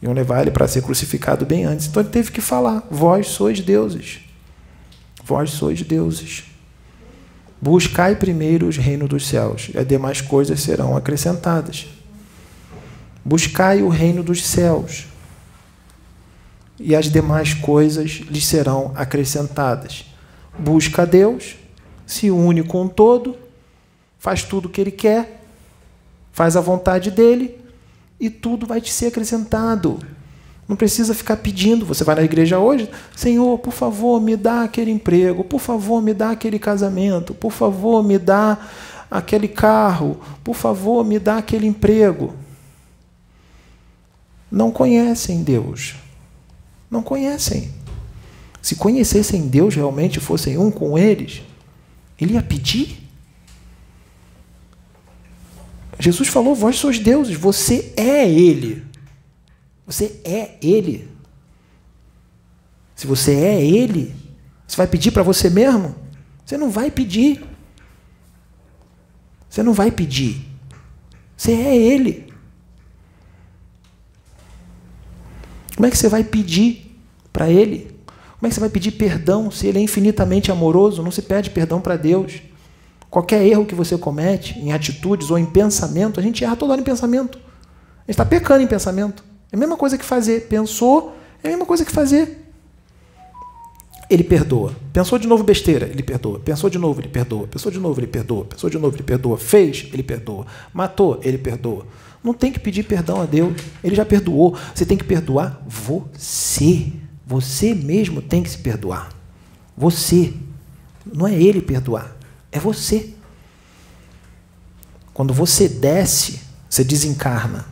Iam 0.02 0.14
levar 0.14 0.42
ele 0.42 0.52
para 0.52 0.68
ser 0.68 0.84
crucificado 0.84 1.46
bem 1.46 1.66
antes. 1.66 1.88
Então 1.88 2.02
ele 2.02 2.10
teve 2.10 2.32
que 2.32 2.42
falar: 2.42 2.86
Vós 2.90 3.28
sois 3.28 3.60
deuses. 3.60 4.20
Vós 5.24 5.52
sois 5.52 5.82
deuses. 5.82 6.44
Buscai 7.60 8.16
primeiro 8.16 8.68
os 8.68 8.78
reinos 8.78 9.10
dos 9.10 9.28
céus, 9.28 9.72
e 9.74 9.78
as 9.80 9.88
demais 9.88 10.22
coisas 10.22 10.60
serão 10.62 10.96
acrescentadas. 10.96 11.88
Buscai 13.26 13.82
o 13.82 13.90
reino 13.90 14.24
dos 14.24 14.46
céus, 14.46 15.08
e 16.80 16.96
as 16.96 17.10
demais 17.12 17.56
coisas 17.56 18.22
lhes 18.30 18.46
serão 18.46 18.94
acrescentadas. 18.96 20.06
Busca 20.58 21.02
a 21.02 21.06
Deus, 21.06 21.56
se 22.06 22.30
une 22.30 22.64
com 22.64 22.86
o 22.86 22.90
todo, 22.90 23.36
faz 24.20 24.44
tudo 24.44 24.68
o 24.68 24.70
que 24.70 24.80
ele 24.80 24.92
quer, 24.92 25.44
faz 26.32 26.56
a 26.56 26.62
vontade 26.62 27.10
dele 27.10 27.60
e 28.20 28.30
tudo 28.30 28.66
vai 28.66 28.82
te 28.82 28.92
ser 28.92 29.08
acrescentado. 29.08 30.00
Não 30.68 30.76
precisa 30.76 31.14
ficar 31.14 31.38
pedindo. 31.38 31.86
Você 31.86 32.04
vai 32.04 32.16
na 32.16 32.24
igreja 32.24 32.60
hoje, 32.60 32.90
Senhor, 33.16 33.58
por 33.60 33.72
favor, 33.72 34.22
me 34.22 34.36
dá 34.36 34.64
aquele 34.64 34.92
emprego, 34.92 35.44
por 35.44 35.60
favor, 35.60 36.02
me 36.02 36.14
dá 36.14 36.32
aquele 36.32 36.60
casamento, 36.60 37.34
por 37.34 37.52
favor, 37.52 38.04
me 38.04 38.18
dá 38.18 38.58
aquele 39.10 39.48
carro, 39.48 40.20
por 40.44 40.56
favor, 40.56 41.06
me 41.06 41.20
dá 41.20 41.38
aquele 41.38 41.68
emprego. 41.68 42.34
Não 44.52 44.72
conhecem 44.72 45.44
Deus. 45.44 45.96
Não 46.90 47.02
conhecem. 47.02 47.72
Se 48.62 48.76
conhecessem 48.76 49.48
Deus 49.48 49.76
realmente, 49.76 50.20
fossem 50.20 50.58
um 50.58 50.70
com 50.70 50.98
eles, 50.98 51.42
ele 52.20 52.34
ia 52.34 52.44
pedir? 52.44 53.07
Jesus 56.00 56.28
falou: 56.30 56.54
Vós 56.54 56.78
sois 56.78 57.00
deuses, 57.00 57.36
você 57.38 57.94
é 57.96 58.30
Ele. 58.30 58.84
Você 59.86 60.20
é 60.24 60.58
Ele. 60.62 61.10
Se 62.96 63.08
você 63.08 63.34
é 63.34 63.64
Ele, 63.64 64.14
você 64.68 64.76
vai 64.76 64.88
pedir 64.88 65.12
para 65.12 65.24
você 65.24 65.50
mesmo? 65.50 65.96
Você 66.46 66.58
não 66.58 66.70
vai 66.70 66.92
pedir. 66.92 67.44
Você 69.50 69.64
não 69.64 69.74
vai 69.74 69.92
pedir. 69.92 70.46
Você 71.36 71.52
é 71.52 71.76
Ele. 71.76 72.28
Como 75.76 75.86
é 75.86 75.92
que 75.92 75.98
você 75.98 76.10
vai 76.10 76.24
pedir 76.24 77.00
para 77.32 77.50
Ele? 77.50 77.96
Como 78.40 78.48
é 78.48 78.50
que 78.50 78.56
você 78.56 78.60
vai 78.60 78.70
pedir 78.70 78.92
perdão 78.92 79.50
se 79.50 79.68
Ele 79.68 79.80
é 79.80 79.82
infinitamente 79.82 80.52
amoroso? 80.52 81.04
Não 81.04 81.12
se 81.12 81.22
pede 81.22 81.50
perdão 81.50 81.80
para 81.80 81.96
Deus. 81.96 82.42
Qualquer 83.10 83.46
erro 83.46 83.66
que 83.66 83.76
você 83.76 83.98
comete 83.98 84.60
em 84.60 84.74
atitudes 84.74 85.32
ou 85.32 85.38
em 85.38 85.46
pensamento, 85.46 86.20
a 86.20 86.24
gente 86.24 86.44
erra 86.44 86.56
toda 86.56 86.74
hora 86.74 86.82
em 86.82 86.84
pensamento. 86.84 87.38
A 87.38 88.02
gente 88.02 88.12
está 88.12 88.26
pecando 88.26 88.64
em 88.64 88.68
pensamento. 88.68 89.24
É 89.52 89.56
a 89.56 89.60
mesma 89.60 89.78
coisa 89.78 89.98
que 89.98 90.04
fazer. 90.04 90.48
Pensou, 90.48 91.16
é 91.44 91.48
a 91.48 91.52
mesma 91.52 91.66
coisa 91.66 91.86
que 91.86 91.92
fazer. 91.92 92.46
Ele 94.10 94.24
perdoa. 94.24 94.74
Pensou 94.94 95.20
de 95.20 95.28
novo 95.28 95.44
besteira, 95.44 95.86
ele 95.86 96.04
perdoa. 96.04 96.40
Pensou 96.40 96.70
de 96.70 96.78
novo, 96.78 97.02
ele 97.02 97.10
perdoa. 97.10 97.48
Pensou 97.48 97.72
de 97.72 97.80
novo, 97.80 98.00
ele 98.00 98.08
perdoa. 98.08 98.46
Pensou 98.46 98.70
de 98.70 98.78
novo, 98.78 98.96
ele 98.96 99.04
perdoa. 99.04 99.38
Fez, 99.38 99.88
ele 99.92 100.04
perdoa. 100.04 100.46
Matou, 100.74 101.20
ele 101.24 101.38
perdoa. 101.38 101.86
Não 102.24 102.34
tem 102.34 102.52
que 102.52 102.60
pedir 102.60 102.84
perdão 102.84 103.22
a 103.22 103.26
Deus. 103.26 103.54
Ele 103.84 103.96
já 103.96 104.06
perdoou. 104.06 104.56
Você 104.74 104.86
tem 104.86 104.98
que 104.98 105.04
perdoar 105.04 105.62
você. 105.68 106.92
Você 107.26 107.74
mesmo 107.74 108.22
tem 108.22 108.42
que 108.42 108.50
se 108.50 108.58
perdoar. 108.58 109.10
Você. 109.78 110.34
Não 111.06 111.28
é 111.28 111.34
ele 111.34 111.62
perdoar, 111.62 112.17
é 112.52 112.60
você. 112.60 113.14
Quando 115.14 115.34
você 115.34 115.68
desce, 115.68 116.42
você 116.70 116.84
desencarna 116.84 117.66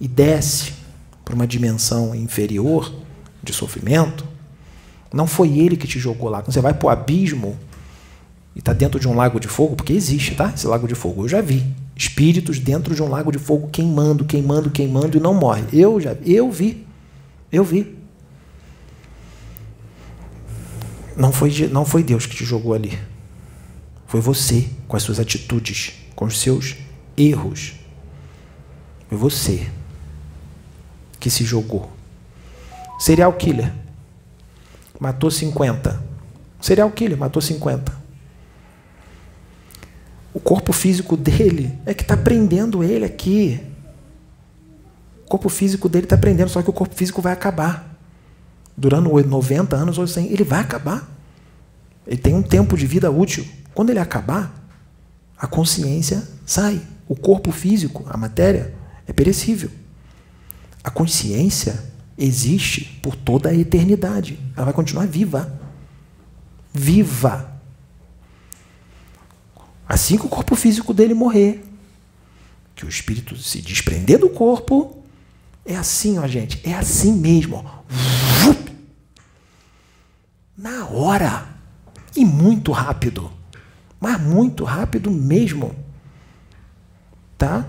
e 0.00 0.08
desce 0.08 0.72
para 1.24 1.34
uma 1.34 1.46
dimensão 1.46 2.14
inferior 2.14 2.92
de 3.42 3.52
sofrimento, 3.52 4.26
não 5.12 5.26
foi 5.26 5.58
ele 5.58 5.76
que 5.76 5.86
te 5.86 5.98
jogou 5.98 6.28
lá. 6.28 6.42
Quando 6.42 6.52
você 6.52 6.60
vai 6.60 6.74
para 6.74 6.86
o 6.86 6.90
abismo 6.90 7.56
e 8.54 8.58
está 8.58 8.72
dentro 8.72 8.98
de 8.98 9.06
um 9.06 9.14
lago 9.14 9.38
de 9.38 9.46
fogo, 9.46 9.76
porque 9.76 9.92
existe, 9.92 10.34
tá? 10.34 10.52
Esse 10.54 10.66
lago 10.66 10.88
de 10.88 10.94
fogo, 10.94 11.24
eu 11.24 11.28
já 11.28 11.40
vi. 11.40 11.64
Espíritos 11.94 12.58
dentro 12.58 12.94
de 12.94 13.02
um 13.02 13.08
lago 13.08 13.30
de 13.30 13.38
fogo 13.38 13.68
queimando, 13.68 14.24
queimando, 14.24 14.70
queimando 14.70 15.16
e 15.16 15.20
não 15.20 15.34
morre. 15.34 15.64
Eu 15.72 16.00
já, 16.00 16.16
eu 16.24 16.50
vi. 16.50 16.84
Eu 17.52 17.62
vi. 17.62 17.96
Não 21.16 21.30
foi, 21.30 21.68
não 21.68 21.84
foi 21.84 22.02
Deus 22.02 22.26
que 22.26 22.34
te 22.34 22.44
jogou 22.44 22.74
ali. 22.74 22.98
Foi 24.14 24.20
você, 24.20 24.68
com 24.86 24.96
as 24.96 25.02
suas 25.02 25.18
atitudes, 25.18 25.94
com 26.14 26.26
os 26.26 26.38
seus 26.38 26.76
erros. 27.16 27.74
Foi 29.08 29.18
você 29.18 29.68
que 31.18 31.28
se 31.28 31.42
jogou. 31.44 31.90
Serial 32.96 33.32
killer. 33.32 33.72
Matou 35.00 35.32
50. 35.32 36.00
Serial 36.60 36.92
killer 36.92 37.18
matou 37.18 37.42
50. 37.42 37.92
O 40.32 40.38
corpo 40.38 40.72
físico 40.72 41.16
dele 41.16 41.76
é 41.84 41.92
que 41.92 42.02
está 42.02 42.16
prendendo 42.16 42.84
ele 42.84 43.04
aqui. 43.04 43.60
O 45.24 45.28
corpo 45.28 45.48
físico 45.48 45.88
dele 45.88 46.06
está 46.06 46.16
prendendo, 46.16 46.50
só 46.50 46.62
que 46.62 46.70
o 46.70 46.72
corpo 46.72 46.94
físico 46.94 47.20
vai 47.20 47.32
acabar 47.32 47.98
durando 48.76 49.10
90 49.10 49.74
anos 49.74 49.98
ou 49.98 50.06
100, 50.06 50.32
ele 50.32 50.44
vai 50.44 50.60
acabar. 50.60 51.12
Ele 52.06 52.16
tem 52.16 52.32
um 52.32 52.42
tempo 52.42 52.76
de 52.76 52.86
vida 52.86 53.10
útil. 53.10 53.44
Quando 53.74 53.90
ele 53.90 53.98
acabar, 53.98 54.52
a 55.36 55.46
consciência 55.46 56.26
sai. 56.46 56.80
O 57.06 57.14
corpo 57.14 57.52
físico, 57.52 58.04
a 58.08 58.16
matéria, 58.16 58.74
é 59.06 59.12
perecível. 59.12 59.70
A 60.82 60.90
consciência 60.90 61.92
existe 62.16 62.98
por 63.02 63.14
toda 63.14 63.50
a 63.50 63.54
eternidade. 63.54 64.38
Ela 64.56 64.66
vai 64.66 64.74
continuar 64.74 65.06
viva. 65.06 65.60
Viva. 66.72 67.60
Assim 69.86 70.16
que 70.16 70.24
o 70.24 70.30
corpo 70.30 70.56
físico 70.56 70.94
dele 70.94 71.12
morrer, 71.12 71.62
que 72.74 72.86
o 72.86 72.88
espírito 72.88 73.36
se 73.36 73.60
desprender 73.60 74.18
do 74.18 74.30
corpo, 74.30 75.02
é 75.66 75.76
assim, 75.76 76.18
ó, 76.18 76.26
gente. 76.26 76.60
É 76.64 76.72
assim 76.74 77.12
mesmo. 77.12 77.56
Ó 77.56 77.84
na 80.56 80.86
hora. 80.86 81.48
E 82.16 82.24
muito 82.24 82.72
rápido. 82.72 83.30
Mas 84.04 84.20
muito 84.20 84.64
rápido 84.64 85.10
mesmo. 85.10 85.74
Tá? 87.38 87.66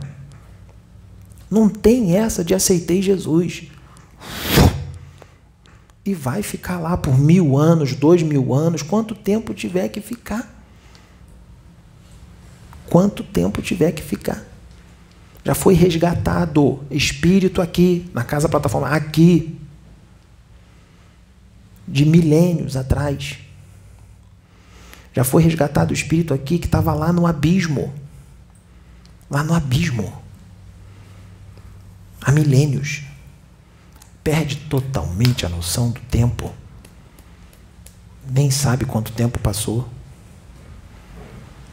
Não 1.49 1.69
tem 1.69 2.17
essa 2.17 2.43
de 2.43 2.53
aceitei 2.53 3.01
Jesus. 3.01 3.69
E 6.03 6.13
vai 6.13 6.43
ficar 6.43 6.77
lá 6.77 6.97
por 6.97 7.17
mil 7.17 7.57
anos, 7.57 7.93
dois 7.93 8.21
mil 8.21 8.53
anos, 8.53 8.81
quanto 8.81 9.15
tempo 9.15 9.53
tiver 9.53 9.87
que 9.87 10.01
ficar. 10.01 10.53
Quanto 12.89 13.23
tempo 13.23 13.61
tiver 13.61 13.93
que 13.93 14.03
ficar. 14.03 14.43
Já 15.41 15.55
foi 15.55 15.73
resgatado 15.73 16.83
espírito 16.91 17.61
aqui, 17.61 18.11
na 18.13 18.25
casa 18.25 18.49
plataforma, 18.49 18.89
aqui 18.89 19.57
de 21.87 22.03
milênios 22.05 22.75
atrás. 22.75 23.44
Já 25.15 25.23
foi 25.23 25.41
resgatado 25.41 25.91
o 25.91 25.93
espírito 25.93 26.33
aqui 26.33 26.59
que 26.59 26.65
estava 26.65 26.93
lá 26.93 27.13
no 27.13 27.25
abismo. 27.25 27.93
Lá 29.29 29.43
no 29.43 29.53
abismo. 29.53 30.21
Há 32.21 32.31
milênios. 32.31 33.03
Perde 34.23 34.57
totalmente 34.57 35.45
a 35.45 35.49
noção 35.49 35.91
do 35.91 36.01
tempo. 36.01 36.53
Nem 38.29 38.51
sabe 38.51 38.83
quanto 38.83 39.11
tempo 39.13 39.39
passou. 39.39 39.87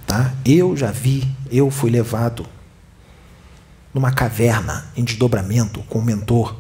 Tá? 0.07 0.33
Eu 0.45 0.77
já 0.77 0.91
vi 0.91 1.29
eu 1.51 1.71
fui 1.71 1.91
levado 1.91 2.47
numa 3.93 4.11
caverna 4.11 4.87
em 4.97 5.05
desdobramento 5.05 5.83
com 5.83 5.99
o 5.99 6.03
mentor, 6.03 6.57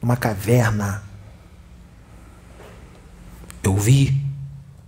numa 0.00 0.16
caverna. 0.16 1.02
Eu 3.64 3.76
vi 3.76 4.21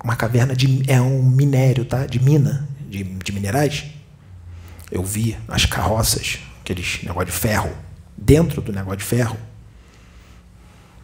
uma 0.05 0.15
caverna 0.15 0.55
de 0.55 0.83
é 0.87 1.01
um 1.01 1.23
minério, 1.23 1.87
tá? 1.87 2.05
De 2.05 2.21
mina, 2.21 2.69
de, 2.87 3.03
de 3.03 3.33
minerais. 3.33 3.87
Eu 4.91 5.03
vi 5.03 5.37
as 5.49 5.65
carroças, 5.65 6.41
aqueles 6.61 7.03
negócio 7.03 7.27
de 7.27 7.33
ferro, 7.33 7.73
dentro 8.17 8.61
do 8.61 8.71
negócio 8.71 8.99
de 8.99 9.05
ferro. 9.05 9.39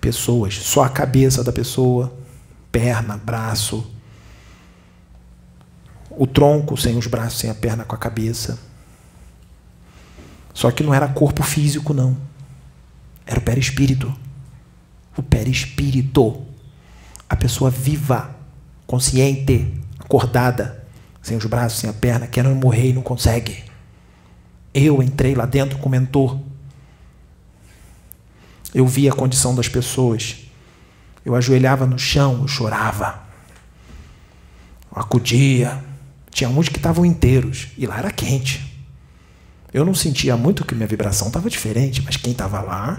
Pessoas, 0.02 0.54
só 0.54 0.84
a 0.84 0.88
cabeça 0.90 1.42
da 1.42 1.50
pessoa, 1.50 2.14
perna, 2.70 3.16
braço, 3.16 3.90
o 6.10 6.26
tronco 6.26 6.76
sem 6.76 6.96
os 6.96 7.06
braços, 7.06 7.40
sem 7.40 7.48
a 7.48 7.54
perna, 7.54 7.84
com 7.84 7.94
a 7.94 7.98
cabeça. 7.98 8.58
Só 10.52 10.70
que 10.70 10.82
não 10.82 10.92
era 10.92 11.08
corpo 11.08 11.42
físico, 11.42 11.94
não. 11.94 12.16
Era 13.26 13.38
o 13.38 13.42
perispírito. 13.42 14.14
O 15.16 15.22
perispírito. 15.22 16.44
A 17.28 17.36
pessoa 17.36 17.70
viva, 17.70 18.34
consciente, 18.90 19.72
acordada, 20.00 20.84
sem 21.22 21.36
os 21.36 21.44
braços, 21.46 21.78
sem 21.78 21.88
a 21.88 21.92
perna, 21.92 22.26
querendo 22.26 22.56
morrer 22.56 22.88
e 22.88 22.92
não 22.92 23.02
consegue. 23.02 23.62
Eu 24.74 25.00
entrei 25.00 25.32
lá 25.32 25.46
dentro 25.46 25.78
com 25.78 25.88
o 25.88 25.92
mentor. 25.92 26.40
Eu 28.74 28.84
vi 28.88 29.08
a 29.08 29.12
condição 29.12 29.54
das 29.54 29.68
pessoas. 29.68 30.38
Eu 31.24 31.36
ajoelhava 31.36 31.86
no 31.86 32.00
chão, 32.00 32.40
eu 32.42 32.48
chorava. 32.48 33.22
Eu 34.92 35.00
acudia. 35.00 35.84
Tinha 36.28 36.50
uns 36.50 36.68
que 36.68 36.78
estavam 36.78 37.06
inteiros 37.06 37.68
e 37.78 37.86
lá 37.86 37.96
era 37.96 38.10
quente. 38.10 38.84
Eu 39.72 39.84
não 39.84 39.94
sentia 39.94 40.36
muito 40.36 40.64
que 40.64 40.74
minha 40.74 40.88
vibração 40.88 41.28
estava 41.28 41.48
diferente, 41.48 42.02
mas 42.02 42.16
quem 42.16 42.32
estava 42.32 42.60
lá 42.60 42.98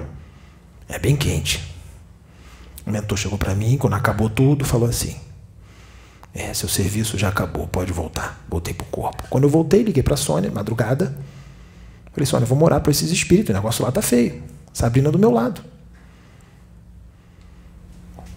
é 0.88 0.98
bem 0.98 1.18
quente. 1.18 1.62
O 2.86 2.92
mentor 2.92 3.18
chegou 3.18 3.38
para 3.38 3.54
mim, 3.54 3.78
quando 3.78 3.96
acabou 3.96 4.30
tudo, 4.30 4.64
falou 4.64 4.88
assim: 4.88 5.20
É, 6.34 6.53
seu 6.53 6.69
serviço 6.69 7.17
já 7.17 7.27
acabou, 7.27 7.67
pode 7.67 7.91
voltar. 7.91 8.43
Voltei 8.49 8.73
pro 8.73 8.86
corpo. 8.86 9.23
Quando 9.29 9.43
eu 9.43 9.49
voltei, 9.49 9.84
liguei 9.84 10.01
para 10.01 10.13
a 10.13 10.17
Sônia, 10.17 10.49
madrugada. 10.49 11.15
Falei, 12.13 12.25
Sônia, 12.25 12.45
vou 12.45 12.57
morar 12.57 12.79
para 12.79 12.91
esses 12.91 13.11
espíritos, 13.11 13.49
o 13.49 13.53
negócio 13.53 13.84
lá 13.84 13.91
tá 13.91 14.01
feio. 14.01 14.41
Sabrina 14.73 15.11
do 15.11 15.19
meu 15.19 15.32
lado. 15.32 15.61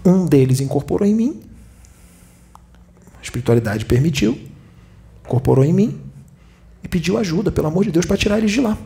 Um 0.04 0.26
deles 0.26 0.60
incorporou 0.60 1.06
em 1.06 1.14
mim. 1.14 1.42
A 3.18 3.22
espiritualidade 3.22 3.84
permitiu. 3.84 4.38
Incorporou 5.24 5.64
em 5.64 5.72
mim 5.72 6.00
e 6.82 6.88
pediu 6.88 7.16
ajuda, 7.16 7.50
pelo 7.50 7.68
amor 7.68 7.84
de 7.84 7.90
Deus, 7.90 8.04
para 8.04 8.16
tirar 8.16 8.38
eles 8.38 8.50
de 8.50 8.60
lá. 8.60 8.76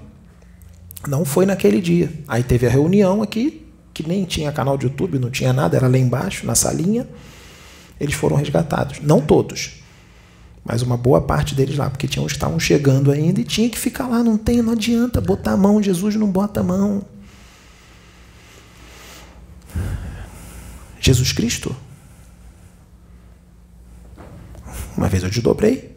Não 1.07 1.25
foi 1.25 1.45
naquele 1.45 1.81
dia. 1.81 2.13
Aí 2.29 2.43
teve 2.45 2.67
a 2.67 2.71
reunião 2.71 3.23
aqui, 3.23 3.67
que 3.93 4.07
nem 4.07 4.25
tinha 4.25 4.53
canal 4.53 4.79
de 4.79 4.87
YouTube, 4.87 5.19
não 5.19 5.31
tinha 5.31 5.53
nada, 5.53 5.77
era 5.77 5.89
lá 5.89 5.99
embaixo, 5.99 6.47
na 6.47 6.55
salinha. 6.55 7.09
Eles 8.01 8.15
foram 8.15 8.37
resgatados. 8.37 9.01
Não 9.01 9.21
todos, 9.21 9.83
mas 10.65 10.83
uma 10.83 10.97
boa 10.97 11.21
parte 11.23 11.55
deles 11.55 11.77
lá, 11.77 11.89
porque 11.89 12.07
tinham 12.07 12.27
estavam 12.27 12.61
chegando 12.61 13.11
ainda 13.11 13.41
e 13.41 13.45
tinha 13.45 13.71
que 13.71 13.79
ficar 13.79 14.07
lá. 14.07 14.23
Não 14.23 14.37
tem, 14.37 14.61
não 14.61 14.75
adianta 14.75 15.21
botar 15.21 15.53
a 15.53 15.57
mão. 15.57 15.83
Jesus 15.83 16.15
não 16.15 16.31
bota 16.31 16.61
a 16.61 16.63
mão. 16.63 17.03
Jesus 21.01 21.33
Cristo. 21.33 21.75
Uma 24.95 25.09
vez 25.09 25.23
eu 25.23 25.31
desdobrei. 25.31 25.97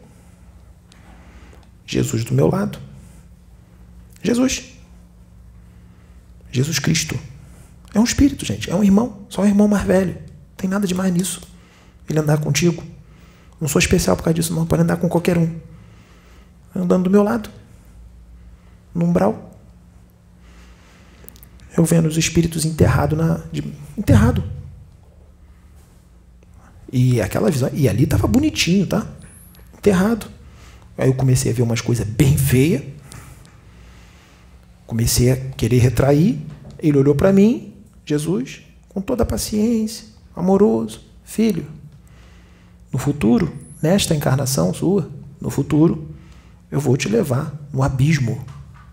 Jesus 1.84 2.24
do 2.24 2.32
meu 2.32 2.48
lado. 2.48 2.78
Jesus. 4.22 4.72
Jesus 6.50 6.78
Cristo. 6.78 7.18
É 7.92 8.00
um 8.00 8.04
espírito, 8.04 8.46
gente. 8.46 8.70
É 8.70 8.74
um 8.74 8.82
irmão. 8.82 9.26
Só 9.28 9.42
um 9.42 9.46
irmão 9.46 9.68
mais 9.68 9.84
velho. 9.84 10.16
Tem 10.56 10.70
nada 10.70 10.86
de 10.86 10.94
mais 10.94 11.12
nisso. 11.12 11.51
Ele 12.12 12.20
andar 12.20 12.38
contigo. 12.38 12.84
Não 13.58 13.66
sou 13.66 13.78
especial 13.78 14.16
por 14.16 14.24
causa 14.24 14.34
disso, 14.34 14.54
não. 14.54 14.66
Pode 14.66 14.82
andar 14.82 14.98
com 14.98 15.08
qualquer 15.08 15.38
um. 15.38 15.58
Andando 16.76 17.04
do 17.04 17.10
meu 17.10 17.22
lado. 17.22 17.48
No 18.94 19.06
umbral. 19.06 19.58
Eu 21.74 21.84
vendo 21.84 22.06
os 22.06 22.18
espíritos 22.18 22.66
enterrados 22.66 23.18
na. 23.18 23.40
De, 23.50 23.64
enterrado. 23.96 24.44
E 26.92 27.20
aquela 27.20 27.50
visão. 27.50 27.70
E 27.72 27.88
ali 27.88 28.04
estava 28.04 28.26
bonitinho, 28.26 28.86
tá? 28.86 29.06
Enterrado. 29.78 30.26
Aí 30.98 31.08
eu 31.08 31.14
comecei 31.14 31.50
a 31.50 31.54
ver 31.54 31.62
umas 31.62 31.80
coisas 31.80 32.06
bem 32.06 32.36
feias. 32.36 32.82
Comecei 34.86 35.32
a 35.32 35.36
querer 35.36 35.78
retrair. 35.78 36.38
Ele 36.78 36.98
olhou 36.98 37.14
para 37.14 37.32
mim, 37.32 37.72
Jesus, 38.04 38.60
com 38.90 39.00
toda 39.00 39.22
a 39.22 39.26
paciência, 39.26 40.04
amoroso, 40.36 41.00
filho. 41.24 41.64
No 42.92 42.98
futuro, 42.98 43.52
nesta 43.80 44.14
encarnação 44.14 44.74
sua, 44.74 45.08
no 45.40 45.48
futuro, 45.48 46.08
eu 46.70 46.78
vou 46.78 46.96
te 46.96 47.08
levar 47.08 47.52
no 47.72 47.82
abismo 47.82 48.44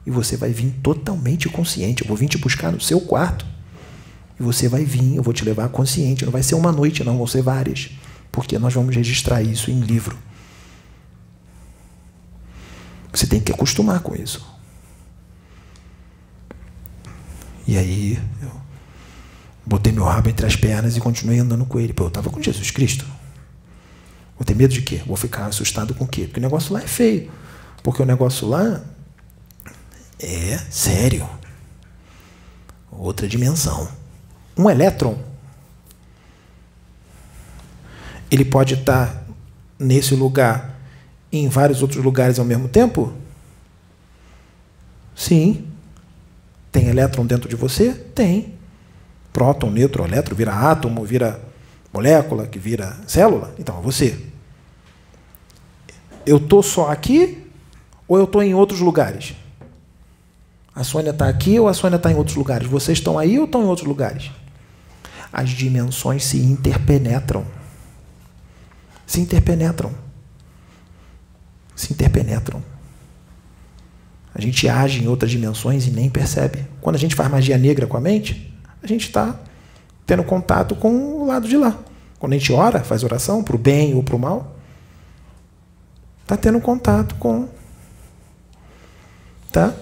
e 0.06 0.12
você 0.12 0.38
vai 0.38 0.52
vir 0.52 0.72
totalmente 0.82 1.50
consciente. 1.50 2.02
Eu 2.02 2.08
vou 2.08 2.16
vir 2.16 2.30
te 2.30 2.38
buscar 2.38 2.72
no 2.72 2.80
seu 2.80 3.02
quarto 3.02 3.46
e 4.40 4.44
você 4.44 4.70
vai 4.70 4.86
vir, 4.86 5.16
eu 5.16 5.24
vou 5.24 5.34
te 5.34 5.44
levar 5.44 5.68
consciente. 5.70 6.24
Não 6.24 6.32
vai 6.32 6.42
ser 6.42 6.56
uma 6.56 6.72
noite, 6.72 7.04
não, 7.04 7.18
vão 7.18 7.28
ser 7.28 7.42
várias, 7.42 7.92
porque 8.32 8.58
nós 8.58 8.74
vamos 8.74 8.96
registrar 8.96 9.42
isso 9.42 9.70
em 9.70 9.82
livro. 9.82 10.18
Você 13.12 13.28
tem 13.28 13.42
que 13.42 13.52
acostumar 13.52 14.00
com 14.00 14.16
isso. 14.16 14.48
E 17.68 17.78
aí 17.78 18.20
eu 18.42 18.52
botei 19.66 19.92
meu 19.92 20.06
rabo 20.06 20.30
entre 20.30 20.46
as 20.46 20.56
pernas 20.56 20.96
e 20.96 21.02
continuei 21.02 21.40
andando 21.40 21.66
com 21.66 21.80
ele. 21.80 21.94
Pô, 21.94 22.06
eu 22.06 22.08
estava 22.08 22.30
com 22.30 22.42
Jesus 22.42 22.72
Cristo. 22.72 23.06
Vou 24.40 24.46
ter 24.46 24.56
medo 24.56 24.74
de 24.74 24.82
quê? 24.82 25.02
Vou 25.06 25.18
ficar 25.18 25.48
assustado 25.48 25.94
com 25.94 26.06
o 26.06 26.08
quê? 26.08 26.22
Porque 26.24 26.40
o 26.40 26.42
negócio 26.42 26.74
lá 26.74 26.82
é 26.82 26.88
feio. 26.88 27.30
Porque 27.84 28.02
o 28.02 28.06
negócio 28.06 28.48
lá 28.48 28.82
é 30.18 30.58
sério. 30.70 31.30
Outra 32.90 33.28
dimensão. 33.28 33.90
Um 34.58 34.70
elétron. 34.70 35.18
Ele 38.32 38.46
pode 38.46 38.76
estar 38.76 39.26
nesse 39.78 40.16
lugar 40.16 40.80
em 41.32 41.50
vários 41.50 41.82
outros 41.82 42.02
lugares 42.02 42.40
ao 42.40 42.46
mesmo 42.46 42.70
tempo? 42.70 43.14
Sim. 45.14 45.68
Tem 46.72 46.88
elétron 46.88 47.26
dentro 47.26 47.50
de 47.50 47.58
você? 47.58 47.94
Tem. 47.94 48.54
Próton, 49.34 49.70
nêutron, 49.70 50.06
elétron, 50.06 50.34
vira 50.34 50.54
átomo, 50.54 51.04
vira 51.04 51.42
molécula, 51.92 52.48
que 52.48 52.58
vira 52.58 52.98
célula. 53.06 53.54
Então, 53.60 53.78
é 53.78 53.82
você. 53.82 54.29
Eu 56.26 56.38
estou 56.38 56.62
só 56.62 56.92
aqui 56.92 57.46
ou 58.08 58.18
eu 58.18 58.26
estou 58.26 58.44
em 58.44 58.54
outros 58.54 58.80
lugares? 58.80 59.34
A 60.76 60.84
Sônia 60.84 61.12
está 61.12 61.28
aqui 61.28 61.60
ou 61.60 61.68
a 61.68 61.74
Sônia 61.74 61.98
está 61.98 62.12
em 62.12 62.16
outros 62.16 62.36
lugares? 62.36 62.68
Vocês 62.68 62.98
estão 62.98 63.18
aí 63.18 63.38
ou 63.38 63.46
estão 63.46 63.64
em 63.64 63.68
outros 63.68 63.88
lugares? 63.88 64.32
As 65.32 65.50
dimensões 65.50 66.24
se 66.24 66.38
interpenetram. 66.38 67.46
Se 69.06 69.20
interpenetram 69.20 69.94
se 71.80 71.94
interpenetram. 71.94 72.62
A 74.36 74.42
gente 74.42 74.68
age 74.68 75.02
em 75.04 75.08
outras 75.08 75.32
dimensões 75.32 75.88
e 75.88 75.92
nem 75.92 76.10
percebe. 76.10 76.66
Quando 76.82 76.98
a 76.98 77.00
gente 77.00 77.16
faz 77.16 77.32
magia 77.32 77.58
negra 77.58 77.88
com 77.88 77.96
a 77.96 78.02
mente, 78.02 78.54
a 78.84 78.88
gente 78.88 79.08
está 79.08 79.40
tendo 80.06 80.24
contato 80.24 80.76
com 80.76 80.90
o 80.90 81.28
lado 81.28 81.48
de 81.48 81.56
lá. 81.56 81.78
Quando 82.20 82.34
a 82.34 82.38
gente 82.38 82.52
ora, 82.52 82.84
faz 82.84 83.04
oração 83.04 83.42
para 83.42 83.56
o 83.56 83.60
bem 83.60 83.94
ou 83.96 84.04
para 84.04 84.16
o 84.16 84.20
mal, 84.20 84.59
está 86.30 86.38
tendo 86.38 86.62
contato 86.62 87.16
com. 87.16 87.50
Tá? 89.52 89.74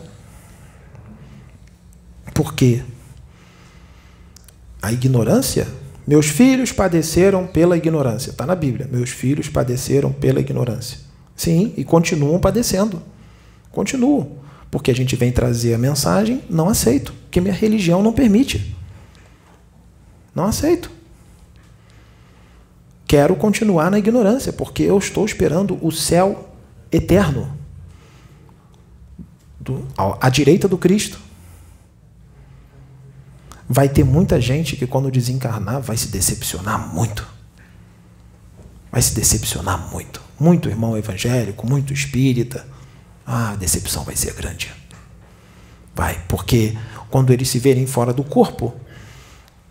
Por 2.34 2.54
quê? 2.54 2.84
A 4.82 4.94
ignorância. 4.94 5.68
Meus 6.08 6.28
filhos 6.28 6.72
padeceram 6.72 7.46
pela 7.46 7.76
ignorância. 7.76 8.30
Está 8.30 8.46
na 8.46 8.56
Bíblia. 8.56 8.88
Meus 8.90 9.10
filhos 9.10 9.50
padeceram 9.50 10.14
pela 10.14 10.40
ignorância. 10.40 11.00
Sim, 11.36 11.74
e 11.76 11.84
continuam 11.84 12.40
padecendo. 12.40 13.02
Continuam. 13.70 14.38
Porque 14.72 14.90
a 14.90 14.96
gente 14.96 15.18
vem 15.18 15.34
trazer 15.34 15.74
a 15.74 15.78
mensagem, 15.78 16.42
não 16.50 16.70
aceito, 16.70 17.14
porque 17.24 17.42
minha 17.42 17.54
religião 17.54 18.02
não 18.02 18.14
permite. 18.14 18.74
Não 20.34 20.46
aceito. 20.46 20.90
Quero 23.08 23.36
continuar 23.36 23.90
na 23.90 23.98
ignorância, 23.98 24.52
porque 24.52 24.84
eu 24.84 24.98
estou 24.98 25.26
esperando 25.26 25.80
o 25.82 25.92
céu 25.92 26.54
eterno 26.92 27.58
do, 29.60 29.88
à 30.20 30.30
direita 30.30 30.68
do 30.68 30.78
Cristo. 30.78 31.20
Vai 33.70 33.90
ter 33.90 34.04
muita 34.04 34.40
gente 34.40 34.76
que, 34.76 34.86
quando 34.86 35.10
desencarnar, 35.10 35.82
vai 35.82 35.98
se 35.98 36.10
decepcionar 36.10 36.94
muito. 36.94 37.28
Vai 38.92 39.02
se 39.02 39.16
decepcionar 39.16 39.90
muito 39.92 40.28
muito 40.40 40.70
irmão 40.70 40.98
evangélico, 40.98 41.68
muito 41.68 41.94
espírita, 41.94 42.66
Ah, 43.30 43.52
a 43.52 43.56
decepção 43.58 44.06
vai 44.06 44.16
ser 44.16 44.34
grande. 44.34 44.72
Vai, 45.94 46.18
porque 46.30 46.78
quando 47.10 47.34
eles 47.34 47.50
se 47.50 47.60
verem 47.60 47.86
fora 47.86 48.14
do 48.14 48.24
corpo, 48.24 48.74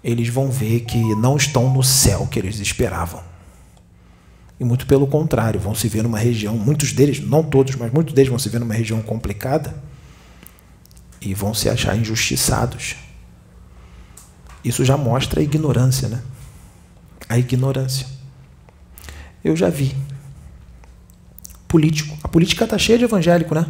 eles 0.06 0.28
vão 0.28 0.48
ver 0.48 0.82
que 0.82 1.16
não 1.16 1.36
estão 1.36 1.68
no 1.68 1.82
céu 1.82 2.28
que 2.30 2.38
eles 2.38 2.60
esperavam. 2.60 3.20
E 4.58 4.64
muito 4.64 4.86
pelo 4.86 5.04
contrário, 5.04 5.58
vão 5.58 5.74
se 5.74 5.88
ver 5.88 6.04
numa 6.04 6.16
região, 6.16 6.56
muitos 6.56 6.92
deles, 6.92 7.18
não 7.18 7.42
todos, 7.42 7.74
mas 7.74 7.92
muitos 7.92 8.14
deles 8.14 8.30
vão 8.30 8.38
se 8.38 8.48
ver 8.48 8.60
numa 8.60 8.72
região 8.72 9.02
complicada 9.02 9.74
e 11.20 11.34
vão 11.34 11.52
se 11.52 11.68
achar 11.68 11.98
injustiçados. 11.98 12.94
Isso 14.64 14.84
já 14.84 14.96
mostra 14.96 15.40
a 15.40 15.42
ignorância, 15.42 16.08
né? 16.08 16.22
A 17.28 17.36
ignorância. 17.36 18.06
Eu 19.42 19.56
já 19.56 19.68
vi. 19.68 19.92
Político. 21.66 22.16
A 22.22 22.28
política 22.28 22.62
está 22.62 22.78
cheia 22.78 22.96
de 22.96 23.04
evangélico, 23.04 23.56
né? 23.56 23.66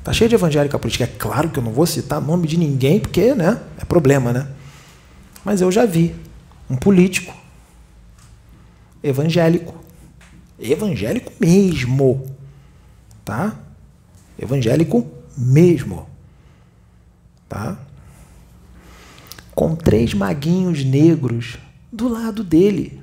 Está 0.00 0.12
cheia 0.12 0.28
de 0.28 0.34
evangélico 0.34 0.74
a 0.74 0.80
política. 0.80 1.04
É 1.04 1.06
claro 1.06 1.48
que 1.48 1.60
eu 1.60 1.62
não 1.62 1.72
vou 1.72 1.86
citar 1.86 2.20
nome 2.20 2.48
de 2.48 2.56
ninguém, 2.56 2.98
porque 2.98 3.34
né, 3.34 3.60
é 3.80 3.84
problema, 3.84 4.32
né? 4.32 4.57
Mas 5.48 5.62
eu 5.62 5.72
já 5.72 5.86
vi 5.86 6.14
um 6.68 6.76
político 6.76 7.34
evangélico. 9.02 9.82
Evangélico 10.60 11.32
mesmo. 11.40 12.36
Tá? 13.24 13.58
Evangélico 14.38 15.10
mesmo. 15.34 16.06
Tá? 17.48 17.78
Com 19.54 19.74
três 19.74 20.12
maguinhos 20.12 20.84
negros 20.84 21.56
do 21.90 22.08
lado 22.08 22.44
dele. 22.44 23.00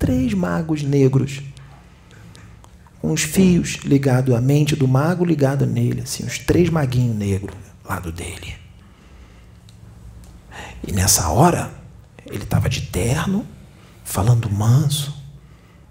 Três 0.00 0.34
magos 0.34 0.82
negros. 0.82 1.42
Com 3.00 3.12
os 3.12 3.22
fios 3.22 3.76
ligados 3.84 4.34
à 4.34 4.40
mente 4.40 4.74
do 4.74 4.88
mago 4.88 5.24
ligado 5.24 5.64
nele, 5.64 6.00
assim, 6.00 6.26
os 6.26 6.40
três 6.40 6.68
maguinhos 6.68 7.16
negros 7.16 7.54
lado 7.88 8.10
dele. 8.10 8.65
E 10.86 10.92
nessa 10.92 11.28
hora, 11.28 11.72
ele 12.26 12.44
estava 12.44 12.68
de 12.68 12.82
terno, 12.82 13.46
falando 14.04 14.48
manso, 14.48 15.14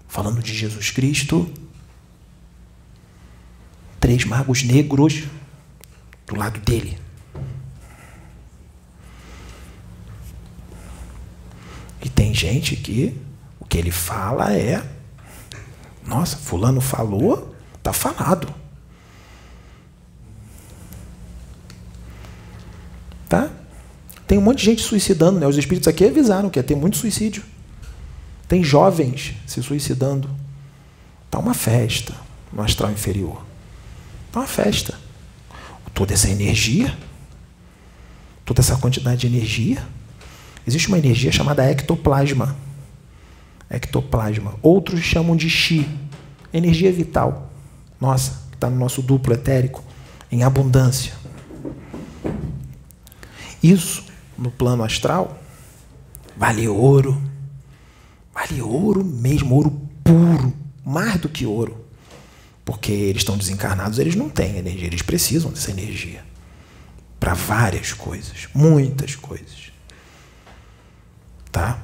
falando 0.08 0.42
de 0.42 0.54
Jesus 0.54 0.90
Cristo. 0.90 1.52
Três 4.00 4.24
magos 4.24 4.62
negros 4.62 5.24
do 6.26 6.36
lado 6.36 6.58
dele. 6.60 6.98
E 12.02 12.08
tem 12.08 12.32
gente 12.32 12.76
que 12.76 13.20
o 13.58 13.64
que 13.64 13.76
ele 13.76 13.90
fala 13.90 14.52
é: 14.52 14.82
nossa, 16.06 16.36
Fulano 16.36 16.80
falou, 16.80 17.54
tá 17.82 17.92
falado. 17.92 18.54
Tá? 23.28 23.50
Tem 24.26 24.36
um 24.38 24.40
monte 24.40 24.58
de 24.58 24.64
gente 24.64 24.82
suicidando, 24.82 25.38
né? 25.38 25.46
Os 25.46 25.56
espíritos 25.56 25.86
aqui 25.86 26.04
avisaram 26.04 26.50
que 26.50 26.58
ia 26.58 26.62
ter 26.62 26.74
muito 26.74 26.96
suicídio. 26.96 27.44
Tem 28.48 28.62
jovens 28.62 29.34
se 29.46 29.62
suicidando. 29.62 30.28
Está 31.26 31.38
uma 31.38 31.54
festa 31.54 32.14
no 32.52 32.62
astral 32.62 32.90
inferior. 32.90 33.44
Está 34.28 34.40
uma 34.40 34.46
festa. 34.46 34.94
Toda 35.94 36.12
essa 36.12 36.28
energia, 36.28 36.96
toda 38.44 38.60
essa 38.60 38.76
quantidade 38.76 39.20
de 39.20 39.26
energia. 39.26 39.82
Existe 40.66 40.88
uma 40.88 40.98
energia 40.98 41.30
chamada 41.30 41.64
ectoplasma. 41.64 42.56
Ectoplasma. 43.70 44.54
Outros 44.62 45.00
chamam 45.00 45.36
de 45.36 45.48
chi. 45.48 45.88
Energia 46.52 46.92
vital. 46.92 47.50
Nossa, 48.00 48.42
que 48.50 48.56
está 48.56 48.68
no 48.68 48.76
nosso 48.76 49.00
duplo 49.00 49.32
etérico, 49.32 49.82
em 50.30 50.42
abundância. 50.42 51.12
Isso, 53.62 54.04
no 54.38 54.50
plano 54.50 54.82
astral, 54.82 55.38
vale 56.36 56.68
ouro 56.68 57.20
Vale 58.36 58.60
ouro 58.60 59.02
mesmo, 59.02 59.54
ouro 59.54 59.70
puro, 60.04 60.52
mais 60.84 61.18
do 61.18 61.26
que 61.26 61.46
ouro. 61.46 61.86
Porque 62.66 62.92
eles 62.92 63.22
estão 63.22 63.38
desencarnados, 63.38 63.98
eles 63.98 64.14
não 64.14 64.28
têm 64.28 64.58
energia, 64.58 64.88
eles 64.88 65.00
precisam 65.00 65.50
dessa 65.50 65.70
energia. 65.70 66.22
Para 67.18 67.32
várias 67.32 67.94
coisas, 67.94 68.46
muitas 68.52 69.16
coisas. 69.16 69.72
Tá? 71.50 71.78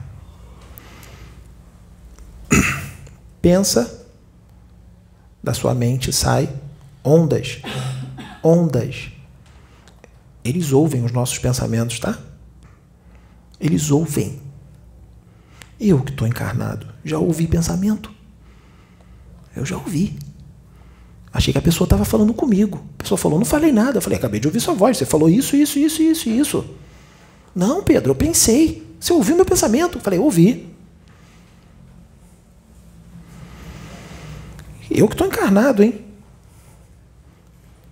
Pensa, 3.40 4.07
da 5.42 5.55
sua 5.55 5.74
mente 5.74 6.12
sai 6.12 6.55
ondas. 7.03 7.62
Ondas. 8.42 9.11
Eles 10.44 10.70
ouvem 10.70 11.03
os 11.03 11.12
nossos 11.12 11.38
pensamentos, 11.38 11.98
tá? 11.98 12.18
Eles 13.62 13.92
ouvem. 13.92 14.40
Eu 15.78 16.00
que 16.02 16.10
estou 16.10 16.26
encarnado, 16.26 16.88
já 17.04 17.16
ouvi 17.16 17.46
pensamento. 17.46 18.10
Eu 19.54 19.64
já 19.64 19.76
ouvi. 19.76 20.18
Achei 21.32 21.52
que 21.52 21.58
a 21.58 21.62
pessoa 21.62 21.86
estava 21.86 22.04
falando 22.04 22.34
comigo. 22.34 22.84
A 22.98 23.02
pessoa 23.02 23.16
falou, 23.16 23.38
não 23.38 23.46
falei 23.46 23.70
nada. 23.70 23.98
Eu 23.98 24.02
falei, 24.02 24.18
acabei 24.18 24.40
de 24.40 24.48
ouvir 24.48 24.60
sua 24.60 24.74
voz. 24.74 24.98
Você 24.98 25.06
falou 25.06 25.30
isso, 25.30 25.54
isso, 25.54 25.78
isso, 25.78 26.02
isso, 26.02 26.28
isso. 26.28 26.64
Não, 27.54 27.82
Pedro, 27.84 28.10
eu 28.10 28.14
pensei. 28.16 28.86
Você 28.98 29.12
ouviu 29.12 29.36
meu 29.36 29.44
pensamento? 29.44 29.98
Eu 29.98 30.02
falei, 30.02 30.18
ouvi. 30.18 30.68
Eu 34.90 35.06
que 35.06 35.14
estou 35.14 35.26
encarnado, 35.26 35.82
hein? 35.82 36.04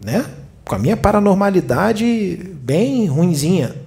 Né? 0.05 0.29
Com 0.65 0.75
a 0.75 0.79
minha 0.79 0.97
paranormalidade 0.97 2.37
bem 2.61 3.07
ruinzinha. 3.07 3.80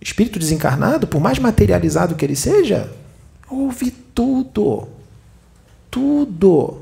Espírito 0.00 0.38
desencarnado, 0.38 1.06
por 1.06 1.20
mais 1.20 1.38
materializado 1.38 2.14
que 2.14 2.24
ele 2.24 2.36
seja, 2.36 2.90
ouve 3.50 3.90
tudo. 3.90 4.88
Tudo. 5.90 6.80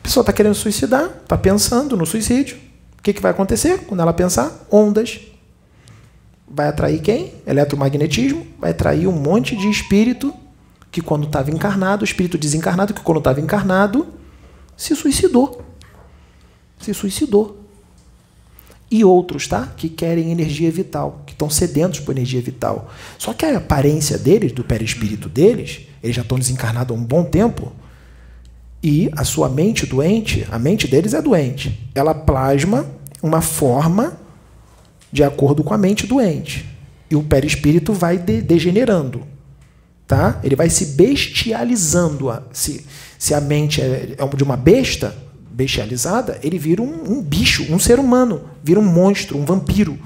A 0.00 0.02
pessoa 0.02 0.22
está 0.22 0.32
querendo 0.32 0.54
suicidar, 0.54 1.04
está 1.22 1.36
pensando 1.36 1.96
no 1.96 2.06
suicídio. 2.06 2.56
O 2.98 3.02
que, 3.02 3.12
que 3.12 3.20
vai 3.20 3.30
acontecer 3.30 3.80
quando 3.86 4.00
ela 4.00 4.12
pensar? 4.12 4.66
Ondas. 4.70 5.20
Vai 6.48 6.68
atrair 6.68 7.00
quem? 7.00 7.34
Eletromagnetismo. 7.46 8.46
Vai 8.58 8.70
atrair 8.70 9.06
um 9.06 9.12
monte 9.12 9.54
de 9.56 9.68
espírito 9.68 10.34
que, 10.90 11.00
quando 11.00 11.26
estava 11.26 11.50
encarnado, 11.50 12.04
espírito 12.04 12.38
desencarnado, 12.38 12.94
que, 12.94 13.00
quando 13.00 13.18
estava 13.18 13.40
encarnado, 13.40 14.06
se 14.76 14.96
suicidou. 14.96 15.62
Se 16.80 16.94
suicidou 16.94 17.59
e 18.90 19.04
outros, 19.04 19.46
tá? 19.46 19.72
Que 19.76 19.88
querem 19.88 20.32
energia 20.32 20.70
vital, 20.70 21.22
que 21.24 21.32
estão 21.32 21.48
sedentos 21.48 22.00
por 22.00 22.12
energia 22.12 22.40
vital. 22.40 22.90
Só 23.16 23.32
que 23.32 23.46
a 23.46 23.58
aparência 23.58 24.18
deles, 24.18 24.52
do 24.52 24.64
perispírito 24.64 25.28
deles, 25.28 25.82
eles 26.02 26.16
já 26.16 26.22
estão 26.22 26.38
desencarnados 26.38 26.96
há 26.96 26.98
um 26.98 27.04
bom 27.04 27.22
tempo, 27.22 27.72
e 28.82 29.10
a 29.14 29.24
sua 29.24 29.48
mente 29.48 29.86
doente, 29.86 30.46
a 30.50 30.58
mente 30.58 30.88
deles 30.88 31.14
é 31.14 31.20
doente. 31.20 31.88
Ela 31.94 32.14
plasma 32.14 32.86
uma 33.22 33.42
forma 33.42 34.18
de 35.12 35.22
acordo 35.22 35.62
com 35.62 35.74
a 35.74 35.78
mente 35.78 36.06
doente. 36.06 36.66
E 37.10 37.14
o 37.14 37.22
perispírito 37.22 37.92
vai 37.92 38.16
de 38.16 38.40
degenerando. 38.40 39.22
Tá? 40.06 40.40
Ele 40.42 40.56
vai 40.56 40.70
se 40.70 40.86
bestializando. 40.86 42.32
Se, 42.52 42.86
se 43.18 43.34
a 43.34 43.40
mente 43.40 43.82
é, 43.82 44.16
é 44.16 44.36
de 44.36 44.42
uma 44.42 44.56
besta, 44.56 45.14
bestializada, 45.60 46.38
ele 46.42 46.58
vira 46.58 46.80
um, 46.80 47.18
um, 47.18 47.22
bicho, 47.22 47.70
um 47.70 47.78
ser 47.78 47.98
humano, 47.98 48.40
vira 48.64 48.80
um 48.80 48.82
monstro, 48.82 49.36
um 49.36 49.44
vampiro. 49.44 49.98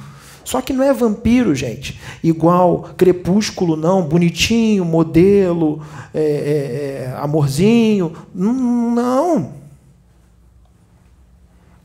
Só 0.44 0.60
que 0.60 0.72
não 0.72 0.82
é 0.82 0.92
vampiro, 0.92 1.54
gente, 1.54 2.00
igual 2.22 2.90
crepúsculo, 2.96 3.76
não, 3.76 4.02
bonitinho, 4.02 4.84
modelo, 4.84 5.80
é, 6.12 6.20
é, 6.20 7.12
é 7.12 7.16
amorzinho. 7.18 8.12
Não. 8.34 9.52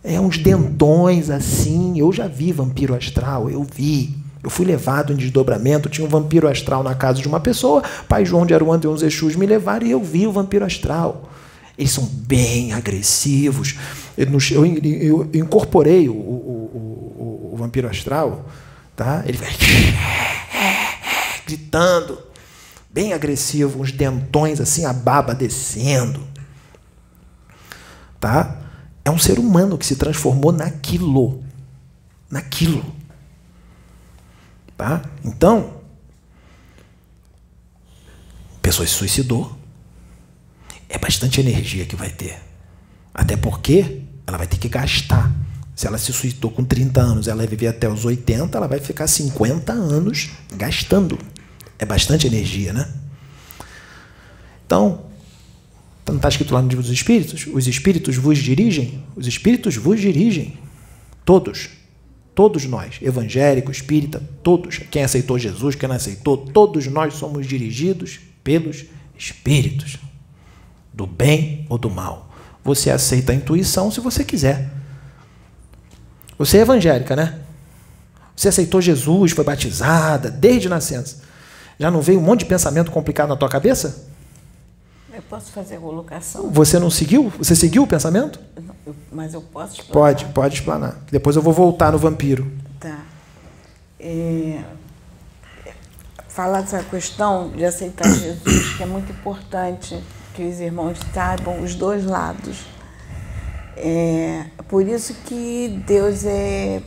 É 0.03 0.19
uns 0.19 0.39
dentões 0.39 1.29
assim. 1.29 1.99
Eu 1.99 2.11
já 2.11 2.27
vi 2.27 2.51
vampiro 2.51 2.95
astral, 2.95 3.51
eu 3.51 3.63
vi. 3.63 4.15
Eu 4.43 4.49
fui 4.49 4.65
levado 4.65 5.13
em 5.13 5.15
desdobramento, 5.15 5.89
tinha 5.89 6.05
um 6.05 6.09
vampiro 6.09 6.47
astral 6.47 6.81
na 6.81 6.95
casa 6.95 7.21
de 7.21 7.27
uma 7.27 7.39
pessoa, 7.39 7.83
pai 8.07 8.25
João 8.25 8.45
de 8.45 8.53
Aruanda 8.53 8.87
e 8.87 8.89
uns 8.89 9.03
Exus 9.03 9.35
me 9.35 9.45
levaram 9.45 9.85
e 9.85 9.91
eu 9.91 10.01
vi 10.01 10.25
o 10.25 10.31
vampiro 10.31 10.65
astral. 10.65 11.29
Eles 11.79 11.93
são 11.93 12.03
bem 12.03 12.73
agressivos. 12.73 13.75
Eu, 14.17 14.27
eu, 14.27 15.29
eu 15.31 15.33
incorporei 15.33 16.09
o, 16.09 16.13
o, 16.13 16.17
o, 16.17 17.51
o, 17.53 17.55
vampiro 17.55 17.87
astral, 17.87 18.45
tá? 18.97 19.23
Ele 19.25 19.37
vai 19.37 19.47
gritando, 21.47 22.21
bem 22.89 23.13
agressivo, 23.13 23.81
uns 23.81 23.93
dentões 23.93 24.59
assim, 24.59 24.83
a 24.83 24.91
baba 24.91 25.33
descendo, 25.33 26.21
tá? 28.19 28.57
É 29.05 29.09
um 29.09 29.17
ser 29.17 29.39
humano 29.39 29.77
que 29.77 29.85
se 29.85 29.95
transformou 29.95 30.51
naquilo, 30.51 31.41
naquilo, 32.29 32.83
tá? 34.75 35.01
Então, 35.23 35.75
pessoa 38.61 38.85
se 38.85 38.93
suicidou, 38.93 39.57
é 40.89 40.97
bastante 40.97 41.39
energia 41.39 41.85
que 41.85 41.95
vai 41.95 42.09
ter. 42.09 42.37
Até 43.13 43.37
porque 43.37 44.01
ela 44.25 44.37
vai 44.37 44.47
ter 44.47 44.57
que 44.57 44.67
gastar. 44.67 45.31
Se 45.75 45.87
ela 45.87 45.97
se 45.97 46.11
suicidou 46.11 46.51
com 46.51 46.65
30 46.65 46.99
anos, 46.99 47.27
ela 47.27 47.37
vai 47.37 47.47
viver 47.47 47.67
até 47.67 47.87
os 47.87 48.03
80, 48.03 48.57
ela 48.57 48.67
vai 48.67 48.79
ficar 48.79 49.07
50 49.07 49.71
anos 49.71 50.31
gastando. 50.55 51.17
É 51.77 51.85
bastante 51.85 52.27
energia, 52.27 52.73
né? 52.73 52.91
Então, 54.65 55.05
não 56.05 56.17
está 56.17 56.27
escrito 56.27 56.53
lá 56.53 56.61
no 56.61 56.67
livro 56.67 56.83
dos 56.83 56.91
Espíritos? 56.91 57.47
Os 57.47 57.67
Espíritos 57.67 58.17
vos 58.17 58.37
dirigem? 58.39 59.03
Os 59.15 59.27
Espíritos 59.27 59.77
vos 59.77 60.01
dirigem. 60.01 60.57
Todos. 61.23 61.69
Todos 62.35 62.65
nós, 62.65 62.95
evangélico, 63.01 63.71
espírita, 63.71 64.21
todos. 64.41 64.77
Quem 64.89 65.03
aceitou 65.03 65.37
Jesus, 65.37 65.75
quem 65.75 65.89
não 65.89 65.95
aceitou, 65.95 66.37
todos 66.37 66.87
nós 66.87 67.15
somos 67.15 67.45
dirigidos 67.45 68.19
pelos 68.43 68.85
Espíritos. 69.17 69.97
Do 70.99 71.07
bem 71.07 71.65
ou 71.69 71.77
do 71.77 71.89
mal. 71.89 72.27
Você 72.61 72.91
aceita 72.91 73.31
a 73.31 73.35
intuição 73.35 73.89
se 73.89 74.01
você 74.01 74.21
quiser. 74.21 74.69
Você 76.37 76.57
é 76.57 76.59
evangélica, 76.59 77.15
né? 77.15 77.39
Você 78.35 78.49
aceitou 78.49 78.81
Jesus, 78.81 79.31
foi 79.31 79.45
batizada 79.45 80.29
desde 80.29 80.67
nascença. 80.67 81.21
Já 81.79 81.89
não 81.89 82.01
veio 82.01 82.19
um 82.19 82.21
monte 82.21 82.39
de 82.39 82.47
pensamento 82.47 82.91
complicado 82.91 83.29
na 83.29 83.37
tua 83.37 83.47
cabeça? 83.47 84.09
Eu 85.13 85.21
posso 85.21 85.53
fazer 85.53 85.77
a 85.77 85.79
colocação? 85.79 86.49
Você 86.51 86.77
não 86.77 86.89
seguiu? 86.89 87.31
Você 87.37 87.55
seguiu 87.55 87.83
o 87.83 87.87
pensamento? 87.87 88.37
Eu, 88.85 88.93
mas 89.09 89.33
eu 89.33 89.41
posso 89.41 89.79
explanar. 89.79 89.93
Pode, 89.93 90.25
pode 90.33 90.55
explanar. 90.55 90.97
Depois 91.09 91.37
eu 91.37 91.41
vou 91.41 91.53
voltar 91.53 91.93
no 91.93 91.97
vampiro. 91.97 92.51
Tá. 92.77 93.05
É, 93.97 94.65
falar 96.27 96.59
dessa 96.59 96.83
questão 96.83 97.51
de 97.51 97.63
aceitar 97.63 98.03
Jesus, 98.03 98.75
que 98.75 98.83
é 98.83 98.85
muito 98.85 99.09
importante 99.13 99.97
que 100.39 100.45
os 100.45 100.61
irmãos 100.61 100.97
saibam 101.13 101.61
os 101.61 101.75
dois 101.75 102.05
lados. 102.05 102.65
É 103.75 104.45
por 104.69 104.87
isso 104.87 105.13
que 105.25 105.83
Deus 105.85 106.23
é 106.23 106.81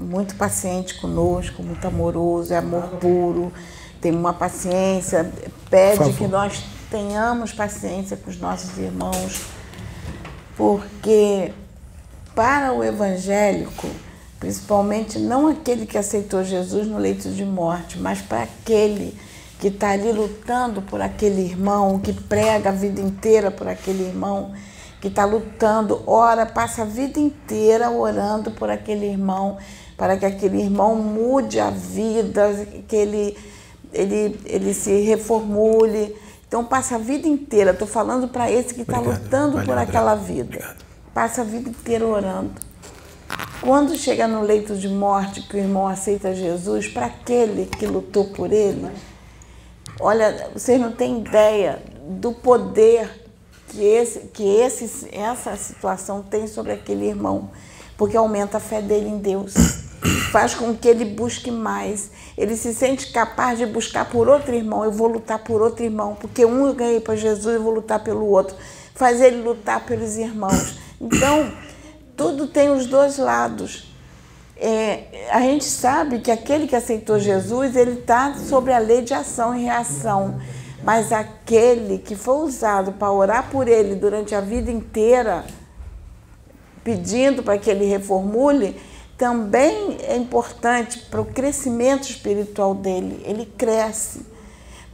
muito 0.00 0.34
paciente 0.36 0.94
conosco, 0.94 1.62
muito 1.62 1.86
amoroso, 1.86 2.54
é 2.54 2.56
amor 2.56 2.84
puro, 2.98 3.52
tem 4.00 4.10
uma 4.10 4.32
paciência, 4.32 5.30
pede 5.68 6.14
que 6.14 6.26
nós 6.26 6.64
tenhamos 6.90 7.52
paciência 7.52 8.16
com 8.16 8.30
os 8.30 8.38
nossos 8.38 8.78
irmãos, 8.78 9.42
porque 10.56 11.52
para 12.34 12.72
o 12.72 12.82
evangélico, 12.82 13.88
principalmente 14.40 15.18
não 15.18 15.48
aquele 15.48 15.84
que 15.84 15.98
aceitou 15.98 16.42
Jesus 16.42 16.86
no 16.86 16.96
leito 16.96 17.28
de 17.28 17.44
morte, 17.44 17.98
mas 17.98 18.22
para 18.22 18.44
aquele 18.44 19.14
que 19.64 19.68
está 19.68 19.92
ali 19.92 20.12
lutando 20.12 20.82
por 20.82 21.00
aquele 21.00 21.40
irmão, 21.40 21.98
que 21.98 22.12
prega 22.12 22.68
a 22.68 22.72
vida 22.72 23.00
inteira 23.00 23.50
por 23.50 23.66
aquele 23.66 24.04
irmão, 24.04 24.52
que 25.00 25.08
está 25.08 25.24
lutando, 25.24 26.02
ora, 26.06 26.44
passa 26.44 26.82
a 26.82 26.84
vida 26.84 27.18
inteira 27.18 27.88
orando 27.88 28.50
por 28.50 28.68
aquele 28.68 29.06
irmão, 29.06 29.56
para 29.96 30.18
que 30.18 30.26
aquele 30.26 30.60
irmão 30.60 30.96
mude 30.96 31.58
a 31.58 31.70
vida, 31.70 32.50
que 32.86 32.94
ele, 32.94 33.38
ele, 33.90 34.38
ele 34.44 34.74
se 34.74 35.00
reformule. 35.00 36.14
Então, 36.46 36.62
passa 36.62 36.96
a 36.96 36.98
vida 36.98 37.26
inteira. 37.26 37.70
Estou 37.70 37.88
falando 37.88 38.28
para 38.28 38.50
esse 38.50 38.74
que 38.74 38.82
está 38.82 38.98
lutando 39.00 39.52
Valeu, 39.52 39.64
por 39.64 39.78
aquela 39.78 40.14
vida. 40.14 40.56
Obrigado. 40.56 40.84
Passa 41.14 41.40
a 41.40 41.44
vida 41.44 41.70
inteira 41.70 42.06
orando. 42.06 42.52
Quando 43.62 43.96
chega 43.96 44.28
no 44.28 44.42
leito 44.42 44.76
de 44.76 44.90
morte, 44.90 45.40
que 45.40 45.56
o 45.56 45.58
irmão 45.58 45.88
aceita 45.88 46.34
Jesus, 46.34 46.86
para 46.86 47.06
aquele 47.06 47.64
que 47.64 47.86
lutou 47.86 48.26
por 48.26 48.52
ele, 48.52 48.90
olha, 50.00 50.50
vocês 50.52 50.80
não 50.80 50.92
têm 50.92 51.20
ideia 51.20 51.82
do 52.08 52.32
poder 52.32 53.24
que, 53.68 53.82
esse, 53.82 54.20
que 54.32 54.42
esse, 54.42 55.08
essa 55.12 55.56
situação 55.56 56.22
tem 56.22 56.46
sobre 56.46 56.72
aquele 56.72 57.06
irmão, 57.06 57.50
porque 57.96 58.16
aumenta 58.16 58.58
a 58.58 58.60
fé 58.60 58.80
dele 58.80 59.08
em 59.08 59.18
Deus, 59.18 59.54
faz 60.30 60.54
com 60.54 60.74
que 60.74 60.88
ele 60.88 61.04
busque 61.04 61.50
mais, 61.50 62.10
ele 62.36 62.56
se 62.56 62.74
sente 62.74 63.12
capaz 63.12 63.58
de 63.58 63.66
buscar 63.66 64.08
por 64.08 64.28
outro 64.28 64.54
irmão, 64.54 64.84
eu 64.84 64.92
vou 64.92 65.08
lutar 65.08 65.38
por 65.38 65.62
outro 65.62 65.84
irmão, 65.84 66.16
porque 66.20 66.44
um 66.44 66.66
eu 66.66 66.74
ganhei 66.74 67.00
para 67.00 67.16
Jesus, 67.16 67.54
eu 67.54 67.62
vou 67.62 67.74
lutar 67.74 68.02
pelo 68.02 68.26
outro, 68.26 68.56
faz 68.94 69.20
ele 69.20 69.42
lutar 69.42 69.84
pelos 69.84 70.16
irmãos. 70.16 70.78
Então, 71.00 71.52
tudo 72.16 72.46
tem 72.46 72.70
os 72.70 72.86
dois 72.86 73.18
lados. 73.18 73.93
É, 74.56 75.28
a 75.30 75.40
gente 75.40 75.64
sabe 75.64 76.20
que 76.20 76.30
aquele 76.30 76.66
que 76.66 76.76
aceitou 76.76 77.18
Jesus, 77.18 77.74
ele 77.74 78.00
está 78.00 78.34
sobre 78.34 78.72
a 78.72 78.78
lei 78.78 79.02
de 79.02 79.12
ação 79.12 79.56
e 79.56 79.64
reação. 79.64 80.40
Mas 80.82 81.12
aquele 81.12 81.98
que 81.98 82.14
foi 82.14 82.44
usado 82.44 82.92
para 82.92 83.10
orar 83.10 83.50
por 83.50 83.66
ele 83.66 83.94
durante 83.94 84.34
a 84.34 84.40
vida 84.40 84.70
inteira, 84.70 85.44
pedindo 86.84 87.42
para 87.42 87.56
que 87.56 87.70
ele 87.70 87.86
reformule, 87.86 88.78
também 89.16 89.96
é 90.02 90.16
importante 90.16 90.98
para 91.10 91.20
o 91.20 91.24
crescimento 91.24 92.04
espiritual 92.04 92.74
dele. 92.74 93.22
Ele 93.24 93.46
cresce. 93.46 94.26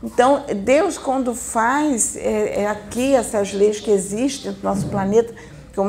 Então, 0.03 0.45
Deus, 0.65 0.97
quando 0.97 1.35
faz 1.35 2.17
é, 2.17 2.63
é 2.63 2.67
aqui 2.69 3.15
essas 3.15 3.53
leis 3.53 3.81
que 3.81 3.91
existem 3.91 4.53
no 4.53 4.59
nosso 4.63 4.87
planeta, 4.89 5.35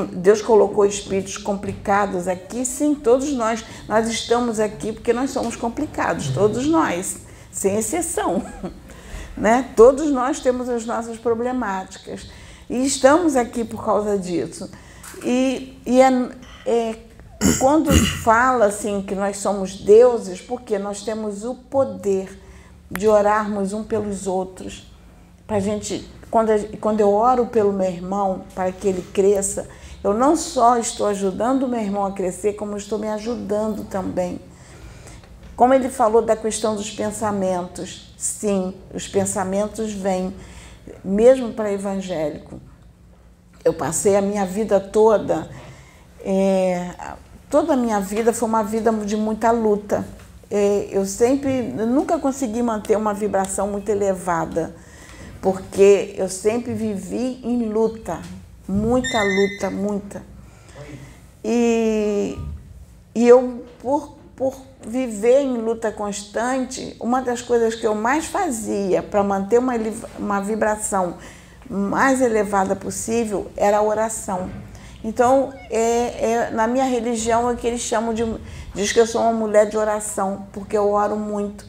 Deus 0.05 0.41
colocou 0.41 0.85
espíritos 0.85 1.37
complicados 1.37 2.27
aqui, 2.27 2.65
sim, 2.65 2.93
todos 2.93 3.31
nós. 3.33 3.63
Nós 3.87 4.07
estamos 4.07 4.59
aqui 4.59 4.91
porque 4.91 5.13
nós 5.13 5.31
somos 5.31 5.55
complicados, 5.55 6.29
todos 6.29 6.65
nós, 6.65 7.17
sem 7.51 7.77
exceção. 7.77 8.43
Né? 9.37 9.71
Todos 9.77 10.11
nós 10.11 10.41
temos 10.41 10.67
as 10.67 10.85
nossas 10.85 11.17
problemáticas 11.17 12.29
e 12.69 12.85
estamos 12.85 13.37
aqui 13.37 13.63
por 13.63 13.83
causa 13.83 14.17
disso. 14.17 14.69
E, 15.23 15.79
e 15.85 16.01
é, 16.01 16.29
é, 16.65 16.95
quando 17.57 17.91
fala 17.93 18.65
assim 18.65 19.01
que 19.01 19.15
nós 19.15 19.37
somos 19.37 19.77
deuses, 19.77 20.41
porque 20.41 20.77
nós 20.77 21.03
temos 21.03 21.45
o 21.45 21.55
poder 21.55 22.39
de 22.91 23.07
orarmos 23.07 23.71
um 23.71 23.83
pelos 23.83 24.27
outros, 24.27 24.85
para 25.47 25.59
gente 25.59 26.07
quando, 26.29 26.77
quando 26.79 27.01
eu 27.01 27.13
oro 27.13 27.47
pelo 27.47 27.73
meu 27.73 27.89
irmão 27.89 28.43
para 28.55 28.71
que 28.71 28.87
ele 28.87 29.01
cresça, 29.13 29.67
eu 30.03 30.13
não 30.13 30.35
só 30.35 30.77
estou 30.77 31.07
ajudando 31.07 31.63
o 31.63 31.67
meu 31.67 31.79
irmão 31.79 32.05
a 32.05 32.11
crescer, 32.11 32.53
como 32.53 32.75
estou 32.75 32.97
me 32.97 33.07
ajudando 33.07 33.83
também. 33.85 34.39
Como 35.55 35.73
ele 35.75 35.89
falou 35.89 36.23
da 36.23 36.35
questão 36.35 36.75
dos 36.75 36.89
pensamentos, 36.89 38.11
sim, 38.17 38.73
os 38.93 39.07
pensamentos 39.07 39.93
vêm, 39.93 40.33
mesmo 41.03 41.53
para 41.53 41.71
evangélico. 41.71 42.59
Eu 43.63 43.73
passei 43.73 44.15
a 44.15 44.21
minha 44.21 44.43
vida 44.43 44.79
toda, 44.79 45.47
é, 46.21 46.95
toda 47.47 47.73
a 47.73 47.77
minha 47.77 47.99
vida 47.99 48.33
foi 48.33 48.49
uma 48.49 48.63
vida 48.63 48.91
de 48.91 49.15
muita 49.15 49.51
luta. 49.51 50.03
É, 50.49 50.87
eu 50.91 51.05
sempre, 51.05 51.75
eu 51.77 51.85
nunca 51.85 52.17
consegui 52.17 52.63
manter 52.63 52.97
uma 52.97 53.13
vibração 53.13 53.67
muito 53.67 53.87
elevada, 53.89 54.75
porque 55.41 56.15
eu 56.17 56.27
sempre 56.27 56.73
vivi 56.73 57.39
em 57.43 57.69
luta, 57.69 58.19
muita 58.71 59.21
luta, 59.23 59.69
muita. 59.69 60.23
E, 61.43 62.37
e 63.13 63.27
eu, 63.27 63.65
por 63.79 64.21
por 64.41 64.59
viver 64.83 65.41
em 65.41 65.57
luta 65.57 65.91
constante, 65.91 66.95
uma 66.99 67.21
das 67.21 67.43
coisas 67.43 67.75
que 67.75 67.85
eu 67.85 67.93
mais 67.93 68.25
fazia 68.25 69.03
para 69.03 69.23
manter 69.23 69.59
uma, 69.59 69.73
uma 70.17 70.41
vibração 70.41 71.17
mais 71.69 72.21
elevada 72.21 72.75
possível 72.75 73.51
era 73.55 73.77
a 73.77 73.83
oração. 73.83 74.49
Então, 75.03 75.53
é, 75.69 75.77
é, 75.77 76.49
na 76.49 76.65
minha 76.65 76.85
religião 76.85 77.51
é 77.51 77.55
que 77.55 77.67
eles 77.67 77.81
chamam 77.81 78.15
de. 78.15 78.25
diz 78.73 78.91
que 78.91 78.99
eu 78.99 79.05
sou 79.05 79.21
uma 79.21 79.31
mulher 79.31 79.69
de 79.69 79.77
oração, 79.77 80.47
porque 80.51 80.75
eu 80.75 80.89
oro 80.89 81.15
muito. 81.15 81.63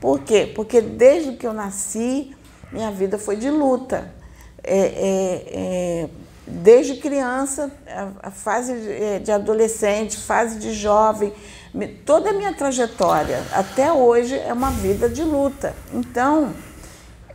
Por 0.00 0.18
quê? 0.18 0.52
Porque 0.56 0.80
desde 0.80 1.34
que 1.34 1.46
eu 1.46 1.52
nasci, 1.52 2.36
minha 2.72 2.90
vida 2.90 3.16
foi 3.16 3.36
de 3.36 3.48
luta. 3.48 4.12
É, 4.64 4.76
é, 4.76 5.44
é 5.52 6.08
desde 6.48 6.96
criança, 6.96 7.70
a, 8.22 8.30
fase 8.30 8.74
de, 8.74 8.90
é, 8.90 9.18
de 9.18 9.30
adolescente, 9.30 10.16
fase 10.16 10.58
de 10.58 10.72
jovem, 10.72 11.32
Toda 12.04 12.30
a 12.30 12.32
minha 12.32 12.52
trajetória 12.54 13.44
até 13.52 13.92
hoje 13.92 14.36
é 14.36 14.52
uma 14.52 14.70
vida 14.70 15.08
de 15.08 15.22
luta. 15.22 15.74
Então, 15.92 16.52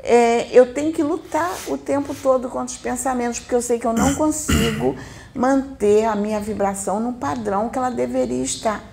é, 0.02 0.48
eu 0.52 0.74
tenho 0.74 0.92
que 0.92 1.04
lutar 1.04 1.52
o 1.68 1.78
tempo 1.78 2.16
todo 2.16 2.50
contra 2.50 2.76
os 2.76 2.78
pensamentos, 2.78 3.40
porque 3.40 3.56
eu 3.56 3.62
sei 3.62 3.80
que 3.80 3.86
eu 3.86 3.94
não 3.94 4.16
consigo 4.16 4.96
manter 5.34 6.06
a 6.06 6.16
minha 6.16 6.40
vibração 6.40 7.00
no 7.00 7.14
padrão 7.14 7.70
que 7.70 7.78
ela 7.78 7.90
deveria 7.90 8.44
estar. 8.44 8.84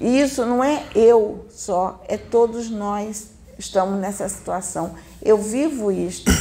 E 0.00 0.20
isso 0.20 0.44
não 0.44 0.64
é 0.64 0.84
eu 0.94 1.46
só, 1.50 2.02
é 2.08 2.16
todos 2.16 2.68
nós 2.70 3.28
estamos 3.58 4.00
nessa 4.00 4.28
situação. 4.28 4.94
Eu 5.22 5.38
vivo 5.38 5.92
isto, 5.92 6.32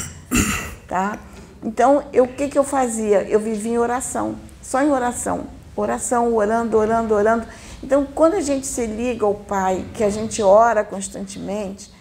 tá? 0.88 1.20
Então, 1.64 2.04
o 2.14 2.28
que, 2.28 2.48
que 2.48 2.58
eu 2.58 2.64
fazia? 2.64 3.24
Eu 3.24 3.40
vivia 3.40 3.74
em 3.74 3.78
oração, 3.78 4.36
só 4.62 4.82
em 4.82 4.90
oração 4.90 5.48
oração, 5.76 6.36
orando, 6.36 6.78
orando, 6.78 7.14
orando. 7.14 7.48
Então, 7.82 8.06
quando 8.06 8.36
a 8.36 8.42
gente 8.42 8.68
se 8.68 8.86
liga 8.86 9.26
ao 9.26 9.34
Pai, 9.34 9.86
que 9.94 10.04
a 10.04 10.10
gente 10.10 10.42
ora 10.42 10.84
constantemente, 10.84 11.92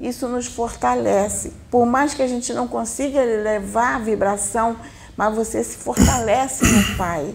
isso 0.00 0.28
nos 0.28 0.46
fortalece. 0.46 1.52
Por 1.70 1.86
mais 1.86 2.12
que 2.12 2.22
a 2.22 2.26
gente 2.26 2.52
não 2.52 2.66
consiga 2.66 3.22
levar 3.22 3.96
a 3.96 3.98
vibração 3.98 4.76
mas 5.14 5.34
você 5.34 5.62
se 5.62 5.76
fortalece 5.76 6.64
no 6.64 6.96
Pai. 6.96 7.34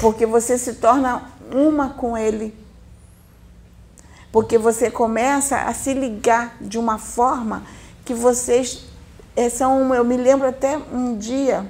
Porque 0.00 0.24
você 0.24 0.56
se 0.56 0.74
torna 0.74 1.30
uma 1.52 1.90
com 1.90 2.16
Ele. 2.16 2.54
Porque 4.30 4.56
você 4.56 4.90
começa 4.90 5.62
a 5.62 5.74
se 5.74 5.92
ligar 5.92 6.56
de 6.60 6.78
uma 6.78 6.98
forma 6.98 7.64
que 8.04 8.14
vocês 8.14 8.84
eh, 9.36 9.48
são. 9.48 9.94
Eu 9.94 10.04
me 10.04 10.16
lembro 10.16 10.46
até 10.46 10.76
um 10.76 11.16
dia 11.16 11.66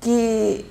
que 0.00 0.64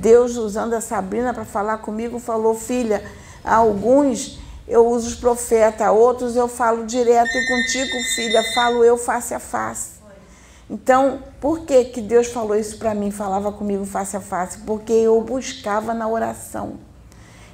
Deus, 0.00 0.36
usando 0.36 0.74
a 0.74 0.80
Sabrina 0.80 1.32
para 1.32 1.44
falar 1.44 1.78
comigo, 1.78 2.18
falou: 2.18 2.54
Filha, 2.54 3.02
alguns 3.44 4.38
eu 4.66 4.86
uso 4.86 5.08
os 5.08 5.14
profetas, 5.14 5.88
outros 5.88 6.36
eu 6.36 6.48
falo 6.48 6.86
direto 6.86 7.36
e 7.36 7.46
contigo, 7.46 8.02
filha, 8.14 8.42
falo 8.54 8.82
eu 8.82 8.96
face 8.96 9.34
a 9.34 9.38
face. 9.38 9.94
Então, 10.68 11.22
por 11.40 11.60
que, 11.60 11.84
que 11.84 12.00
Deus 12.00 12.28
falou 12.28 12.56
isso 12.56 12.78
para 12.78 12.94
mim, 12.94 13.10
falava 13.10 13.52
comigo 13.52 13.84
face 13.84 14.16
a 14.16 14.20
face? 14.20 14.58
Porque 14.60 14.92
eu 14.92 15.20
buscava 15.20 15.92
na 15.92 16.08
oração. 16.08 16.78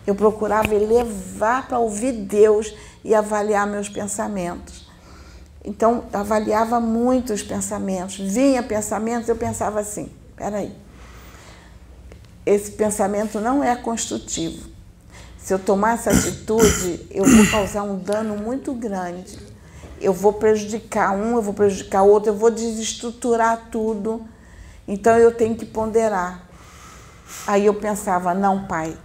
Eu 0.06 0.14
procurava 0.14 0.72
elevar 0.72 1.66
para 1.66 1.78
ouvir 1.78 2.12
Deus 2.12 2.72
e 3.04 3.12
avaliar 3.12 3.66
meus 3.66 3.88
pensamentos. 3.88 4.88
Então, 5.64 6.04
avaliava 6.12 6.80
muito 6.80 7.32
os 7.32 7.42
pensamentos. 7.42 8.16
Vinha 8.16 8.62
pensamentos, 8.62 9.28
eu 9.28 9.36
pensava 9.36 9.80
assim: 9.80 10.10
peraí, 10.36 10.74
esse 12.46 12.72
pensamento 12.72 13.40
não 13.40 13.62
é 13.62 13.76
construtivo. 13.76 14.68
Se 15.38 15.54
eu 15.54 15.58
tomar 15.58 15.94
essa 15.94 16.10
atitude, 16.10 17.06
eu 17.10 17.24
vou 17.24 17.46
causar 17.50 17.82
um 17.82 17.98
dano 17.98 18.36
muito 18.36 18.72
grande. 18.74 19.38
Eu 20.00 20.12
vou 20.12 20.32
prejudicar 20.32 21.12
um, 21.12 21.36
eu 21.36 21.42
vou 21.42 21.52
prejudicar 21.52 22.02
outro, 22.02 22.30
eu 22.30 22.36
vou 22.36 22.50
desestruturar 22.50 23.68
tudo. 23.70 24.26
Então 24.86 25.16
eu 25.18 25.34
tenho 25.34 25.54
que 25.54 25.66
ponderar. 25.66 26.46
Aí 27.46 27.66
eu 27.66 27.74
pensava, 27.74 28.34
não, 28.34 28.66
pai, 28.66 28.96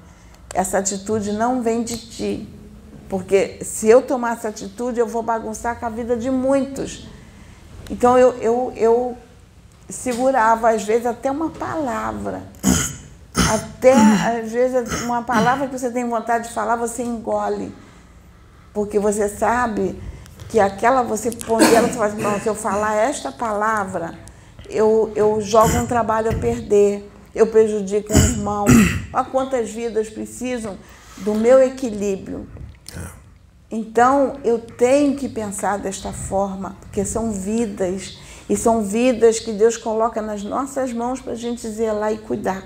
essa 0.54 0.78
atitude 0.78 1.32
não 1.32 1.62
vem 1.62 1.84
de 1.84 1.98
ti. 1.98 2.55
Porque 3.10 3.60
se 3.64 3.88
eu 3.88 4.02
tomar 4.02 4.34
essa 4.34 4.50
atitude, 4.50 5.00
eu 5.00 5.08
vou 5.08 5.22
bagunçar 5.22 5.80
com 5.80 5.86
a 5.86 5.90
vida 5.90 6.18
de 6.18 6.30
muitos. 6.30 7.08
Então 7.90 8.18
eu, 8.18 8.34
eu, 8.38 8.74
eu 8.76 9.18
segurava, 9.90 10.70
às 10.70 10.84
vezes, 10.84 11.06
até 11.06 11.30
uma 11.30 11.50
palavra 11.50 12.44
até, 13.54 13.94
às 13.94 14.52
vezes, 14.52 15.02
uma 15.02 15.22
palavra 15.22 15.68
que 15.68 15.78
você 15.78 15.92
tem 15.92 16.08
vontade 16.08 16.48
de 16.48 16.54
falar, 16.54 16.76
você 16.76 17.04
engole. 17.04 17.74
Porque 18.74 19.00
você 19.00 19.30
sabe 19.30 20.02
que 20.50 20.60
aquela 20.60 21.04
você 21.04 21.32
pondera, 21.32 21.88
você 21.88 21.94
fala 21.94 22.08
assim, 22.08 22.44
se 22.44 22.50
eu 22.50 22.56
falar 22.56 22.96
esta 22.96 23.32
palavra, 23.32 24.16
eu, 24.70 25.12
eu 25.16 25.40
jogo 25.42 25.78
um 25.78 25.86
trabalho 25.86 26.32
a 26.32 26.34
perder, 26.34 27.10
eu 27.34 27.48
prejudico 27.48 28.14
um 28.14 28.18
irmão. 28.18 28.66
Olha 29.14 29.26
quantas 29.26 29.70
vidas 29.70 30.10
precisam 30.10 30.78
do 31.18 31.36
meu 31.36 31.62
equilíbrio. 31.62 32.48
Então, 33.78 34.38
eu 34.42 34.58
tenho 34.58 35.18
que 35.18 35.28
pensar 35.28 35.78
desta 35.78 36.14
forma, 36.14 36.78
porque 36.80 37.04
são 37.04 37.34
vidas, 37.34 38.18
e 38.50 38.56
são 38.56 38.82
vidas 38.82 39.38
que 39.38 39.52
Deus 39.52 39.76
coloca 39.76 40.22
nas 40.22 40.44
nossas 40.44 40.94
mãos 40.94 41.20
para 41.20 41.34
a 41.34 41.36
gente 41.36 41.68
zelar 41.68 42.14
e 42.14 42.18
cuidar. 42.18 42.64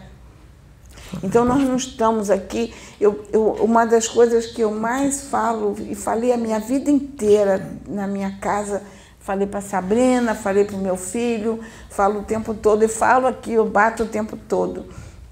Então 1.23 1.43
nós 1.43 1.63
não 1.63 1.77
estamos 1.77 2.29
aqui. 2.29 2.71
Eu, 3.01 3.25
eu, 3.33 3.53
uma 3.53 3.85
das 3.85 4.07
coisas 4.07 4.45
que 4.45 4.61
eu 4.61 4.69
mais 4.69 5.21
falo 5.21 5.75
e 5.79 5.95
falei 5.95 6.31
a 6.31 6.37
minha 6.37 6.59
vida 6.59 6.91
inteira 6.91 7.67
na 7.87 8.05
minha 8.05 8.37
casa, 8.39 8.83
falei 9.19 9.47
para 9.47 9.61
Sabrina, 9.61 10.35
falei 10.35 10.63
para 10.63 10.75
o 10.75 10.79
meu 10.79 10.95
filho, 10.95 11.59
falo 11.89 12.19
o 12.19 12.23
tempo 12.23 12.53
todo 12.53 12.83
e 12.83 12.87
falo 12.87 13.25
aqui, 13.25 13.53
eu 13.53 13.67
bato 13.67 14.03
o 14.03 14.05
tempo 14.05 14.37
todo 14.47 14.85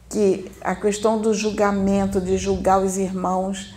que 0.10 0.50
a 0.62 0.74
questão 0.74 1.22
do 1.22 1.36
julgamento, 1.36 2.20
de 2.20 2.36
julgar 2.36 2.82
os 2.82 2.98
irmãos, 2.98 3.77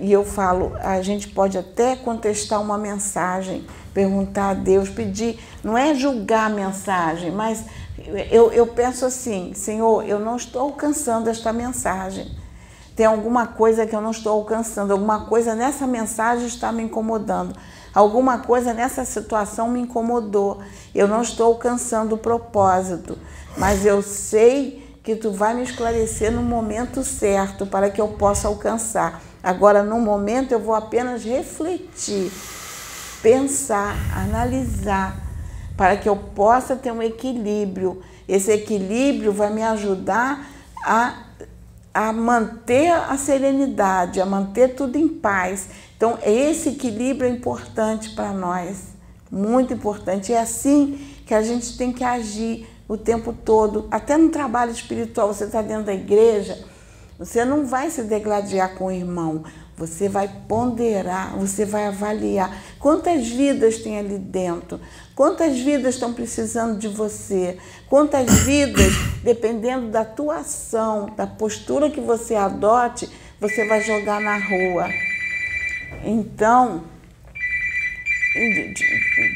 e, 0.00 0.12
eu 0.12 0.24
falo, 0.24 0.72
a 0.80 1.00
gente 1.02 1.28
pode 1.28 1.56
até 1.56 1.96
contestar 1.96 2.60
uma 2.60 2.76
mensagem, 2.76 3.66
perguntar 3.94 4.50
a 4.50 4.54
Deus, 4.54 4.88
pedir, 4.88 5.38
não 5.64 5.76
é 5.76 5.94
julgar 5.94 6.46
a 6.46 6.54
mensagem, 6.54 7.30
mas 7.30 7.64
eu, 8.30 8.52
eu 8.52 8.66
penso 8.66 9.04
assim, 9.06 9.52
Senhor, 9.54 10.06
eu 10.06 10.18
não 10.18 10.36
estou 10.36 10.62
alcançando 10.62 11.28
esta 11.28 11.52
mensagem. 11.52 12.30
Tem 12.94 13.06
alguma 13.06 13.46
coisa 13.46 13.86
que 13.86 13.96
eu 13.96 14.00
não 14.00 14.10
estou 14.10 14.32
alcançando, 14.32 14.92
alguma 14.92 15.24
coisa 15.24 15.54
nessa 15.54 15.86
mensagem 15.86 16.46
está 16.46 16.70
me 16.70 16.82
incomodando, 16.82 17.56
alguma 17.94 18.38
coisa 18.38 18.74
nessa 18.74 19.04
situação 19.04 19.68
me 19.70 19.80
incomodou. 19.80 20.60
Eu 20.94 21.08
não 21.08 21.22
estou 21.22 21.46
alcançando 21.46 22.14
o 22.14 22.18
propósito, 22.18 23.16
mas 23.56 23.86
eu 23.86 24.02
sei 24.02 24.98
que 25.02 25.16
tu 25.16 25.32
vai 25.32 25.54
me 25.54 25.62
esclarecer 25.62 26.30
no 26.30 26.42
momento 26.42 27.02
certo 27.02 27.66
para 27.66 27.90
que 27.90 28.00
eu 28.00 28.08
possa 28.08 28.46
alcançar. 28.46 29.31
Agora, 29.42 29.82
no 29.82 29.98
momento, 30.00 30.52
eu 30.52 30.60
vou 30.60 30.74
apenas 30.74 31.24
refletir, 31.24 32.30
pensar, 33.20 33.96
analisar 34.16 35.20
para 35.76 35.96
que 35.96 36.08
eu 36.08 36.14
possa 36.14 36.76
ter 36.76 36.92
um 36.92 37.02
equilíbrio. 37.02 38.02
Esse 38.28 38.52
equilíbrio 38.52 39.32
vai 39.32 39.52
me 39.52 39.62
ajudar 39.62 40.48
a, 40.84 41.24
a 41.92 42.12
manter 42.12 42.90
a 42.92 43.16
serenidade, 43.16 44.20
a 44.20 44.26
manter 44.26 44.76
tudo 44.76 44.96
em 44.96 45.08
paz. 45.08 45.68
Então, 45.96 46.18
esse 46.22 46.70
equilíbrio 46.70 47.28
é 47.28 47.32
importante 47.32 48.10
para 48.10 48.32
nós, 48.32 48.88
muito 49.30 49.74
importante. 49.74 50.32
É 50.32 50.40
assim 50.40 51.04
que 51.26 51.34
a 51.34 51.42
gente 51.42 51.76
tem 51.76 51.92
que 51.92 52.04
agir 52.04 52.68
o 52.88 52.96
tempo 52.96 53.32
todo, 53.32 53.88
até 53.90 54.16
no 54.16 54.28
trabalho 54.28 54.70
espiritual. 54.70 55.28
Você 55.28 55.44
está 55.44 55.62
dentro 55.62 55.84
da 55.84 55.94
igreja, 55.94 56.64
você 57.24 57.44
não 57.44 57.64
vai 57.64 57.88
se 57.88 58.02
degladiar 58.02 58.74
com 58.74 58.86
o 58.86 58.90
irmão, 58.90 59.44
você 59.76 60.08
vai 60.08 60.28
ponderar, 60.48 61.36
você 61.36 61.64
vai 61.64 61.86
avaliar. 61.86 62.60
Quantas 62.80 63.28
vidas 63.28 63.78
tem 63.78 63.96
ali 63.96 64.18
dentro, 64.18 64.80
quantas 65.14 65.56
vidas 65.58 65.94
estão 65.94 66.12
precisando 66.12 66.78
de 66.78 66.88
você, 66.88 67.58
quantas 67.88 68.28
vidas, 68.40 68.92
dependendo 69.22 69.88
da 69.88 70.04
tua 70.04 70.38
ação, 70.38 71.12
da 71.16 71.26
postura 71.26 71.88
que 71.88 72.00
você 72.00 72.34
adote, 72.34 73.08
você 73.40 73.66
vai 73.68 73.80
jogar 73.82 74.20
na 74.20 74.36
rua. 74.38 74.88
Então, 76.04 76.82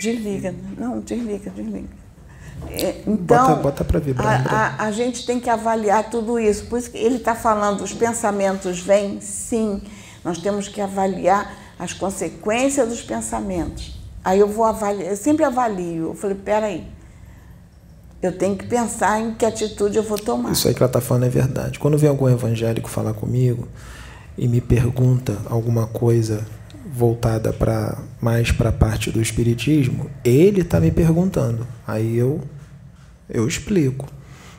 desliga, 0.01 0.53
não, 0.77 0.99
desliga, 0.99 1.51
desliga. 1.51 2.06
É, 2.71 3.03
então, 3.07 3.49
bota, 3.49 3.63
bota 3.63 3.85
para 3.85 4.01
vibrar. 4.01 4.47
A, 4.53 4.67
a, 4.67 4.87
a, 4.87 4.91
gente 4.91 5.25
tem 5.25 5.41
que 5.41 5.49
avaliar 5.49 6.11
tudo 6.11 6.39
isso. 6.39 6.67
Por 6.67 6.79
isso 6.79 6.91
que 6.91 6.99
ele 6.99 7.17
está 7.17 7.35
falando, 7.35 7.83
os 7.83 7.93
pensamentos 7.93 8.81
vêm, 8.81 9.21
sim. 9.21 9.83
Nós 10.25 10.39
temos 10.39 10.69
que 10.69 10.81
avaliar 10.81 11.55
as 11.79 11.93
consequências 11.93 12.89
dos 12.89 13.03
pensamentos. 13.03 13.99
Aí 14.25 14.41
eu 14.41 14.49
vou 14.49 14.65
avaliar, 14.65 15.11
eu 15.11 15.17
sempre 15.17 15.45
avalio. 15.45 16.09
Eu 16.09 16.15
falei, 16.15 16.37
peraí, 16.37 16.87
eu 18.21 18.33
tenho 18.37 18.57
que 18.57 18.67
pensar 18.67 19.21
em 19.21 19.35
que 19.35 19.45
atitude 19.45 19.97
eu 19.97 20.03
vou 20.03 20.19
tomar. 20.19 20.53
Isso 20.53 20.67
aí 20.69 20.75
que 20.75 20.83
ela 20.83 20.89
está 20.89 21.01
falando 21.01 21.25
é 21.25 21.29
verdade. 21.29 21.79
Quando 21.79 21.97
vem 21.97 22.09
algum 22.09 22.29
evangélico 22.29 22.89
falar 22.89 23.15
comigo 23.15 23.69
e 24.37 24.49
me 24.49 24.61
pergunta 24.61 25.39
alguma 25.49 25.87
coisa 25.87 26.45
voltada 26.97 27.53
para 27.53 27.99
mais 28.21 28.51
para 28.51 28.71
a 28.71 28.73
parte 28.73 29.11
do 29.11 29.21
espiritismo, 29.21 30.11
ele 30.25 30.63
está 30.63 30.81
me 30.81 30.91
perguntando. 30.91 31.67
Aí 31.87 32.17
eu 32.17 32.41
eu 33.29 33.47
explico. 33.47 34.07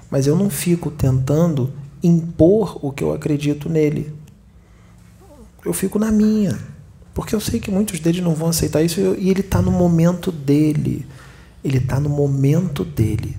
Mas 0.09 0.27
eu 0.27 0.35
não 0.35 0.49
fico 0.49 0.91
tentando 0.91 1.73
impor 2.03 2.79
o 2.81 2.91
que 2.91 3.03
eu 3.03 3.13
acredito 3.13 3.67
nele 3.67 4.17
eu 5.67 5.73
fico 5.73 5.99
na 5.99 6.11
minha. 6.11 6.57
Porque 7.13 7.35
eu 7.35 7.39
sei 7.39 7.59
que 7.59 7.71
muitos 7.71 7.99
deles 7.99 8.21
não 8.21 8.33
vão 8.33 8.49
aceitar 8.49 8.81
isso 8.81 8.99
e 9.17 9.29
ele 9.29 9.41
está 9.41 9.61
no 9.61 9.71
momento 9.71 10.31
dele. 10.31 11.05
Ele 11.63 11.77
está 11.77 11.99
no 11.99 12.09
momento 12.09 12.85
dele. 12.85 13.35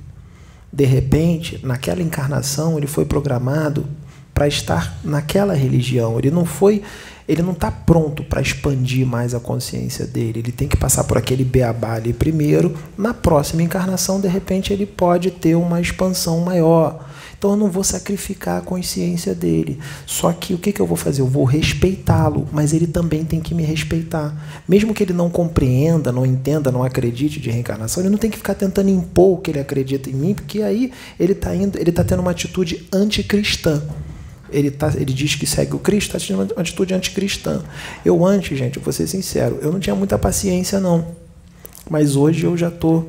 De 0.72 0.84
repente, 0.84 1.60
naquela 1.64 2.02
encarnação, 2.02 2.76
ele 2.76 2.86
foi 2.86 3.04
programado 3.04 3.86
para 4.34 4.46
estar 4.46 4.98
naquela 5.02 5.54
religião. 5.54 6.18
Ele 6.18 6.30
não 6.30 6.44
foi, 6.44 6.82
ele 7.28 7.42
não 7.42 7.52
está 7.52 7.70
pronto 7.70 8.24
para 8.24 8.40
expandir 8.40 9.06
mais 9.06 9.34
a 9.34 9.40
consciência 9.40 10.06
dele. 10.06 10.38
Ele 10.40 10.52
tem 10.52 10.66
que 10.66 10.76
passar 10.76 11.04
por 11.04 11.18
aquele 11.18 11.44
beabá 11.44 11.94
ali 11.94 12.14
primeiro. 12.14 12.74
Na 12.96 13.12
próxima 13.12 13.62
encarnação, 13.62 14.18
de 14.18 14.26
repente, 14.26 14.72
ele 14.72 14.86
pode 14.86 15.30
ter 15.30 15.54
uma 15.54 15.78
expansão 15.78 16.40
maior. 16.40 17.06
Então 17.38 17.52
eu 17.52 17.56
não 17.56 17.70
vou 17.70 17.84
sacrificar 17.84 18.58
a 18.58 18.60
consciência 18.60 19.32
dele. 19.32 19.78
Só 20.04 20.32
que 20.32 20.54
o 20.54 20.58
que, 20.58 20.72
que 20.72 20.80
eu 20.80 20.86
vou 20.86 20.96
fazer? 20.96 21.20
Eu 21.20 21.26
vou 21.28 21.44
respeitá-lo, 21.44 22.48
mas 22.50 22.72
ele 22.72 22.86
também 22.86 23.24
tem 23.24 23.40
que 23.40 23.54
me 23.54 23.62
respeitar. 23.62 24.34
Mesmo 24.66 24.92
que 24.92 25.04
ele 25.04 25.12
não 25.12 25.30
compreenda, 25.30 26.10
não 26.10 26.26
entenda, 26.26 26.72
não 26.72 26.82
acredite 26.82 27.38
de 27.38 27.48
reencarnação, 27.48 28.02
ele 28.02 28.10
não 28.10 28.18
tem 28.18 28.30
que 28.30 28.36
ficar 28.36 28.54
tentando 28.54 28.88
impor 28.88 29.38
o 29.38 29.38
que 29.38 29.52
ele 29.52 29.60
acredita 29.60 30.10
em 30.10 30.14
mim, 30.14 30.34
porque 30.34 30.62
aí 30.62 30.90
ele 31.18 31.32
está 31.32 31.54
está 31.54 32.02
tendo 32.02 32.20
uma 32.20 32.32
atitude 32.32 32.88
anticristã. 32.92 33.82
Ele, 34.50 34.70
tá, 34.70 34.92
ele 34.96 35.12
diz 35.12 35.34
que 35.34 35.46
segue 35.46 35.74
o 35.74 35.78
Cristo, 35.78 36.16
está 36.16 36.26
tendo 36.26 36.52
uma 36.52 36.60
atitude 36.60 36.94
anticristã. 36.94 37.62
Eu 38.04 38.24
antes, 38.24 38.58
gente, 38.58 38.78
vou 38.78 38.92
ser 38.92 39.06
sincero, 39.06 39.58
eu 39.60 39.72
não 39.72 39.80
tinha 39.80 39.94
muita 39.94 40.18
paciência 40.18 40.80
não. 40.80 41.06
Mas 41.88 42.16
hoje 42.16 42.44
eu 42.44 42.56
já 42.56 42.68
estou 42.68 43.08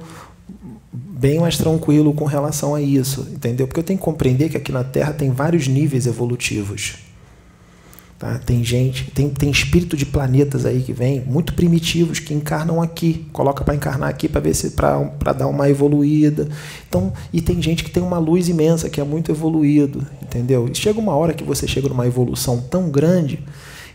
bem 0.92 1.40
mais 1.40 1.58
tranquilo 1.58 2.14
com 2.14 2.26
relação 2.26 2.74
a 2.74 2.82
isso, 2.82 3.28
entendeu? 3.32 3.68
Porque 3.68 3.80
eu 3.80 3.84
tenho 3.84 4.00
que 4.00 4.06
compreender 4.06 4.50
que 4.50 4.58
aqui 4.58 4.72
na 4.72 4.84
Terra 4.84 5.12
tem 5.14 5.32
vários 5.32 5.68
níveis 5.68 6.06
evolutivos. 6.06 7.09
Tá? 8.20 8.38
Tem 8.38 8.62
gente, 8.66 9.10
tem, 9.12 9.30
tem 9.30 9.50
espírito 9.50 9.96
de 9.96 10.06
planetas 10.06 10.66
aí 10.66 10.82
que 10.82 10.92
vem, 10.92 11.22
muito 11.22 11.54
primitivos, 11.54 12.20
que 12.20 12.34
encarnam 12.34 12.82
aqui, 12.82 13.26
coloca 13.32 13.64
para 13.64 13.74
encarnar 13.74 14.10
aqui 14.10 14.28
para 14.28 14.42
ver 14.42 14.54
se 14.54 14.72
para 14.72 15.32
dar 15.32 15.48
uma 15.48 15.70
evoluída. 15.70 16.50
Então, 16.86 17.14
e 17.32 17.40
tem 17.40 17.62
gente 17.62 17.82
que 17.82 17.90
tem 17.90 18.04
uma 18.04 18.18
luz 18.18 18.50
imensa, 18.50 18.90
que 18.90 19.00
é 19.00 19.06
muito 19.06 19.32
evoluído, 19.32 20.06
entendeu? 20.22 20.68
E 20.68 20.76
chega 20.76 21.00
uma 21.00 21.16
hora 21.16 21.34
que 21.34 21.46
você 21.46 21.66
chega 21.66 21.88
numa 21.88 22.06
evolução 22.06 22.60
tão 22.60 22.90
grande 22.90 23.40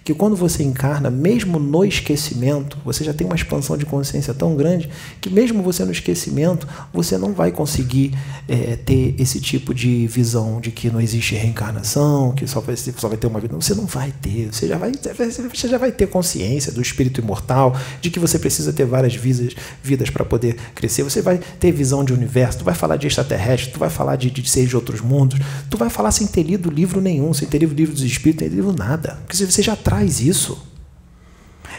que 0.04 0.12
quando 0.12 0.36
você 0.36 0.62
encarna, 0.62 1.10
mesmo 1.10 1.58
no 1.58 1.82
esquecimento, 1.82 2.76
você 2.84 3.02
já 3.02 3.14
tem 3.14 3.26
uma 3.26 3.34
expansão 3.34 3.74
de 3.74 3.86
consciência 3.86 4.34
tão 4.34 4.54
grande 4.54 4.90
que 5.18 5.30
mesmo 5.30 5.62
você 5.62 5.82
no 5.82 5.90
esquecimento, 5.90 6.68
você 6.92 7.16
não 7.16 7.32
vai 7.32 7.50
conseguir 7.50 8.12
é, 8.46 8.76
ter 8.76 9.14
esse 9.18 9.40
tipo 9.40 9.72
de 9.72 10.06
visão 10.06 10.60
de 10.60 10.70
que 10.70 10.90
não 10.90 11.00
existe 11.00 11.34
reencarnação, 11.34 12.32
que 12.32 12.46
só 12.46 12.60
vai, 12.60 12.76
só 12.76 13.08
vai 13.08 13.16
ter 13.16 13.26
uma 13.26 13.40
vida. 13.40 13.54
Você 13.54 13.74
não 13.74 13.86
vai 13.86 14.12
ter. 14.20 14.52
Você 14.52 14.68
já 14.68 14.76
vai, 14.76 14.92
você 14.92 15.68
já 15.68 15.78
vai 15.78 15.90
ter 15.90 16.06
consciência 16.06 16.70
do 16.70 16.82
espírito 16.82 17.22
imortal, 17.22 17.74
de 18.02 18.10
que 18.10 18.18
você 18.18 18.38
precisa 18.38 18.74
ter 18.74 18.84
várias 18.84 19.14
vidas, 19.14 19.54
vidas 19.82 20.10
para 20.10 20.24
poder 20.24 20.56
crescer. 20.74 21.02
Você 21.02 21.22
vai 21.22 21.40
ter 21.58 21.72
visão 21.72 22.04
de 22.04 22.12
universo. 22.12 22.58
Tu 22.58 22.64
vai 22.64 22.74
falar 22.74 22.96
de 22.96 23.06
extraterrestre. 23.06 23.72
Tu 23.72 23.78
vai 23.78 23.88
falar 23.88 24.16
de, 24.16 24.30
de 24.30 24.48
seres 24.50 24.68
de 24.68 24.76
outros 24.76 25.00
mundos. 25.00 25.40
Tu 25.70 25.78
vai 25.78 25.88
falar 25.88 26.10
sem 26.10 26.26
ter 26.26 26.42
lido 26.42 26.70
livro 26.70 27.00
nenhum, 27.00 27.32
sem 27.32 27.48
ter 27.48 27.58
lido 27.58 27.74
livro 27.74 27.94
dos 27.94 28.02
espíritos, 28.02 28.40
sem 28.40 28.50
ter 28.50 28.56
lido 28.56 28.72
nada, 28.74 29.18
porque 29.26 29.36
você 29.36 29.62
já 29.62 29.74
traz 29.74 29.93
isso. 30.02 30.66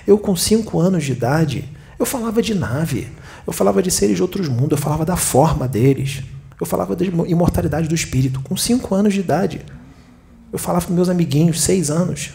Eu, 0.06 0.18
com 0.18 0.36
cinco 0.36 0.80
anos 0.80 1.04
de 1.04 1.12
idade, 1.12 1.70
eu 1.98 2.06
falava 2.06 2.42
de 2.42 2.54
nave, 2.54 3.08
eu 3.46 3.54
falava 3.54 3.82
de 3.82 3.90
seres 3.90 4.16
de 4.16 4.22
outros 4.22 4.48
mundos, 4.48 4.72
eu 4.72 4.78
falava 4.78 5.04
da 5.04 5.16
forma 5.16 5.68
deles, 5.68 6.24
eu 6.60 6.66
falava 6.66 6.96
da 6.96 7.06
imortalidade 7.06 7.88
do 7.88 7.96
espírito, 7.96 8.40
com 8.42 8.56
cinco 8.56 8.94
anos 8.94 9.14
de 9.14 9.20
idade. 9.20 9.66
Eu 10.52 10.60
falava 10.60 10.86
com 10.86 10.94
meus 10.94 11.10
amiguinhos, 11.10 11.62
seis 11.62 11.90
anos. 11.90 12.32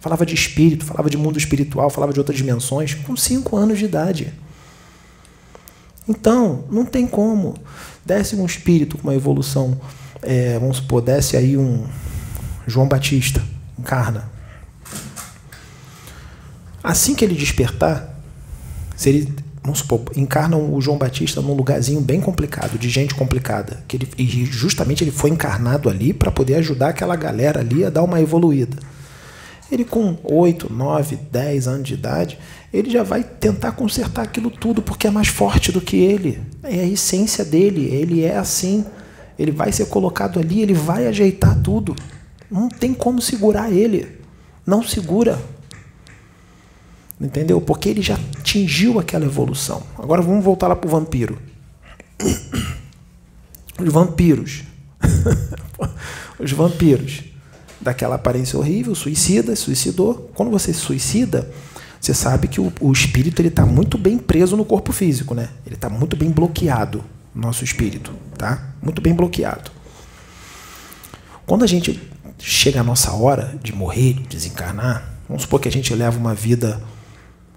Falava 0.00 0.26
de 0.26 0.34
espírito, 0.34 0.84
falava 0.84 1.08
de 1.08 1.16
mundo 1.16 1.38
espiritual, 1.38 1.88
falava 1.88 2.12
de 2.12 2.18
outras 2.18 2.36
dimensões, 2.36 2.94
com 2.94 3.16
cinco 3.16 3.56
anos 3.56 3.78
de 3.78 3.84
idade. 3.84 4.34
Então, 6.08 6.64
não 6.70 6.84
tem 6.84 7.06
como. 7.06 7.54
Desce 8.04 8.36
um 8.36 8.44
espírito 8.44 8.98
com 8.98 9.04
uma 9.04 9.14
evolução, 9.14 9.80
é, 10.20 10.58
vamos 10.58 10.78
supor, 10.78 11.00
desce 11.00 11.36
aí 11.36 11.56
um 11.56 11.86
João 12.66 12.86
Batista, 12.86 13.42
encarna. 13.78 14.33
Assim 16.84 17.14
que 17.14 17.24
ele 17.24 17.34
despertar, 17.34 18.14
se 18.94 19.08
ele, 19.08 19.34
vamos 19.62 19.78
supor, 19.78 20.02
encarnam 20.14 20.74
o 20.74 20.82
João 20.82 20.98
Batista 20.98 21.40
num 21.40 21.54
lugarzinho 21.54 22.02
bem 22.02 22.20
complicado, 22.20 22.78
de 22.78 22.90
gente 22.90 23.14
complicada, 23.14 23.82
que 23.88 23.96
ele, 23.96 24.08
e 24.18 24.44
justamente 24.44 25.02
ele 25.02 25.10
foi 25.10 25.30
encarnado 25.30 25.88
ali 25.88 26.12
para 26.12 26.30
poder 26.30 26.56
ajudar 26.56 26.90
aquela 26.90 27.16
galera 27.16 27.60
ali 27.60 27.86
a 27.86 27.88
dar 27.88 28.02
uma 28.02 28.20
evoluída. 28.20 28.76
Ele 29.72 29.82
com 29.82 30.18
8, 30.22 30.70
9, 30.70 31.16
10 31.32 31.68
anos 31.68 31.88
de 31.88 31.94
idade, 31.94 32.38
ele 32.70 32.90
já 32.90 33.02
vai 33.02 33.24
tentar 33.24 33.72
consertar 33.72 34.22
aquilo 34.22 34.50
tudo 34.50 34.82
porque 34.82 35.06
é 35.06 35.10
mais 35.10 35.28
forte 35.28 35.72
do 35.72 35.80
que 35.80 35.96
ele. 35.96 36.38
É 36.62 36.80
a 36.80 36.86
essência 36.86 37.46
dele, 37.46 37.86
ele 37.86 38.22
é 38.22 38.36
assim. 38.36 38.84
Ele 39.38 39.50
vai 39.50 39.72
ser 39.72 39.86
colocado 39.86 40.38
ali, 40.38 40.60
ele 40.60 40.74
vai 40.74 41.06
ajeitar 41.06 41.58
tudo. 41.62 41.96
Não 42.50 42.68
tem 42.68 42.92
como 42.92 43.22
segurar 43.22 43.72
ele. 43.72 44.06
Não 44.66 44.82
segura. 44.82 45.40
Entendeu? 47.24 47.58
Porque 47.58 47.88
ele 47.88 48.02
já 48.02 48.18
atingiu 48.38 49.00
aquela 49.00 49.24
evolução. 49.24 49.82
Agora 49.98 50.20
vamos 50.20 50.44
voltar 50.44 50.68
lá 50.68 50.76
para 50.76 50.86
o 50.86 50.90
vampiro. 50.90 51.38
Os 53.80 53.90
vampiros. 53.90 54.64
Os 56.38 56.52
vampiros. 56.52 57.24
Daquela 57.80 58.16
aparência 58.16 58.58
horrível, 58.58 58.94
suicida, 58.94 59.56
suicidou. 59.56 60.30
Quando 60.34 60.50
você 60.50 60.70
se 60.70 60.80
suicida, 60.80 61.50
você 61.98 62.12
sabe 62.12 62.46
que 62.46 62.60
o, 62.60 62.70
o 62.78 62.92
espírito 62.92 63.40
ele 63.40 63.48
está 63.48 63.64
muito 63.64 63.96
bem 63.96 64.18
preso 64.18 64.54
no 64.54 64.64
corpo 64.64 64.92
físico, 64.92 65.34
né? 65.34 65.48
Ele 65.64 65.76
está 65.76 65.88
muito 65.88 66.16
bem 66.16 66.30
bloqueado, 66.30 67.02
nosso 67.34 67.64
espírito, 67.64 68.12
tá? 68.36 68.68
Muito 68.82 69.00
bem 69.00 69.14
bloqueado. 69.14 69.70
Quando 71.46 71.64
a 71.64 71.66
gente 71.66 71.98
chega 72.38 72.80
a 72.80 72.84
nossa 72.84 73.12
hora 73.12 73.58
de 73.62 73.74
morrer, 73.74 74.12
de 74.12 74.28
desencarnar, 74.28 75.10
vamos 75.26 75.44
supor 75.44 75.60
que 75.60 75.68
a 75.68 75.72
gente 75.72 75.94
leva 75.94 76.18
uma 76.18 76.34
vida 76.34 76.80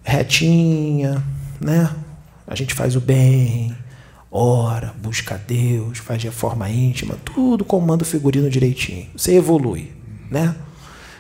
retinha, 0.08 1.22
né? 1.60 1.94
A 2.48 2.56
gente 2.56 2.74
faz 2.74 2.96
o 2.96 3.02
bem, 3.02 3.76
ora, 4.32 4.96
busca 5.02 5.36
a 5.36 5.38
Deus, 5.38 5.98
faz 5.98 6.24
reforma 6.24 6.70
íntima, 6.70 7.18
tudo 7.26 7.66
comanda 7.66 8.04
o 8.04 8.06
figurino 8.06 8.50
direitinho. 8.50 9.08
Você 9.18 9.36
evolui, 9.36 9.92
né? 10.32 10.56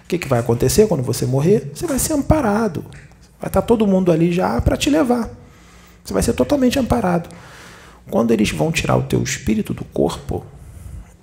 O 0.05 0.07
que, 0.07 0.17
que 0.17 0.27
vai 0.27 0.39
acontecer 0.39 0.87
quando 0.87 1.03
você 1.03 1.25
morrer? 1.25 1.69
Você 1.73 1.85
vai 1.85 1.99
ser 1.99 2.13
amparado. 2.13 2.85
Vai 3.41 3.49
estar 3.49 3.61
todo 3.61 3.85
mundo 3.85 4.09
ali 4.09 4.31
já 4.31 4.61
para 4.61 4.77
te 4.77 4.89
levar. 4.89 5.29
Você 6.01 6.13
vai 6.13 6.23
ser 6.23 6.31
totalmente 6.31 6.79
amparado. 6.79 7.27
Quando 8.09 8.31
eles 8.31 8.51
vão 8.51 8.71
tirar 8.71 8.95
o 8.95 9.03
teu 9.03 9.21
espírito 9.21 9.73
do 9.73 9.83
corpo, 9.83 10.45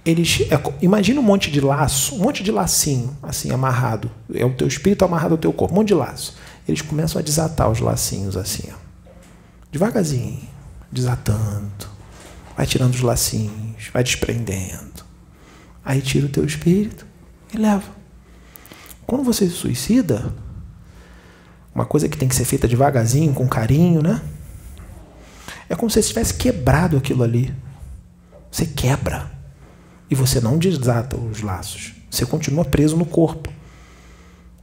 eles 0.05 0.43
é, 0.51 0.61
imagina 0.83 1.19
um 1.19 1.23
monte 1.25 1.51
de 1.51 1.63
laço, 1.63 2.15
um 2.17 2.19
monte 2.19 2.43
de 2.43 2.53
lacinho 2.53 3.17
assim 3.23 3.51
amarrado. 3.51 4.11
É 4.35 4.45
o 4.45 4.53
teu 4.53 4.69
espírito 4.69 5.03
amarrado 5.03 5.33
ao 5.33 5.39
teu 5.39 5.51
corpo, 5.51 5.73
um 5.73 5.79
monte 5.79 5.89
de 5.89 5.95
laço 5.95 6.35
eles 6.67 6.83
começam 6.83 7.21
a 7.21 7.23
desatar 7.23 7.71
os 7.71 7.81
lacinhos 7.81 8.37
assim, 8.37 8.69
ó. 8.71 8.77
devagarzinho, 9.71 10.49
desatando, 10.91 11.89
vai 12.57 12.67
tirando 12.67 12.95
os 12.95 13.01
lacinhos, 13.01 13.89
vai 13.93 14.03
desprendendo. 14.03 15.05
Aí 15.85 16.01
tira 16.01 16.27
o 16.27 16.31
teu 16.31 16.45
espírito 16.45 17.07
e 17.53 17.59
leva. 17.59 17.93
Quando 19.07 19.23
você 19.23 19.47
se 19.47 19.53
suicida, 19.53 20.33
uma 21.75 21.85
coisa 21.85 22.09
que 22.09 22.17
tem 22.17 22.29
que 22.29 22.35
ser 22.35 22.45
feita 22.45 22.69
devagarzinho, 22.69 23.35
com 23.35 23.47
carinho, 23.49 24.01
né? 24.01 24.23
É 25.69 25.75
como 25.75 25.91
se 25.91 26.01
você 26.01 26.09
tivesse 26.09 26.35
quebrado 26.35 26.97
aquilo 26.97 27.23
ali. 27.23 27.55
Você 28.51 28.65
quebra. 28.65 29.31
E 30.09 30.15
você 30.15 30.41
não 30.41 30.57
desata 30.57 31.17
os 31.17 31.41
laços. 31.41 31.93
Você 32.11 32.25
continua 32.25 32.65
preso 32.65 32.97
no 32.97 33.05
corpo. 33.05 33.53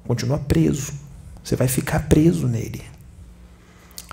Continua 0.07 0.39
preso. 0.39 0.93
Você 1.43 1.55
vai 1.55 1.67
ficar 1.67 2.07
preso 2.07 2.47
nele. 2.47 2.83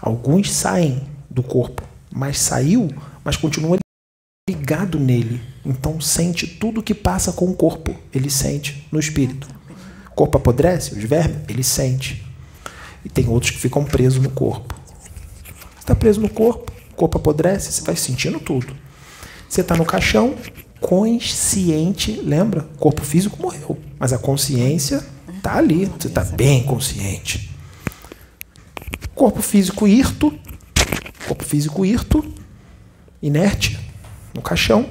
Alguns 0.01 0.53
saem 0.53 1.07
do 1.29 1.43
corpo, 1.43 1.83
mas 2.11 2.39
saiu, 2.39 2.89
mas 3.25 3.37
continua 3.37 3.79
ligado 4.49 4.99
nele. 4.99 5.41
Então 5.65 6.01
sente 6.01 6.47
tudo 6.47 6.83
que 6.83 6.95
passa 6.95 7.33
com 7.33 7.47
o 7.47 7.55
corpo, 7.55 7.95
ele 8.15 8.31
sente 8.31 8.87
no 8.91 8.99
espírito. 8.99 9.49
O 10.11 10.15
corpo 10.15 10.39
apodrece, 10.39 10.95
os 10.95 11.05
vermes, 11.05 11.39
ele 11.49 11.63
sente. 11.63 12.25
E 13.05 13.09
tem 13.09 13.29
outros 13.29 13.53
que 13.53 13.59
ficam 13.59 13.85
presos 13.85 14.23
no 14.23 14.31
corpo. 14.31 14.75
Você 15.75 15.81
está 15.81 15.95
preso 15.95 16.21
no 16.21 16.29
corpo, 16.29 16.73
o 16.93 16.95
corpo 16.95 17.19
apodrece, 17.19 17.71
você 17.71 17.83
vai 17.83 17.97
sentindo 17.97 18.41
tudo. 18.41 18.75
Você 19.49 19.61
está 19.61 19.77
no 19.77 19.85
caixão, 19.85 20.35
consciente, 20.81 22.13
lembra? 22.13 22.69
O 22.75 22.79
corpo 22.79 23.05
físico 23.05 23.41
morreu, 23.41 23.79
mas 23.99 24.13
a 24.13 24.19
consciência 24.19 25.05
Está 25.39 25.57
ali, 25.57 25.87
você 25.87 26.09
está 26.09 26.25
bem 26.25 26.65
consciente. 26.65 27.51
Corpo 29.15 29.41
físico 29.41 29.87
hirto, 29.87 30.37
corpo 31.27 31.45
físico 31.45 31.87
hirto, 31.87 32.25
inerte, 33.23 33.79
no 34.35 34.43
caixão. 34.43 34.91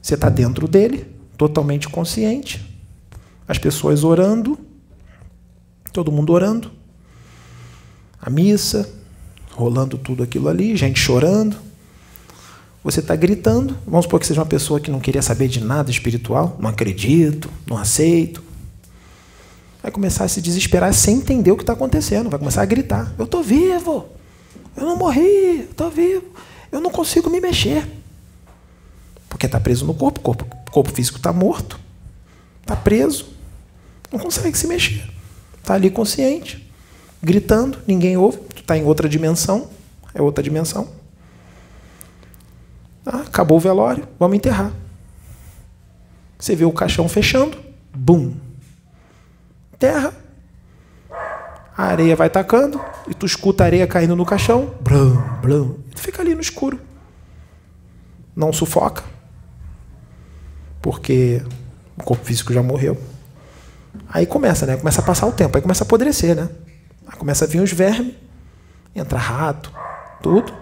Você 0.00 0.14
está 0.14 0.30
dentro 0.30 0.66
dele, 0.66 1.06
totalmente 1.36 1.88
consciente. 1.88 2.82
As 3.46 3.58
pessoas 3.58 4.04
orando, 4.04 4.58
todo 5.92 6.10
mundo 6.10 6.32
orando. 6.32 6.72
A 8.20 8.30
missa, 8.30 8.88
rolando 9.52 9.98
tudo 9.98 10.22
aquilo 10.22 10.48
ali, 10.48 10.76
gente 10.76 10.98
chorando. 10.98 11.56
Você 12.82 13.00
está 13.00 13.14
gritando. 13.14 13.76
Vamos 13.86 14.06
supor 14.06 14.20
que 14.20 14.26
seja 14.26 14.40
uma 14.40 14.46
pessoa 14.46 14.80
que 14.80 14.90
não 14.90 15.00
queria 15.00 15.22
saber 15.22 15.48
de 15.48 15.62
nada 15.62 15.90
espiritual. 15.90 16.56
Não 16.58 16.70
acredito, 16.70 17.50
não 17.66 17.76
aceito. 17.76 18.42
Vai 19.82 19.90
começar 19.90 20.24
a 20.24 20.28
se 20.28 20.42
desesperar 20.42 20.92
sem 20.92 21.16
entender 21.16 21.50
o 21.50 21.56
que 21.56 21.62
está 21.62 21.72
acontecendo, 21.72 22.28
vai 22.28 22.38
começar 22.38 22.62
a 22.62 22.66
gritar: 22.66 23.14
Eu 23.18 23.24
estou 23.24 23.42
vivo, 23.42 24.06
eu 24.76 24.84
não 24.84 24.96
morri, 24.96 25.60
estou 25.70 25.90
vivo, 25.90 26.24
eu 26.70 26.80
não 26.80 26.90
consigo 26.90 27.30
me 27.30 27.40
mexer. 27.40 27.88
Porque 29.28 29.46
está 29.46 29.58
preso 29.58 29.86
no 29.86 29.94
corpo, 29.94 30.20
o 30.20 30.22
corpo, 30.22 30.44
corpo 30.70 30.92
físico 30.92 31.16
está 31.16 31.32
morto, 31.32 31.80
está 32.60 32.76
preso, 32.76 33.28
não 34.12 34.18
consegue 34.18 34.58
se 34.58 34.66
mexer. 34.66 35.02
Está 35.56 35.74
ali 35.74 35.88
consciente, 35.88 36.70
gritando, 37.22 37.78
ninguém 37.86 38.18
ouve, 38.18 38.38
está 38.56 38.76
em 38.76 38.84
outra 38.84 39.08
dimensão, 39.08 39.68
é 40.12 40.20
outra 40.20 40.42
dimensão. 40.42 40.99
Ah, 43.04 43.22
acabou 43.26 43.56
o 43.56 43.60
velório, 43.60 44.06
vamos 44.18 44.36
enterrar. 44.36 44.72
Você 46.38 46.54
vê 46.54 46.64
o 46.64 46.72
caixão 46.72 47.08
fechando, 47.08 47.58
bum, 47.94 48.34
terra. 49.78 50.12
A 51.76 51.84
areia 51.84 52.14
vai 52.14 52.28
tacando 52.28 52.80
e 53.08 53.14
tu 53.14 53.24
escuta 53.24 53.64
a 53.64 53.66
areia 53.66 53.86
caindo 53.86 54.14
no 54.14 54.26
caixão. 54.26 54.74
Blum, 54.82 55.16
blum. 55.40 55.78
E 55.90 55.94
tu 55.94 56.00
fica 56.00 56.20
ali 56.20 56.34
no 56.34 56.40
escuro. 56.40 56.78
não 58.36 58.52
sufoca, 58.52 59.02
porque 60.80 61.42
o 61.98 62.02
corpo 62.02 62.24
físico 62.24 62.52
já 62.52 62.62
morreu. 62.62 62.98
Aí 64.08 64.24
começa, 64.26 64.66
né? 64.66 64.76
Começa 64.76 65.00
a 65.00 65.04
passar 65.04 65.26
o 65.26 65.32
tempo, 65.32 65.56
aí 65.56 65.62
começa 65.62 65.84
a 65.84 65.86
apodrecer, 65.86 66.34
né? 66.34 66.48
Aí 67.06 67.16
começa 67.18 67.44
a 67.44 67.48
vir 67.48 67.60
os 67.60 67.72
vermes, 67.72 68.14
entra 68.94 69.18
rato, 69.18 69.72
tudo. 70.22 70.52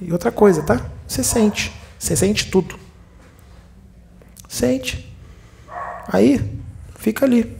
E 0.00 0.12
outra 0.12 0.30
coisa, 0.30 0.62
tá? 0.62 0.80
Você 1.12 1.22
sente. 1.22 1.70
Você 1.98 2.16
sente 2.16 2.50
tudo. 2.50 2.78
Sente. 4.48 5.14
Aí 6.08 6.40
fica 6.96 7.26
ali. 7.26 7.54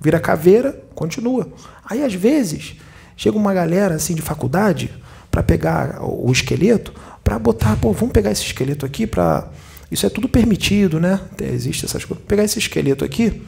Vira 0.00 0.20
caveira, 0.20 0.72
continua. 0.94 1.52
Aí 1.84 2.04
às 2.04 2.14
vezes 2.14 2.76
chega 3.16 3.36
uma 3.36 3.52
galera 3.52 3.96
assim 3.96 4.14
de 4.14 4.22
faculdade 4.22 4.94
para 5.32 5.42
pegar 5.42 5.98
o 6.00 6.30
esqueleto, 6.30 6.94
para 7.24 7.36
botar, 7.40 7.74
pô, 7.74 7.92
vamos 7.92 8.12
pegar 8.12 8.30
esse 8.30 8.44
esqueleto 8.44 8.86
aqui 8.86 9.04
para 9.04 9.48
isso 9.90 10.06
é 10.06 10.08
tudo 10.08 10.28
permitido, 10.28 11.00
né? 11.00 11.20
Existe 11.40 11.86
essas 11.86 12.04
coisas. 12.04 12.24
Pegar 12.24 12.44
esse 12.44 12.60
esqueleto 12.60 13.04
aqui 13.04 13.42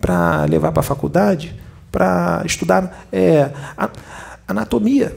para 0.00 0.44
levar 0.44 0.70
para 0.70 0.80
a 0.80 0.84
faculdade, 0.84 1.52
para 1.90 2.44
estudar 2.46 3.06
é, 3.12 3.50
anatomia, 4.46 5.16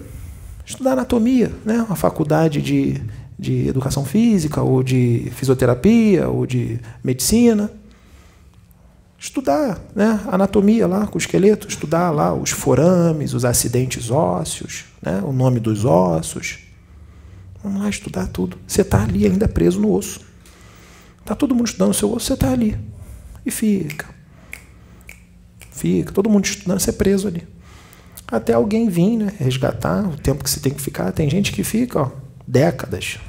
estudar 0.66 0.94
anatomia, 0.94 1.52
né? 1.64 1.84
Uma 1.84 1.96
faculdade 1.96 2.60
de, 2.60 3.04
de 3.38 3.68
educação 3.68 4.04
física, 4.04 4.62
ou 4.62 4.82
de 4.82 5.32
fisioterapia, 5.36 6.28
ou 6.28 6.46
de 6.46 6.80
medicina. 7.04 7.72
Estudar 9.20 9.80
né? 9.96 10.20
anatomia 10.28 10.88
lá 10.88 11.08
com 11.08 11.16
o 11.16 11.18
esqueleto, 11.18 11.68
estudar 11.68 12.12
lá 12.12 12.34
os 12.34 12.52
forames, 12.52 13.34
os 13.34 13.46
acidentes 13.46 14.12
ósseos, 14.12 14.86
né? 15.02 15.22
o 15.24 15.32
nome 15.32 15.60
dos 15.60 15.86
ossos. 15.86 16.60
Vamos 17.64 17.82
lá 17.82 17.90
estudar 17.90 18.28
tudo. 18.28 18.58
Você 18.68 18.82
está 18.82 19.04
ali 19.04 19.26
ainda 19.26 19.48
preso 19.48 19.80
no 19.80 19.92
osso. 19.92 20.22
Está 21.20 21.36
todo 21.36 21.54
mundo 21.54 21.68
estudando 21.68 21.92
o 21.92 21.94
seu 21.94 22.12
osso, 22.14 22.28
você 22.28 22.34
está 22.34 22.52
ali. 22.52 22.78
E 23.46 23.52
fica. 23.52 24.08
Fica, 25.72 26.12
todo 26.12 26.30
mundo 26.30 26.46
estudando, 26.46 26.80
você 26.80 26.90
é 26.90 26.94
preso 26.94 27.28
ali 27.28 27.48
até 28.30 28.54
alguém 28.54 28.90
vir, 28.90 29.18
né, 29.18 29.32
resgatar 29.40 30.06
o 30.08 30.18
tempo 30.18 30.44
que 30.44 30.50
você 30.50 30.60
tem 30.60 30.74
que 30.74 30.82
ficar. 30.82 31.12
Tem 31.12 31.30
gente 31.30 31.52
que 31.52 31.64
fica, 31.64 32.02
ó, 32.02 32.12
décadas. 32.48 33.20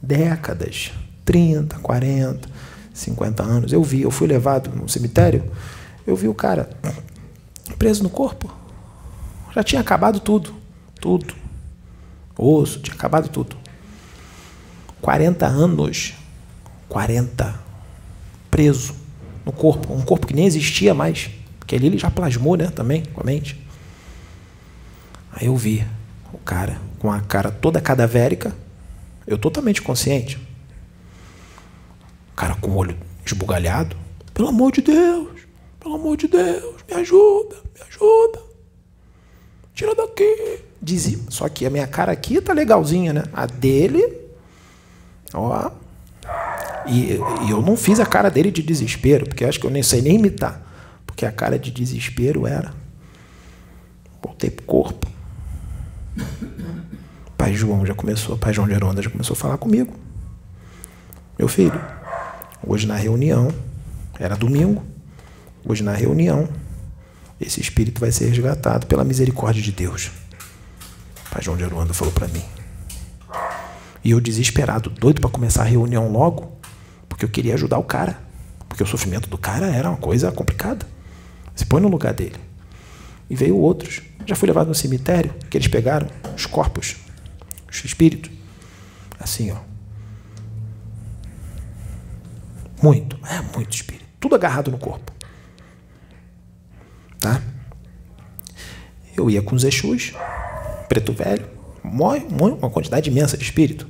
Décadas. 0.00 0.92
30, 1.24 1.78
40, 1.78 2.48
50 2.94 3.42
anos. 3.42 3.72
Eu 3.72 3.82
vi, 3.82 4.02
eu 4.02 4.10
fui 4.10 4.26
levado 4.26 4.70
no 4.74 4.88
cemitério, 4.88 5.50
eu 6.06 6.16
vi 6.16 6.28
o 6.28 6.34
cara 6.34 6.70
preso 7.78 8.02
no 8.02 8.10
corpo. 8.10 8.52
Já 9.54 9.62
tinha 9.62 9.80
acabado 9.80 10.20
tudo. 10.20 10.54
Tudo. 11.00 11.34
Osso, 12.36 12.80
tinha 12.80 12.94
acabado 12.94 13.28
tudo. 13.28 13.56
40 15.00 15.46
anos. 15.46 16.14
40. 16.88 17.54
Preso 18.50 18.94
no 19.44 19.52
corpo. 19.52 19.92
Um 19.92 20.02
corpo 20.02 20.26
que 20.26 20.34
nem 20.34 20.46
existia 20.46 20.94
mais. 20.94 21.30
Porque 21.58 21.76
ali 21.76 21.86
ele 21.86 21.98
já 21.98 22.10
plasmou, 22.10 22.56
né? 22.56 22.66
Também, 22.68 23.04
com 23.04 23.20
a 23.20 23.24
mente. 23.24 23.60
Aí 25.32 25.46
eu 25.46 25.56
vi 25.56 25.86
o 26.32 26.38
cara 26.38 26.80
com 27.00 27.10
a 27.10 27.18
cara 27.18 27.50
toda 27.50 27.80
cadavérica, 27.80 28.54
eu 29.26 29.38
totalmente 29.38 29.80
consciente. 29.80 30.36
O 32.32 32.36
cara 32.36 32.54
com 32.54 32.70
o 32.70 32.76
olho 32.76 32.96
esbugalhado. 33.24 33.96
Pelo 34.34 34.48
amor 34.48 34.70
de 34.70 34.82
Deus, 34.82 35.40
pelo 35.80 35.94
amor 35.94 36.16
de 36.16 36.28
Deus, 36.28 36.76
me 36.88 36.94
ajuda, 36.94 37.56
me 37.74 37.82
ajuda. 37.88 38.40
Tira 39.74 39.94
daqui. 39.94 40.60
Dizia. 40.80 41.18
Só 41.30 41.48
que 41.48 41.64
a 41.64 41.70
minha 41.70 41.86
cara 41.86 42.12
aqui 42.12 42.40
tá 42.40 42.52
legalzinha, 42.52 43.14
né? 43.14 43.24
A 43.32 43.46
dele, 43.46 44.18
ó. 45.32 45.70
E, 46.86 47.18
e 47.46 47.50
eu 47.50 47.62
não 47.62 47.76
fiz 47.76 47.98
a 47.98 48.06
cara 48.06 48.30
dele 48.30 48.50
de 48.50 48.62
desespero, 48.62 49.26
porque 49.26 49.44
acho 49.44 49.58
que 49.58 49.66
eu 49.66 49.70
nem 49.70 49.82
sei 49.82 50.02
nem 50.02 50.16
imitar. 50.16 50.66
Porque 51.06 51.24
a 51.24 51.32
cara 51.32 51.58
de 51.58 51.70
desespero 51.70 52.46
era. 52.46 52.74
Voltei 54.22 54.50
pro 54.50 54.64
corpo. 54.64 55.06
Pai 57.40 57.54
João 57.54 57.86
já 57.86 57.94
começou, 57.94 58.36
Pai 58.36 58.52
João 58.52 58.68
de 58.68 58.74
Aronda 58.74 59.00
já 59.00 59.08
começou 59.08 59.32
a 59.32 59.36
falar 59.36 59.56
comigo. 59.56 59.94
Meu 61.38 61.48
filho, 61.48 61.80
hoje 62.62 62.86
na 62.86 62.96
reunião, 62.96 63.50
era 64.18 64.36
domingo, 64.36 64.84
hoje 65.64 65.82
na 65.82 65.94
reunião, 65.94 66.46
esse 67.40 67.58
espírito 67.58 67.98
vai 67.98 68.12
ser 68.12 68.26
resgatado 68.26 68.86
pela 68.86 69.04
misericórdia 69.04 69.62
de 69.62 69.72
Deus. 69.72 70.10
Pai 71.30 71.40
João 71.40 71.56
de 71.56 71.64
Aruanda 71.64 71.94
falou 71.94 72.12
para 72.12 72.28
mim. 72.28 72.44
E 74.04 74.10
eu 74.10 74.20
desesperado, 74.20 74.90
doido 74.90 75.22
para 75.22 75.30
começar 75.30 75.62
a 75.62 75.66
reunião 75.66 76.12
logo, 76.12 76.58
porque 77.08 77.24
eu 77.24 77.28
queria 77.30 77.54
ajudar 77.54 77.78
o 77.78 77.84
cara. 77.84 78.20
Porque 78.68 78.82
o 78.82 78.86
sofrimento 78.86 79.30
do 79.30 79.38
cara 79.38 79.74
era 79.74 79.88
uma 79.88 79.96
coisa 79.96 80.30
complicada. 80.30 80.86
Se 81.56 81.64
põe 81.64 81.80
no 81.80 81.88
lugar 81.88 82.12
dele. 82.12 82.36
E 83.30 83.34
veio 83.34 83.56
outros. 83.56 84.02
Já 84.26 84.36
fui 84.36 84.46
levado 84.46 84.68
no 84.68 84.74
cemitério, 84.74 85.32
que 85.48 85.56
eles 85.56 85.68
pegaram 85.68 86.06
os 86.36 86.44
corpos, 86.44 86.96
os 87.70 87.84
espíritos. 87.84 88.30
Assim, 89.18 89.50
ó. 89.50 89.58
Muito, 92.82 93.18
é 93.26 93.40
muito 93.54 93.74
espírito. 93.74 94.06
Tudo 94.18 94.34
agarrado 94.34 94.70
no 94.70 94.78
corpo. 94.78 95.12
Tá? 97.18 97.42
Eu 99.16 99.28
ia 99.28 99.42
com 99.42 99.54
os 99.54 99.64
Exus, 99.64 100.14
preto 100.88 101.12
velho, 101.12 101.46
uma 101.84 102.70
quantidade 102.70 103.10
imensa 103.10 103.36
de 103.36 103.44
espírito. 103.44 103.86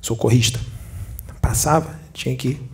Socorrista. 0.00 0.58
Passava, 1.40 1.98
tinha 2.12 2.34
que 2.34 2.48
ir. 2.48 2.70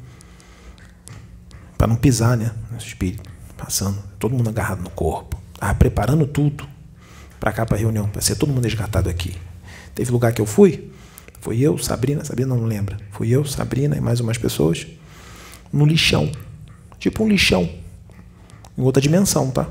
Para 1.77 1.89
não 1.89 1.97
pisar, 1.97 2.37
né? 2.37 2.53
No 2.71 2.79
espírito. 2.79 3.29
Passando, 3.57 4.01
todo 4.19 4.35
mundo 4.35 4.49
agarrado 4.49 4.83
no 4.83 4.91
corpo. 4.91 5.41
Estava 5.55 5.75
preparando 5.75 6.27
tudo 6.27 6.69
para 7.41 7.53
cá, 7.53 7.67
para 7.67 7.77
a 7.77 7.81
reunião, 7.81 8.09
para 8.09 8.21
ser 8.21 8.37
todo 8.37 8.53
mundo 8.53 8.65
resgatado 8.65 9.09
aqui. 9.09 9.37
Teve 9.95 10.11
lugar 10.11 10.33
que 10.33 10.41
eu 10.41 10.47
fui, 10.47 10.91
foi 11.41 11.59
eu, 11.59 11.77
Sabrina, 11.77 12.25
Sabrina 12.25 12.55
não 12.55 12.65
lembra, 12.65 12.99
fui 13.11 13.31
eu, 13.31 13.45
Sabrina 13.45 13.97
e 13.97 14.01
mais 14.01 14.21
umas 14.21 14.39
pessoas, 14.39 14.87
no 15.73 15.85
lixão. 15.85 16.31
Tipo 16.99 17.25
um 17.25 17.29
lixão, 17.29 17.69
em 18.79 18.83
outra 18.83 19.03
dimensão, 19.03 19.51
tá? 19.51 19.69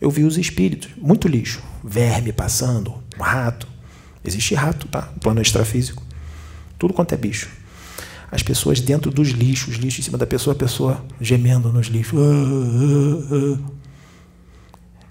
Eu 0.00 0.10
vi 0.10 0.24
os 0.24 0.38
espíritos, 0.38 0.90
muito 0.96 1.28
lixo, 1.28 1.62
verme 1.82 2.32
passando, 2.32 2.94
rato. 3.18 3.68
Existe 4.24 4.54
rato, 4.54 4.88
tá? 4.88 5.02
Plano 5.20 5.40
extrafísico. 5.40 6.02
Tudo 6.78 6.94
quanto 6.94 7.12
é 7.12 7.16
bicho. 7.16 7.48
As 8.32 8.42
pessoas 8.42 8.80
dentro 8.80 9.10
dos 9.10 9.28
lixos, 9.28 9.76
lixo 9.76 10.00
em 10.00 10.04
cima 10.04 10.18
da 10.18 10.26
pessoa, 10.26 10.54
a 10.54 10.58
pessoa 10.58 11.04
gemendo 11.20 11.72
nos 11.72 11.86
lixos. 11.88 12.18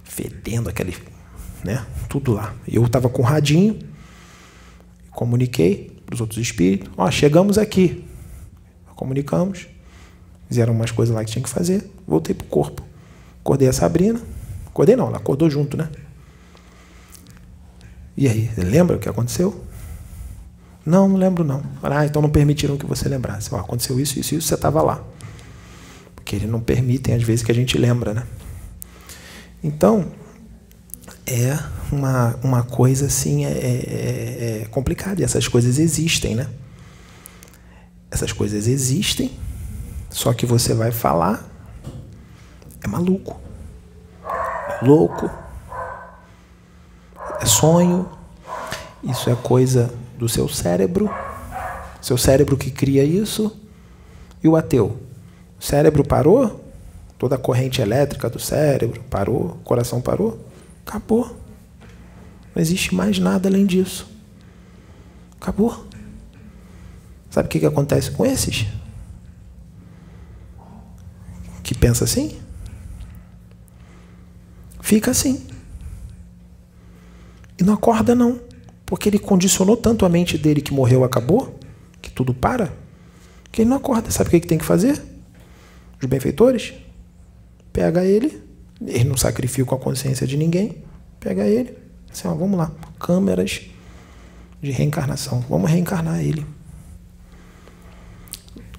Fedendo 0.04 0.70
aquele, 0.70 0.98
né? 1.64 1.86
Tudo 2.10 2.34
lá. 2.34 2.54
Eu 2.68 2.84
estava 2.86 3.08
com 3.08 3.22
o 3.22 3.26
radinho, 3.26 3.80
comuniquei 5.16 5.92
para 6.06 6.16
os 6.16 6.22
outros 6.22 6.40
espíritos, 6.40 6.90
ó, 6.98 7.10
chegamos 7.10 7.58
aqui. 7.58 8.06
Comunicamos, 8.96 9.68
fizeram 10.48 10.74
umas 10.74 10.92
coisas 10.92 11.16
lá 11.16 11.24
que 11.24 11.32
tinha 11.32 11.44
que 11.44 11.50
fazer, 11.50 11.90
voltei 12.08 12.36
pro 12.36 12.48
corpo. 12.48 12.84
Acordei 13.42 13.68
a 13.68 13.74
Sabrina. 13.74 14.22
Acordei 14.68 14.96
não, 14.96 15.08
ela 15.08 15.18
acordou 15.18 15.50
junto, 15.50 15.76
né? 15.76 15.90
E 18.16 18.28
aí, 18.28 18.50
lembra 18.58 18.96
o 18.96 19.00
que 19.00 19.10
aconteceu? 19.10 19.64
Não, 20.86 21.08
não 21.08 21.18
lembro 21.18 21.44
não. 21.44 21.64
Ah, 21.82 22.06
então 22.06 22.22
não 22.22 22.30
permitiram 22.30 22.78
que 22.78 22.86
você 22.86 23.10
lembrasse. 23.10 23.54
Aconteceu 23.56 24.00
isso, 24.00 24.20
isso, 24.20 24.36
isso, 24.36 24.48
você 24.48 24.56
estava 24.56 24.82
lá. 24.82 25.04
Porque 26.16 26.36
eles 26.36 26.50
não 26.50 26.60
permitem, 26.60 27.16
às 27.16 27.24
vezes, 27.24 27.44
que 27.44 27.52
a 27.52 27.56
gente 27.56 27.78
lembra, 27.78 28.14
né? 28.14 28.24
Então, 29.64 30.12
é 31.26 31.58
uma, 31.92 32.36
uma 32.44 32.64
coisa 32.64 33.06
assim, 33.06 33.46
é, 33.46 33.50
é, 33.50 33.54
é, 33.54 34.62
é 34.62 34.66
complicada. 34.66 35.22
E 35.22 35.24
essas 35.24 35.48
coisas 35.48 35.80
existem, 35.80 36.36
né? 36.36 36.48
Essas 38.12 38.32
coisas 38.32 38.68
existem, 38.68 39.32
só 40.10 40.34
que 40.34 40.46
você 40.46 40.74
vai 40.74 40.92
falar, 40.92 41.44
é 42.84 42.88
maluco, 42.88 43.40
é 44.24 44.86
louco, 44.86 45.30
é 47.42 47.46
sonho, 47.46 48.08
isso 49.04 49.30
é 49.32 49.36
coisa 49.36 49.92
do 50.18 50.30
seu 50.30 50.48
cérebro, 50.48 51.10
seu 52.02 52.18
cérebro 52.18 52.56
que 52.56 52.70
cria 52.70 53.04
isso, 53.04 53.60
e 54.44 54.48
o 54.48 54.56
ateu. 54.56 55.00
O 55.60 55.64
cérebro 55.64 56.04
parou, 56.04 56.64
toda 57.18 57.34
a 57.34 57.40
corrente 57.40 57.82
elétrica 57.82 58.30
do 58.30 58.40
cérebro 58.40 59.02
parou, 59.10 59.58
o 59.60 59.64
coração 59.64 60.00
parou, 60.00 60.40
acabou. 60.86 61.38
Não 62.56 62.62
existe 62.62 62.94
mais 62.94 63.20
nada 63.20 63.50
além 63.50 63.66
disso. 63.66 64.08
Acabou. 65.40 65.88
Sabe 67.30 67.48
o 67.48 67.50
que, 67.50 67.60
que 67.60 67.66
acontece 67.66 68.12
com 68.12 68.26
esses? 68.26 68.68
Que 71.64 71.74
pensa 71.74 72.04
assim? 72.04 72.40
Fica 74.82 75.12
assim. 75.12 75.46
E 77.58 77.64
não 77.64 77.74
acorda, 77.74 78.14
não. 78.14 78.40
Porque 78.86 79.10
ele 79.10 79.18
condicionou 79.18 79.76
tanto 79.76 80.06
a 80.06 80.10
mente 80.10 80.38
dele 80.38 80.62
que 80.62 80.74
morreu, 80.74 81.04
acabou, 81.04 81.60
tudo 82.14 82.34
para, 82.34 82.72
que 83.52 83.62
ele 83.62 83.70
não 83.70 83.78
acorda. 83.78 84.12
Sabe 84.12 84.28
o 84.28 84.32
que, 84.32 84.40
que 84.42 84.48
tem 84.48 84.58
que 84.58 84.66
fazer? 84.66 85.02
Os 86.02 86.08
benfeitores? 86.08 86.74
Pega 87.72 88.06
ele, 88.06 88.43
eles 88.86 89.06
não 89.06 89.18
sacrificam 89.18 89.78
a 89.78 89.82
consciência 89.82 90.26
de 90.28 90.38
ninguém, 90.38 90.84
pega 91.20 91.46
ele, 91.46 91.78
assim, 92.12 92.28
ó, 92.28 92.34
vamos 92.34 92.58
lá, 92.58 92.72
câmeras 93.00 93.62
de 94.62 94.72
reencarnação, 94.72 95.44
vamos 95.50 95.70
reencarnar 95.70 96.22
ele. 96.22 96.46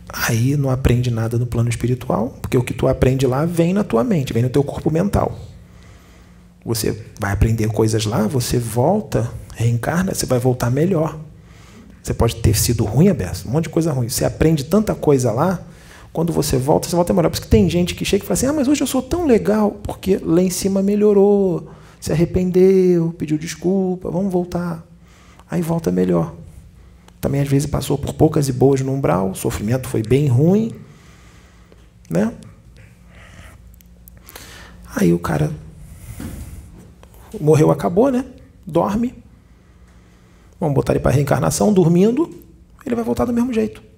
Aí 0.09 0.57
não 0.57 0.71
aprende 0.71 1.11
nada 1.11 1.39
no 1.39 1.47
plano 1.47 1.69
espiritual, 1.69 2.39
porque 2.41 2.57
o 2.57 2.63
que 2.63 2.73
tu 2.73 2.87
aprende 2.87 3.27
lá 3.27 3.45
vem 3.45 3.73
na 3.73 3.83
tua 3.83 4.05
mente, 4.05 4.33
vem 4.33 4.43
no 4.43 4.49
teu 4.49 4.63
corpo 4.63 4.91
mental. 4.91 5.37
Você 6.65 7.05
vai 7.21 7.33
aprender 7.33 7.69
coisas 7.69 8.07
lá, 8.07 8.27
você 8.27 8.59
volta, 8.59 9.31
reencarna, 9.55 10.15
você 10.15 10.25
vai 10.25 10.39
voltar 10.39 10.71
melhor. 10.71 11.19
Você 12.03 12.15
pode 12.15 12.37
ter 12.37 12.57
sido 12.57 12.85
ruim, 12.85 13.09
Aberto, 13.09 13.47
um 13.49 13.53
monte 13.53 13.65
de 13.65 13.71
coisa 13.71 13.93
ruim. 13.93 14.09
Você 14.09 14.25
aprende 14.25 14.65
tanta 14.65 14.95
coisa 14.95 15.33
lá, 15.33 15.61
quando 16.15 16.33
você 16.33 16.57
volta, 16.57 16.89
você 16.89 16.95
volta 16.95 17.13
melhor. 17.13 17.29
Por 17.29 17.35
isso 17.35 17.43
que 17.43 17.49
tem 17.49 17.69
gente 17.69 17.93
que 17.93 18.05
chega 18.05 18.23
e 18.23 18.27
fala 18.27 18.35
assim: 18.35 18.47
ah, 18.47 18.53
mas 18.53 18.69
hoje 18.69 18.81
eu 18.81 18.87
sou 18.87 19.03
tão 19.03 19.27
legal, 19.27 19.73
porque 19.83 20.17
lá 20.23 20.41
em 20.41 20.49
cima 20.49 20.81
melhorou, 20.81 21.69
se 22.01 22.13
arrependeu, 22.13 23.13
pediu 23.19 23.37
desculpa, 23.37 24.13
vamos 24.13 24.33
voltar. 24.33 24.87
Aí 25.51 25.61
volta 25.61 25.91
melhor. 25.91 26.33
Também 27.21 27.41
às 27.41 27.49
vezes 27.49 27.69
passou 27.69 27.99
por 27.99 28.15
poucas 28.15 28.49
e 28.49 28.53
boas 28.53 28.81
no 28.81 28.93
umbral, 28.93 29.31
o 29.31 29.35
sofrimento 29.35 29.89
foi 29.89 30.03
bem 30.03 30.29
ruim, 30.29 30.73
né? 32.09 32.33
Aí 34.95 35.13
o 35.13 35.19
cara 35.19 35.51
morreu, 37.41 37.73
acabou, 37.73 38.13
né? 38.13 38.25
Dorme. 38.65 39.13
Vamos 40.61 40.77
botar 40.77 40.93
ele 40.93 41.01
para 41.01 41.11
reencarnação, 41.11 41.73
dormindo, 41.73 42.33
ele 42.87 42.95
vai 42.95 43.05
voltar 43.05 43.25
do 43.25 43.33
mesmo 43.33 43.53
jeito. 43.53 43.94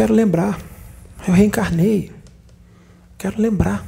Quero 0.00 0.14
lembrar. 0.14 0.58
Eu 1.28 1.34
reencarnei. 1.34 2.10
Quero 3.18 3.38
lembrar 3.38 3.86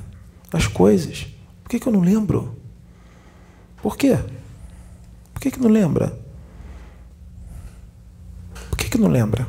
das 0.51 0.66
coisas. 0.66 1.26
Por 1.62 1.70
que, 1.70 1.80
que 1.80 1.86
eu 1.86 1.93
não 1.93 2.01
lembro? 2.01 2.55
Por 3.80 3.97
quê? 3.97 4.18
que, 5.40 5.51
que 5.51 5.59
não 5.59 5.70
lembra? 5.70 6.16
Por 8.68 8.76
que, 8.76 8.90
que 8.90 8.98
não 8.98 9.09
lembra? 9.09 9.48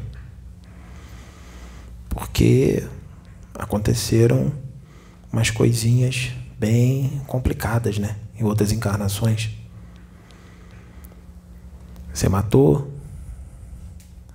Porque 2.08 2.88
aconteceram 3.60 4.50
umas 5.32 5.52
coisinhas 5.52 6.32
bem 6.58 7.22
complicadas, 7.28 7.98
né? 7.98 8.16
Em 8.40 8.44
outras 8.46 8.72
encarnações. 8.72 9.52
Você 12.14 12.30
matou, 12.30 12.90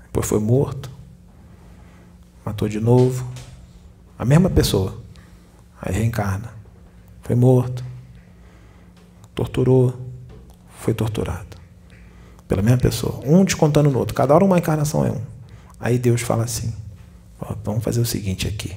depois 0.05 0.26
foi 0.26 0.38
morto, 0.38 0.97
matou 2.48 2.66
de 2.66 2.80
novo, 2.80 3.30
a 4.18 4.24
mesma 4.24 4.48
pessoa, 4.48 4.98
aí 5.80 5.94
reencarna, 5.94 6.50
foi 7.20 7.36
morto, 7.36 7.84
torturou, 9.34 9.94
foi 10.78 10.94
torturado. 10.94 11.58
Pela 12.48 12.62
mesma 12.62 12.78
pessoa, 12.78 13.20
um 13.26 13.44
descontando 13.44 13.90
no 13.90 13.98
outro, 13.98 14.14
cada 14.14 14.34
hora 14.34 14.42
uma 14.42 14.58
encarnação 14.58 15.04
é 15.04 15.10
um. 15.10 15.20
Aí 15.78 15.98
Deus 15.98 16.22
fala 16.22 16.44
assim: 16.44 16.72
vamos 17.62 17.84
fazer 17.84 18.00
o 18.00 18.06
seguinte 18.06 18.48
aqui, 18.48 18.74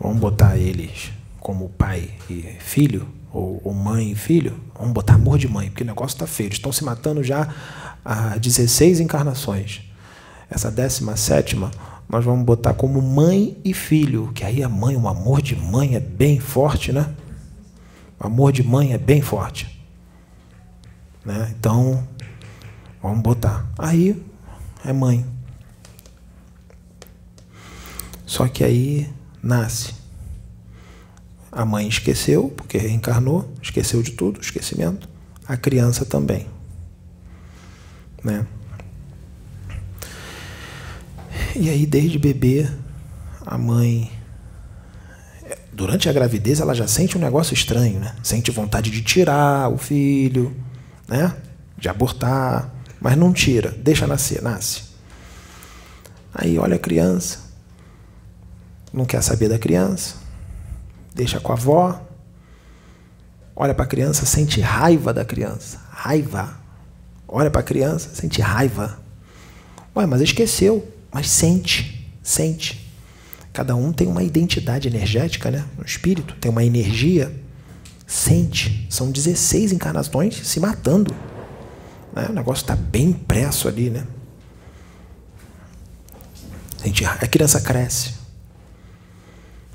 vamos 0.00 0.18
botar 0.18 0.56
eles 0.56 1.12
como 1.38 1.68
pai 1.68 2.10
e 2.30 2.56
filho, 2.58 3.06
ou, 3.30 3.60
ou 3.62 3.74
mãe 3.74 4.12
e 4.12 4.14
filho, 4.14 4.58
vamos 4.74 4.94
botar 4.94 5.14
amor 5.14 5.36
de 5.36 5.46
mãe, 5.46 5.68
porque 5.68 5.82
o 5.82 5.86
negócio 5.86 6.14
está 6.14 6.26
feio, 6.26 6.48
eles 6.48 6.56
estão 6.56 6.72
se 6.72 6.82
matando 6.82 7.22
já 7.22 7.54
há 8.02 8.38
16 8.38 9.00
encarnações. 9.00 9.82
Essa 10.48 10.70
17 10.70 11.54
nós 12.08 12.24
vamos 12.24 12.44
botar 12.44 12.74
como 12.74 13.00
mãe 13.02 13.56
e 13.64 13.74
filho, 13.74 14.30
que 14.34 14.44
aí 14.44 14.62
a 14.62 14.68
mãe, 14.68 14.96
o 14.96 15.08
amor 15.08 15.42
de 15.42 15.56
mãe 15.56 15.94
é 15.96 16.00
bem 16.00 16.38
forte, 16.38 16.92
né? 16.92 17.14
O 18.18 18.26
amor 18.26 18.52
de 18.52 18.62
mãe 18.62 18.92
é 18.92 18.98
bem 18.98 19.20
forte. 19.20 19.84
Né? 21.24 21.54
Então, 21.58 22.06
Vamos 23.06 23.22
botar. 23.22 23.64
Aí 23.78 24.20
é 24.84 24.92
mãe. 24.92 25.24
Só 28.26 28.48
que 28.48 28.64
aí 28.64 29.08
nasce. 29.40 29.94
A 31.52 31.64
mãe 31.64 31.86
esqueceu, 31.86 32.48
porque 32.48 32.76
reencarnou, 32.78 33.48
esqueceu 33.62 34.02
de 34.02 34.10
tudo, 34.10 34.40
esquecimento. 34.40 35.08
A 35.46 35.56
criança 35.56 36.04
também. 36.04 36.48
Né? 38.24 38.44
E 41.58 41.70
aí, 41.70 41.86
desde 41.86 42.18
bebê, 42.18 42.68
a 43.44 43.56
mãe. 43.56 44.12
Durante 45.72 46.06
a 46.06 46.12
gravidez, 46.12 46.60
ela 46.60 46.74
já 46.74 46.86
sente 46.86 47.16
um 47.16 47.20
negócio 47.20 47.54
estranho, 47.54 47.98
né? 47.98 48.14
Sente 48.22 48.50
vontade 48.50 48.90
de 48.90 49.02
tirar 49.02 49.72
o 49.72 49.78
filho, 49.78 50.54
né? 51.08 51.34
De 51.78 51.88
abortar. 51.88 52.70
Mas 53.00 53.16
não 53.16 53.32
tira, 53.32 53.70
deixa 53.70 54.06
nascer, 54.06 54.42
nasce. 54.42 54.82
Aí 56.34 56.58
olha 56.58 56.76
a 56.76 56.78
criança, 56.78 57.38
não 58.92 59.06
quer 59.06 59.22
saber 59.22 59.48
da 59.48 59.58
criança, 59.58 60.16
deixa 61.14 61.40
com 61.40 61.52
a 61.52 61.54
avó, 61.54 62.06
olha 63.54 63.74
para 63.74 63.84
a 63.86 63.88
criança, 63.88 64.26
sente 64.26 64.60
raiva 64.60 65.14
da 65.14 65.24
criança, 65.24 65.80
raiva. 65.90 66.58
Olha 67.26 67.50
para 67.50 67.62
a 67.62 67.64
criança, 67.64 68.10
sente 68.14 68.42
raiva. 68.42 68.98
Ué, 69.94 70.04
mas 70.04 70.20
esqueceu, 70.20 70.86
mas 71.16 71.30
sente, 71.30 72.06
sente. 72.22 72.86
Cada 73.50 73.74
um 73.74 73.90
tem 73.90 74.06
uma 74.06 74.22
identidade 74.22 74.86
energética, 74.86 75.50
né? 75.50 75.64
No 75.78 75.82
espírito, 75.82 76.34
tem 76.38 76.50
uma 76.50 76.62
energia. 76.62 77.34
Sente. 78.06 78.86
São 78.90 79.10
16 79.10 79.72
encarnações 79.72 80.36
se 80.46 80.60
matando. 80.60 81.16
Né? 82.14 82.26
O 82.28 82.34
negócio 82.34 82.64
está 82.64 82.76
bem 82.76 83.06
impresso 83.06 83.66
ali, 83.66 83.88
né? 83.88 84.06
Gente, 86.84 87.06
a 87.06 87.26
criança 87.26 87.62
cresce. 87.62 88.12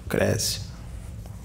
Cresce. 0.08 0.60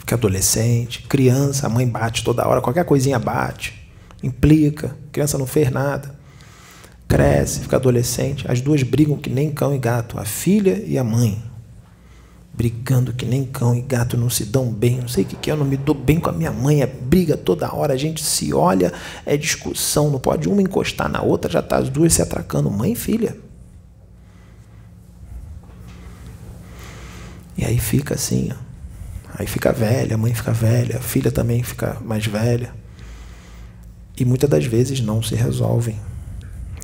Fica 0.01 0.14
adolescente, 0.14 1.05
criança, 1.09 1.68
a 1.68 1.70
mãe 1.70 1.89
bate 1.89 2.23
toda 2.23 2.47
hora, 2.47 2.60
qualquer 2.60 2.85
coisinha 2.85 3.18
bate, 3.18 3.90
implica, 4.23 4.89
a 5.09 5.10
criança 5.10 5.39
não 5.39 5.47
fez 5.47 5.70
nada. 5.70 6.15
Cresce, 7.09 7.61
fica 7.61 7.77
adolescente, 7.77 8.51
as 8.51 8.61
duas 8.61 8.83
brigam 8.83 9.16
que 9.16 9.31
nem 9.31 9.51
cão 9.51 9.74
e 9.74 9.78
gato, 9.78 10.19
a 10.19 10.24
filha 10.24 10.83
e 10.85 10.99
a 10.99 11.05
mãe 11.05 11.43
brigando 12.57 13.12
que 13.12 13.27
nem 13.27 13.45
cão 13.45 13.74
e 13.77 13.83
gato, 13.83 14.16
não 14.16 14.31
se 14.31 14.47
dão 14.47 14.73
bem, 14.73 14.99
não 14.99 15.09
sei 15.09 15.24
o 15.24 15.27
que, 15.27 15.37
que 15.37 15.51
é, 15.51 15.53
eu 15.53 15.59
não 15.59 15.66
me 15.66 15.77
dou 15.77 15.95
bem 15.95 16.19
com 16.19 16.31
a 16.31 16.33
minha 16.33 16.51
mãe, 16.51 16.81
é 16.81 16.87
briga 16.87 17.37
toda 17.37 17.73
hora, 17.74 17.93
a 17.93 17.97
gente 17.99 18.24
se 18.24 18.53
olha, 18.55 18.93
é 19.27 19.37
discussão, 19.37 20.11
não 20.11 20.19
pode 20.19 20.49
uma 20.49 20.62
encostar 20.62 21.09
na 21.09 21.20
outra, 21.20 21.51
já 21.51 21.61
tá 21.61 21.77
as 21.77 21.91
duas 21.91 22.15
se 22.15 22.23
atracando, 22.23 22.70
mãe 22.70 22.93
e 22.93 22.97
filha. 22.97 23.37
E 27.59 27.65
aí 27.65 27.78
fica 27.78 28.15
assim, 28.15 28.51
ó. 28.51 28.57
aí 29.39 29.47
fica 29.47 29.70
velha, 29.73 30.15
a 30.15 30.19
mãe 30.19 30.33
fica 30.33 30.53
velha, 30.53 30.97
a 30.97 31.01
filha 31.01 31.31
também 31.31 31.62
fica 31.62 31.99
mais 32.03 32.24
velha. 32.24 32.73
E 34.16 34.24
muitas 34.24 34.49
das 34.49 34.65
vezes 34.65 35.01
não 35.01 35.23
se 35.23 35.35
resolvem. 35.35 35.99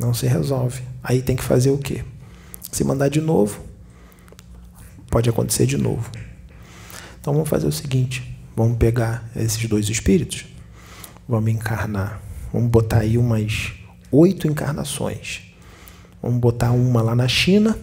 Não 0.03 0.13
se 0.13 0.27
resolve. 0.27 0.83
Aí 1.01 1.23
tem 1.23 1.37
que 1.37 1.45
fazer 1.45 1.71
o 1.71 1.79
quê? 1.79 2.05
Se 2.73 2.83
mandar 2.83 3.09
de 3.09 3.21
novo, 3.21 3.61
pode 5.09 5.31
acontecer 5.31 5.65
de 5.65 5.79
novo. 5.79 6.11
Então 7.21 7.33
vamos 7.33 7.49
fazer 7.49 7.69
o 7.69 7.73
seguinte: 7.73 8.37
vamos 8.57 8.79
pegar 8.79 9.31
esses 9.37 9.65
dois 9.69 9.89
espíritos, 9.89 10.45
vamos 11.29 11.53
encarnar, 11.53 12.21
vamos 12.53 12.69
botar 12.69 12.99
aí 12.99 13.17
umas 13.17 13.75
oito 14.11 14.49
encarnações. 14.49 15.43
Vamos 16.21 16.41
botar 16.41 16.73
uma 16.73 17.01
lá 17.01 17.15
na 17.15 17.29
China 17.29 17.79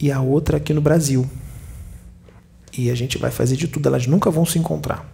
e 0.00 0.10
a 0.10 0.22
outra 0.22 0.56
aqui 0.56 0.72
no 0.72 0.80
Brasil. 0.80 1.28
E 2.76 2.90
a 2.90 2.94
gente 2.94 3.18
vai 3.18 3.30
fazer 3.30 3.56
de 3.56 3.68
tudo, 3.68 3.88
elas 3.88 4.06
nunca 4.06 4.30
vão 4.30 4.46
se 4.46 4.58
encontrar. 4.58 5.06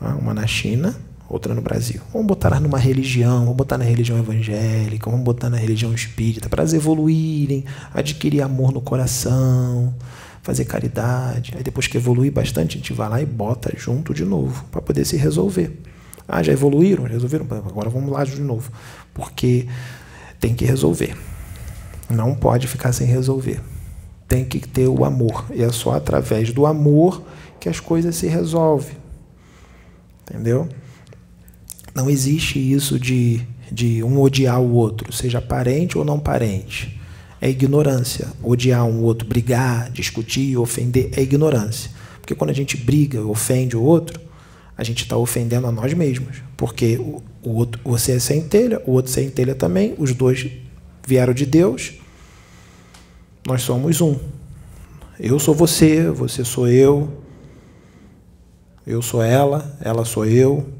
Ah, 0.00 0.14
uma 0.16 0.34
na 0.34 0.46
China 0.46 1.07
outra 1.28 1.54
no 1.54 1.60
Brasil. 1.60 2.00
Vamos 2.12 2.26
botar 2.26 2.58
numa 2.60 2.78
religião, 2.78 3.40
vamos 3.40 3.56
botar 3.56 3.76
na 3.76 3.84
religião 3.84 4.18
evangélica, 4.18 5.10
vamos 5.10 5.24
botar 5.24 5.50
na 5.50 5.56
religião 5.56 5.92
espírita, 5.92 6.48
para 6.48 6.62
elas 6.62 6.72
evoluírem, 6.72 7.64
adquirir 7.92 8.40
amor 8.42 8.72
no 8.72 8.80
coração, 8.80 9.94
fazer 10.42 10.64
caridade. 10.64 11.52
Aí 11.56 11.62
depois 11.62 11.86
que 11.86 11.96
evoluir 11.96 12.32
bastante, 12.32 12.76
a 12.76 12.80
gente 12.80 12.92
vai 12.92 13.08
lá 13.08 13.20
e 13.20 13.26
bota 13.26 13.72
junto 13.76 14.14
de 14.14 14.24
novo, 14.24 14.64
para 14.70 14.80
poder 14.80 15.04
se 15.04 15.16
resolver. 15.16 15.70
Ah, 16.26 16.42
já 16.42 16.52
evoluíram? 16.52 17.04
Resolveram? 17.04 17.46
Agora 17.50 17.88
vamos 17.88 18.10
lá 18.10 18.22
de 18.22 18.40
novo. 18.40 18.70
Porque 19.14 19.66
tem 20.38 20.54
que 20.54 20.64
resolver. 20.64 21.16
Não 22.10 22.34
pode 22.34 22.66
ficar 22.66 22.92
sem 22.92 23.06
resolver. 23.06 23.60
Tem 24.26 24.44
que 24.44 24.60
ter 24.60 24.88
o 24.88 25.06
amor. 25.06 25.46
E 25.50 25.62
é 25.62 25.72
só 25.72 25.92
através 25.94 26.52
do 26.52 26.66
amor 26.66 27.22
que 27.58 27.66
as 27.66 27.80
coisas 27.80 28.14
se 28.14 28.26
resolvem. 28.26 28.96
Entendeu? 30.22 30.68
Não 31.98 32.08
existe 32.08 32.58
isso 32.58 32.98
de 32.98 33.46
de 33.70 34.02
um 34.02 34.20
odiar 34.20 34.60
o 34.60 34.72
outro, 34.72 35.12
seja 35.12 35.40
parente 35.40 35.98
ou 35.98 36.04
não 36.04 36.18
parente, 36.18 36.98
é 37.40 37.48
ignorância. 37.48 38.28
Odiar 38.42 38.84
um 38.84 39.02
outro, 39.02 39.26
brigar, 39.26 39.90
discutir, 39.90 40.56
ofender, 40.56 41.10
é 41.16 41.22
ignorância. 41.22 41.90
Porque 42.20 42.34
quando 42.34 42.50
a 42.50 42.54
gente 42.54 42.76
briga, 42.76 43.22
ofende 43.22 43.76
o 43.76 43.82
outro, 43.82 44.20
a 44.76 44.82
gente 44.82 45.02
está 45.02 45.16
ofendendo 45.16 45.66
a 45.66 45.72
nós 45.72 45.92
mesmos. 45.94 46.42
Porque 46.56 46.96
o, 46.98 47.22
o 47.42 47.50
outro, 47.54 47.80
você 47.84 48.12
é 48.12 48.18
centelha, 48.18 48.82
o 48.86 48.92
outro 48.92 49.10
é 49.12 49.14
centelha 49.14 49.54
também, 49.54 49.94
os 49.98 50.12
dois 50.14 50.50
vieram 51.06 51.32
de 51.32 51.46
Deus, 51.46 51.94
nós 53.46 53.62
somos 53.62 54.00
um. 54.00 54.16
Eu 55.18 55.38
sou 55.38 55.54
você, 55.54 56.10
você 56.10 56.44
sou 56.44 56.68
eu, 56.68 57.22
eu 58.86 59.02
sou 59.02 59.22
ela, 59.22 59.76
ela 59.80 60.04
sou 60.04 60.24
eu. 60.24 60.77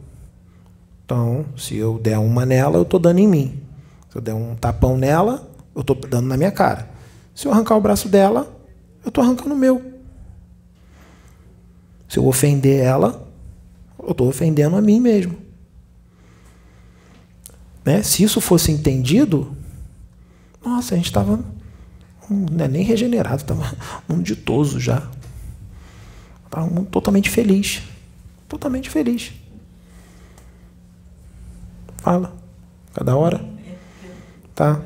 Então, 1.08 1.46
se 1.56 1.74
eu 1.74 1.98
der 1.98 2.18
uma 2.18 2.44
nela, 2.44 2.76
eu 2.76 2.82
estou 2.82 3.00
dando 3.00 3.18
em 3.18 3.26
mim. 3.26 3.62
Se 4.10 4.18
eu 4.18 4.20
der 4.20 4.34
um 4.34 4.54
tapão 4.54 4.98
nela, 4.98 5.50
eu 5.74 5.80
estou 5.80 5.96
dando 5.96 6.26
na 6.26 6.36
minha 6.36 6.52
cara. 6.52 6.86
Se 7.34 7.48
eu 7.48 7.52
arrancar 7.52 7.76
o 7.76 7.80
braço 7.80 8.10
dela, 8.10 8.54
eu 9.02 9.08
estou 9.08 9.24
arrancando 9.24 9.54
o 9.54 9.56
meu. 9.56 9.94
Se 12.06 12.18
eu 12.18 12.26
ofender 12.26 12.84
ela, 12.84 13.26
eu 13.98 14.10
estou 14.10 14.28
ofendendo 14.28 14.76
a 14.76 14.82
mim 14.82 15.00
mesmo. 15.00 15.34
Né? 17.86 18.02
Se 18.02 18.22
isso 18.22 18.38
fosse 18.38 18.70
entendido, 18.70 19.56
nossa, 20.62 20.92
a 20.92 20.98
gente 20.98 21.06
estava 21.06 21.42
não 22.28 22.66
é 22.66 22.68
nem 22.68 22.82
regenerado, 22.82 23.40
estava 23.40 23.74
um 24.10 24.20
ditoso 24.20 24.78
já. 24.78 25.08
Estava 26.44 26.68
totalmente 26.84 27.30
feliz. 27.30 27.80
Totalmente 28.46 28.90
feliz. 28.90 29.32
Fala. 32.08 32.32
Cada 32.94 33.14
hora. 33.14 33.44
Tá. 34.54 34.80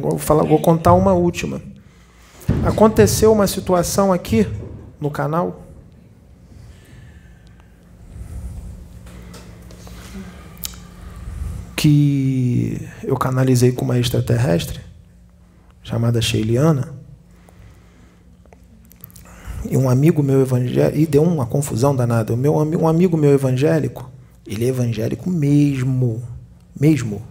Vou, 0.00 0.16
falar, 0.18 0.44
vou 0.44 0.62
contar 0.62 0.92
uma 0.92 1.12
última. 1.12 1.60
Aconteceu 2.64 3.32
uma 3.32 3.48
situação 3.48 4.12
aqui 4.12 4.46
no 5.00 5.10
canal. 5.10 5.64
Que 11.74 12.88
eu 13.02 13.16
canalizei 13.16 13.72
com 13.72 13.84
uma 13.84 13.98
extraterrestre 13.98 14.78
chamada 15.82 16.22
Sheiliana. 16.22 16.94
E 19.68 19.76
um 19.76 19.90
amigo 19.90 20.22
meu 20.22 20.40
evangélico. 20.40 20.96
E 20.96 21.04
deu 21.04 21.24
uma 21.24 21.46
confusão 21.46 21.96
danada. 21.96 22.32
Um 22.32 22.86
amigo 22.86 23.16
meu 23.16 23.32
evangélico, 23.32 24.13
ele 24.46 24.64
é 24.64 24.68
evangélico 24.68 25.30
mesmo. 25.30 26.22
Mesmo. 26.78 27.22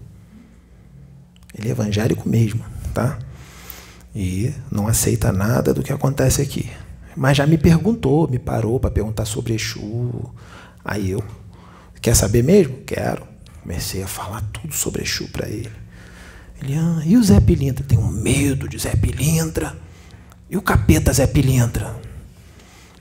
Ele 1.54 1.68
é 1.68 1.72
evangélico 1.72 2.28
mesmo, 2.28 2.64
tá? 2.94 3.20
E 4.16 4.54
não 4.72 4.88
aceita 4.88 5.32
nada 5.32 5.74
do 5.74 5.84
que 5.84 5.94
acontece 5.94 6.42
aqui. 6.42 6.70
Mas 7.16 7.38
já 7.38 7.46
me 7.46 7.58
perguntou, 7.58 8.28
me 8.28 8.40
parou 8.40 8.80
para 8.80 8.90
perguntar 8.90 9.26
sobre 9.26 9.54
Exu. 9.54 10.34
Aí 10.84 11.12
eu, 11.12 11.24
quer 12.02 12.16
saber 12.16 12.44
mesmo? 12.44 12.78
Quero. 12.86 13.28
Comecei 13.62 14.04
a 14.04 14.08
falar 14.08 14.42
tudo 14.52 14.74
sobre 14.74 15.04
Exu 15.04 15.28
para 15.28 15.48
ele. 15.48 15.72
Ele, 16.62 16.76
ah, 16.76 17.02
e 17.06 17.18
o 17.18 17.24
Zé 17.24 17.40
Pilintra? 17.40 17.86
Tenho 17.86 18.08
medo 18.08 18.68
de 18.68 18.78
Zé 18.80 18.96
Pilintra. 18.96 19.76
E 20.50 20.58
o 20.58 20.62
capeta 20.62 21.14
Zé 21.14 21.28
Pilintra? 21.28 21.96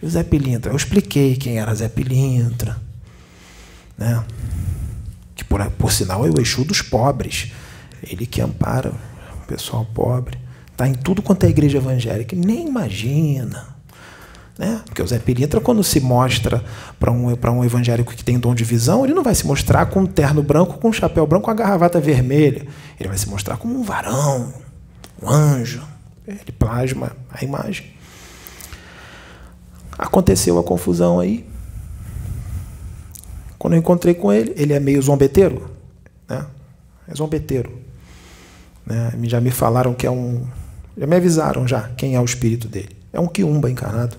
E 0.03 0.07
o 0.07 0.11
Zé 0.11 0.23
Pilintra? 0.23 0.73
Eu 0.73 0.77
expliquei 0.77 1.37
quem 1.37 1.59
era 1.59 1.75
Zé 1.75 1.89
Pilintra. 1.89 2.81
Né? 3.97 4.23
Que 5.35 5.45
por, 5.45 5.65
por 5.73 5.93
sinal 5.93 6.27
é 6.27 6.31
o 6.31 6.41
Exu 6.41 6.65
dos 6.65 6.83
pobres. 6.83 7.53
Ele 8.03 8.27
que 8.27 8.41
ampara 8.41 8.93
o 9.43 9.47
pessoal 9.47 9.87
pobre. 9.95 10.39
Está 10.71 10.89
em 10.89 10.95
tudo 10.95 11.23
quanto 11.23 11.45
é 11.45 11.49
igreja 11.49 11.79
evangélica. 11.79 12.35
Nem 12.35 12.67
imagina. 12.67 13.73
Né? 14.59 14.81
Porque 14.85 15.03
o 15.03 15.07
Zé 15.07 15.19
Pilintra, 15.19 15.61
quando 15.61 15.83
se 15.83 16.01
mostra 16.01 16.63
para 16.99 17.11
um, 17.11 17.27
um 17.27 17.65
evangélico 17.65 18.15
que 18.15 18.25
tem 18.25 18.39
dom 18.39 18.55
de 18.55 18.65
visão, 18.65 19.05
ele 19.05 19.15
não 19.15 19.23
vai 19.23 19.35
se 19.35 19.47
mostrar 19.47 19.87
com 19.87 20.01
um 20.01 20.07
terno 20.07 20.43
branco, 20.43 20.79
com 20.79 20.89
um 20.89 20.93
chapéu 20.93 21.27
branco, 21.27 21.47
com 21.47 21.51
a 21.51 21.55
garravata 21.55 22.01
vermelha. 22.01 22.67
Ele 22.99 23.09
vai 23.09 23.19
se 23.19 23.29
mostrar 23.29 23.57
como 23.57 23.79
um 23.79 23.83
varão, 23.83 24.53
um 25.23 25.29
anjo. 25.29 25.83
Ele 26.27 26.53
plasma 26.57 27.13
a 27.31 27.43
imagem. 27.45 27.93
Aconteceu 29.99 30.59
a 30.59 30.63
confusão 30.63 31.19
aí. 31.19 31.47
Quando 33.63 33.75
eu 33.75 33.79
encontrei 33.79 34.13
com 34.13 34.33
ele, 34.33 34.53
ele 34.57 34.73
é 34.73 34.81
meio 34.81 35.01
zombeteiro. 35.01 35.71
Né? 36.29 36.45
É 37.07 37.15
zombeteiro. 37.15 37.73
Né? 38.85 39.13
Já 39.23 39.41
me 39.41 39.53
falaram 39.53 39.95
que 39.95 40.05
é 40.05 40.11
um. 40.11 40.45
Já 40.99 41.07
me 41.07 41.15
avisaram 41.15 41.65
já 41.69 41.83
quem 41.91 42.17
é 42.17 42.21
o 42.21 42.25
espírito 42.25 42.67
dele. 42.67 42.89
É 43.13 43.21
um 43.21 43.29
quiumba 43.29 43.71
encarnado. 43.71 44.17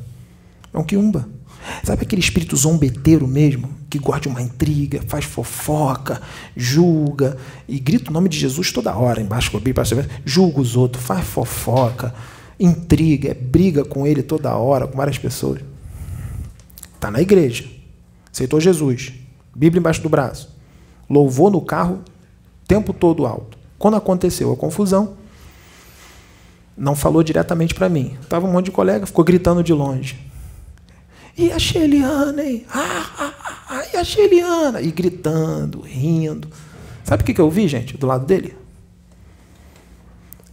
É 0.73 0.77
um 0.77 0.83
quiumba. 0.85 1.27
Sabe 1.83 2.03
aquele 2.03 2.21
espírito 2.21 2.55
zombeteiro 2.55 3.27
mesmo? 3.27 3.69
Que 3.89 3.99
de 3.99 4.29
uma 4.29 4.41
intriga, 4.41 5.01
faz 5.09 5.25
fofoca, 5.25 6.21
julga 6.55 7.35
e 7.67 7.81
grita 7.81 8.11
o 8.11 8.13
nome 8.13 8.29
de 8.29 8.39
Jesus 8.39 8.71
toda 8.71 8.95
hora 8.95 9.19
embaixo 9.19 9.55
a 9.57 9.59
Bíblia, 9.59 10.09
julga 10.23 10.61
os 10.61 10.77
outros, 10.77 11.03
faz 11.03 11.27
fofoca, 11.27 12.15
intriga, 12.57 13.31
é 13.31 13.33
briga 13.33 13.83
com 13.83 14.07
ele 14.07 14.23
toda 14.23 14.55
hora, 14.55 14.87
com 14.87 14.95
várias 14.95 15.17
pessoas. 15.17 15.59
Está 16.95 17.11
na 17.11 17.21
igreja, 17.21 17.65
aceitou 18.31 18.61
Jesus, 18.61 19.11
Bíblia 19.55 19.79
embaixo 19.79 20.01
do 20.01 20.09
braço, 20.09 20.49
louvou 21.09 21.49
no 21.49 21.61
carro, 21.61 22.01
tempo 22.67 22.93
todo 22.93 23.25
alto. 23.25 23.57
Quando 23.77 23.97
aconteceu 23.97 24.51
a 24.51 24.55
confusão, 24.55 25.15
não 26.77 26.95
falou 26.95 27.23
diretamente 27.23 27.75
para 27.75 27.89
mim. 27.89 28.17
Tava 28.27 28.47
um 28.47 28.51
monte 28.51 28.65
de 28.65 28.71
colega, 28.71 29.05
ficou 29.05 29.23
gritando 29.23 29.63
de 29.63 29.73
longe. 29.73 30.19
E 31.37 31.51
a 31.51 31.57
Sheliana, 31.57 32.43
hein? 32.43 32.65
Ah, 32.69 33.11
ah, 33.17 33.33
ah, 33.39 33.65
ah, 33.69 33.83
e 33.93 33.97
a 33.97 34.03
Sheliana? 34.03 34.81
E 34.81 34.91
gritando, 34.91 35.81
rindo. 35.81 36.47
Sabe 37.03 37.23
o 37.23 37.25
que, 37.25 37.39
eu 37.39 37.49
vi, 37.49 37.67
gente, 37.67 37.97
do 37.97 38.07
lado 38.07 38.25
dele? 38.25 38.55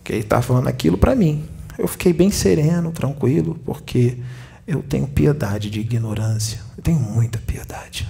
Que 0.03 0.13
ele 0.13 0.21
estava 0.23 0.43
falando 0.43 0.69
aquilo 0.69 0.99
para 0.99 1.15
mim. 1.15 1.45
Eu 1.79 1.87
fiquei 1.87 2.13
bem 2.13 2.31
sereno, 2.31 2.93
tranquilo, 2.93 3.59
porque 3.65 4.19
eu 4.67 4.83
tenho 4.83 5.07
piedade 5.07 5.71
de 5.71 5.81
ignorância. 5.81 6.61
Eu 6.77 6.83
tenho 6.83 6.99
muita 6.99 7.39
piedade. 7.39 8.09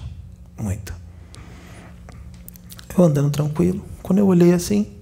Muita. 0.61 0.95
Eu 2.97 3.05
andando 3.05 3.31
tranquilo. 3.31 3.83
Quando 4.03 4.19
eu 4.19 4.27
olhei 4.27 4.53
assim, 4.53 4.93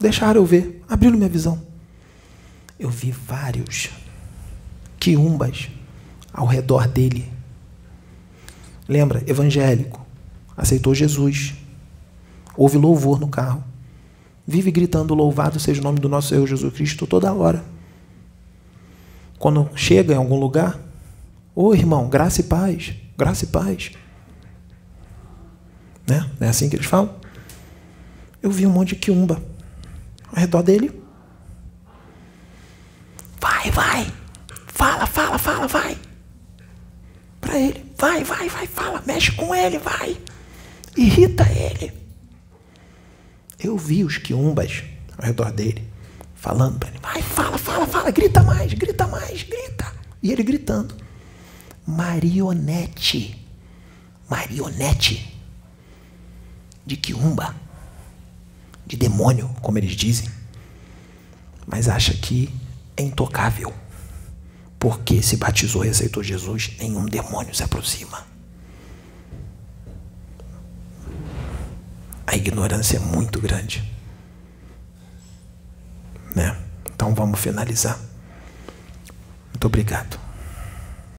deixaram 0.00 0.40
eu 0.40 0.46
ver, 0.46 0.82
abriram 0.88 1.16
minha 1.16 1.28
visão. 1.28 1.60
Eu 2.78 2.88
vi 2.88 3.10
vários 3.10 3.90
quiumbas 4.98 5.68
ao 6.32 6.46
redor 6.46 6.88
dele. 6.88 7.30
Lembra? 8.88 9.22
Evangélico. 9.26 10.04
Aceitou 10.56 10.94
Jesus. 10.94 11.54
Houve 12.56 12.78
louvor 12.78 13.20
no 13.20 13.28
carro. 13.28 13.62
Vive 14.46 14.70
gritando: 14.70 15.14
Louvado 15.14 15.60
seja 15.60 15.80
o 15.80 15.84
nome 15.84 15.98
do 15.98 16.08
nosso 16.08 16.28
Senhor 16.28 16.46
Jesus 16.46 16.72
Cristo 16.72 17.06
toda 17.06 17.32
hora. 17.32 17.64
Quando 19.38 19.68
chega 19.74 20.14
em 20.14 20.16
algum 20.16 20.38
lugar, 20.38 20.78
ô 21.54 21.68
oh, 21.68 21.74
irmão, 21.74 22.08
graça 22.08 22.40
e 22.40 22.44
paz, 22.44 22.94
graça 23.18 23.44
e 23.44 23.48
paz. 23.48 23.90
Né? 26.06 26.30
É 26.40 26.48
assim 26.48 26.68
que 26.68 26.76
eles 26.76 26.86
falam? 26.86 27.14
Eu 28.42 28.50
vi 28.50 28.66
um 28.66 28.70
monte 28.70 28.90
de 28.90 28.96
quiumba 28.96 29.42
ao 30.28 30.40
redor 30.40 30.62
dele. 30.62 31.02
Vai, 33.40 33.70
vai. 33.70 34.12
Fala, 34.66 35.06
fala, 35.06 35.38
fala, 35.38 35.66
vai 35.66 35.98
para 37.46 37.58
ele. 37.58 37.92
Vai, 37.96 38.24
vai, 38.24 38.48
vai, 38.48 38.66
fala, 38.66 39.02
mexe 39.06 39.32
com 39.32 39.54
ele, 39.54 39.78
vai. 39.78 40.16
Irrita 40.96 41.46
ele. 41.50 41.92
Eu 43.58 43.78
vi 43.78 44.04
os 44.04 44.18
quiumbas 44.18 44.82
ao 45.16 45.24
redor 45.24 45.52
dele, 45.52 45.88
falando 46.34 46.78
para 46.78 46.90
ele: 46.90 46.98
vai, 46.98 47.22
fala, 47.22 47.56
fala, 47.56 47.86
fala, 47.86 48.10
grita 48.10 48.42
mais, 48.42 48.72
grita 48.74 49.06
mais, 49.06 49.42
grita. 49.44 49.92
E 50.22 50.32
ele 50.32 50.42
gritando: 50.42 50.94
marionete, 51.86 53.46
marionete 54.28 55.35
de 56.86 56.96
quiumba, 56.96 57.54
de 58.86 58.96
demônio, 58.96 59.48
como 59.60 59.76
eles 59.76 59.92
dizem, 59.92 60.30
mas 61.66 61.88
acha 61.88 62.14
que 62.14 62.54
é 62.96 63.02
intocável 63.02 63.74
porque 64.78 65.22
se 65.22 65.36
batizou 65.36 65.84
e 65.84 65.88
aceitou 65.88 66.22
Jesus, 66.22 66.72
nenhum 66.78 67.06
demônio 67.06 67.54
se 67.54 67.62
aproxima. 67.62 68.24
A 72.26 72.36
ignorância 72.36 72.98
é 72.98 73.00
muito 73.00 73.40
grande. 73.40 73.82
Né? 76.34 76.56
Então 76.94 77.14
vamos 77.14 77.40
finalizar. 77.40 77.98
Muito 79.52 79.66
obrigado. 79.66 80.25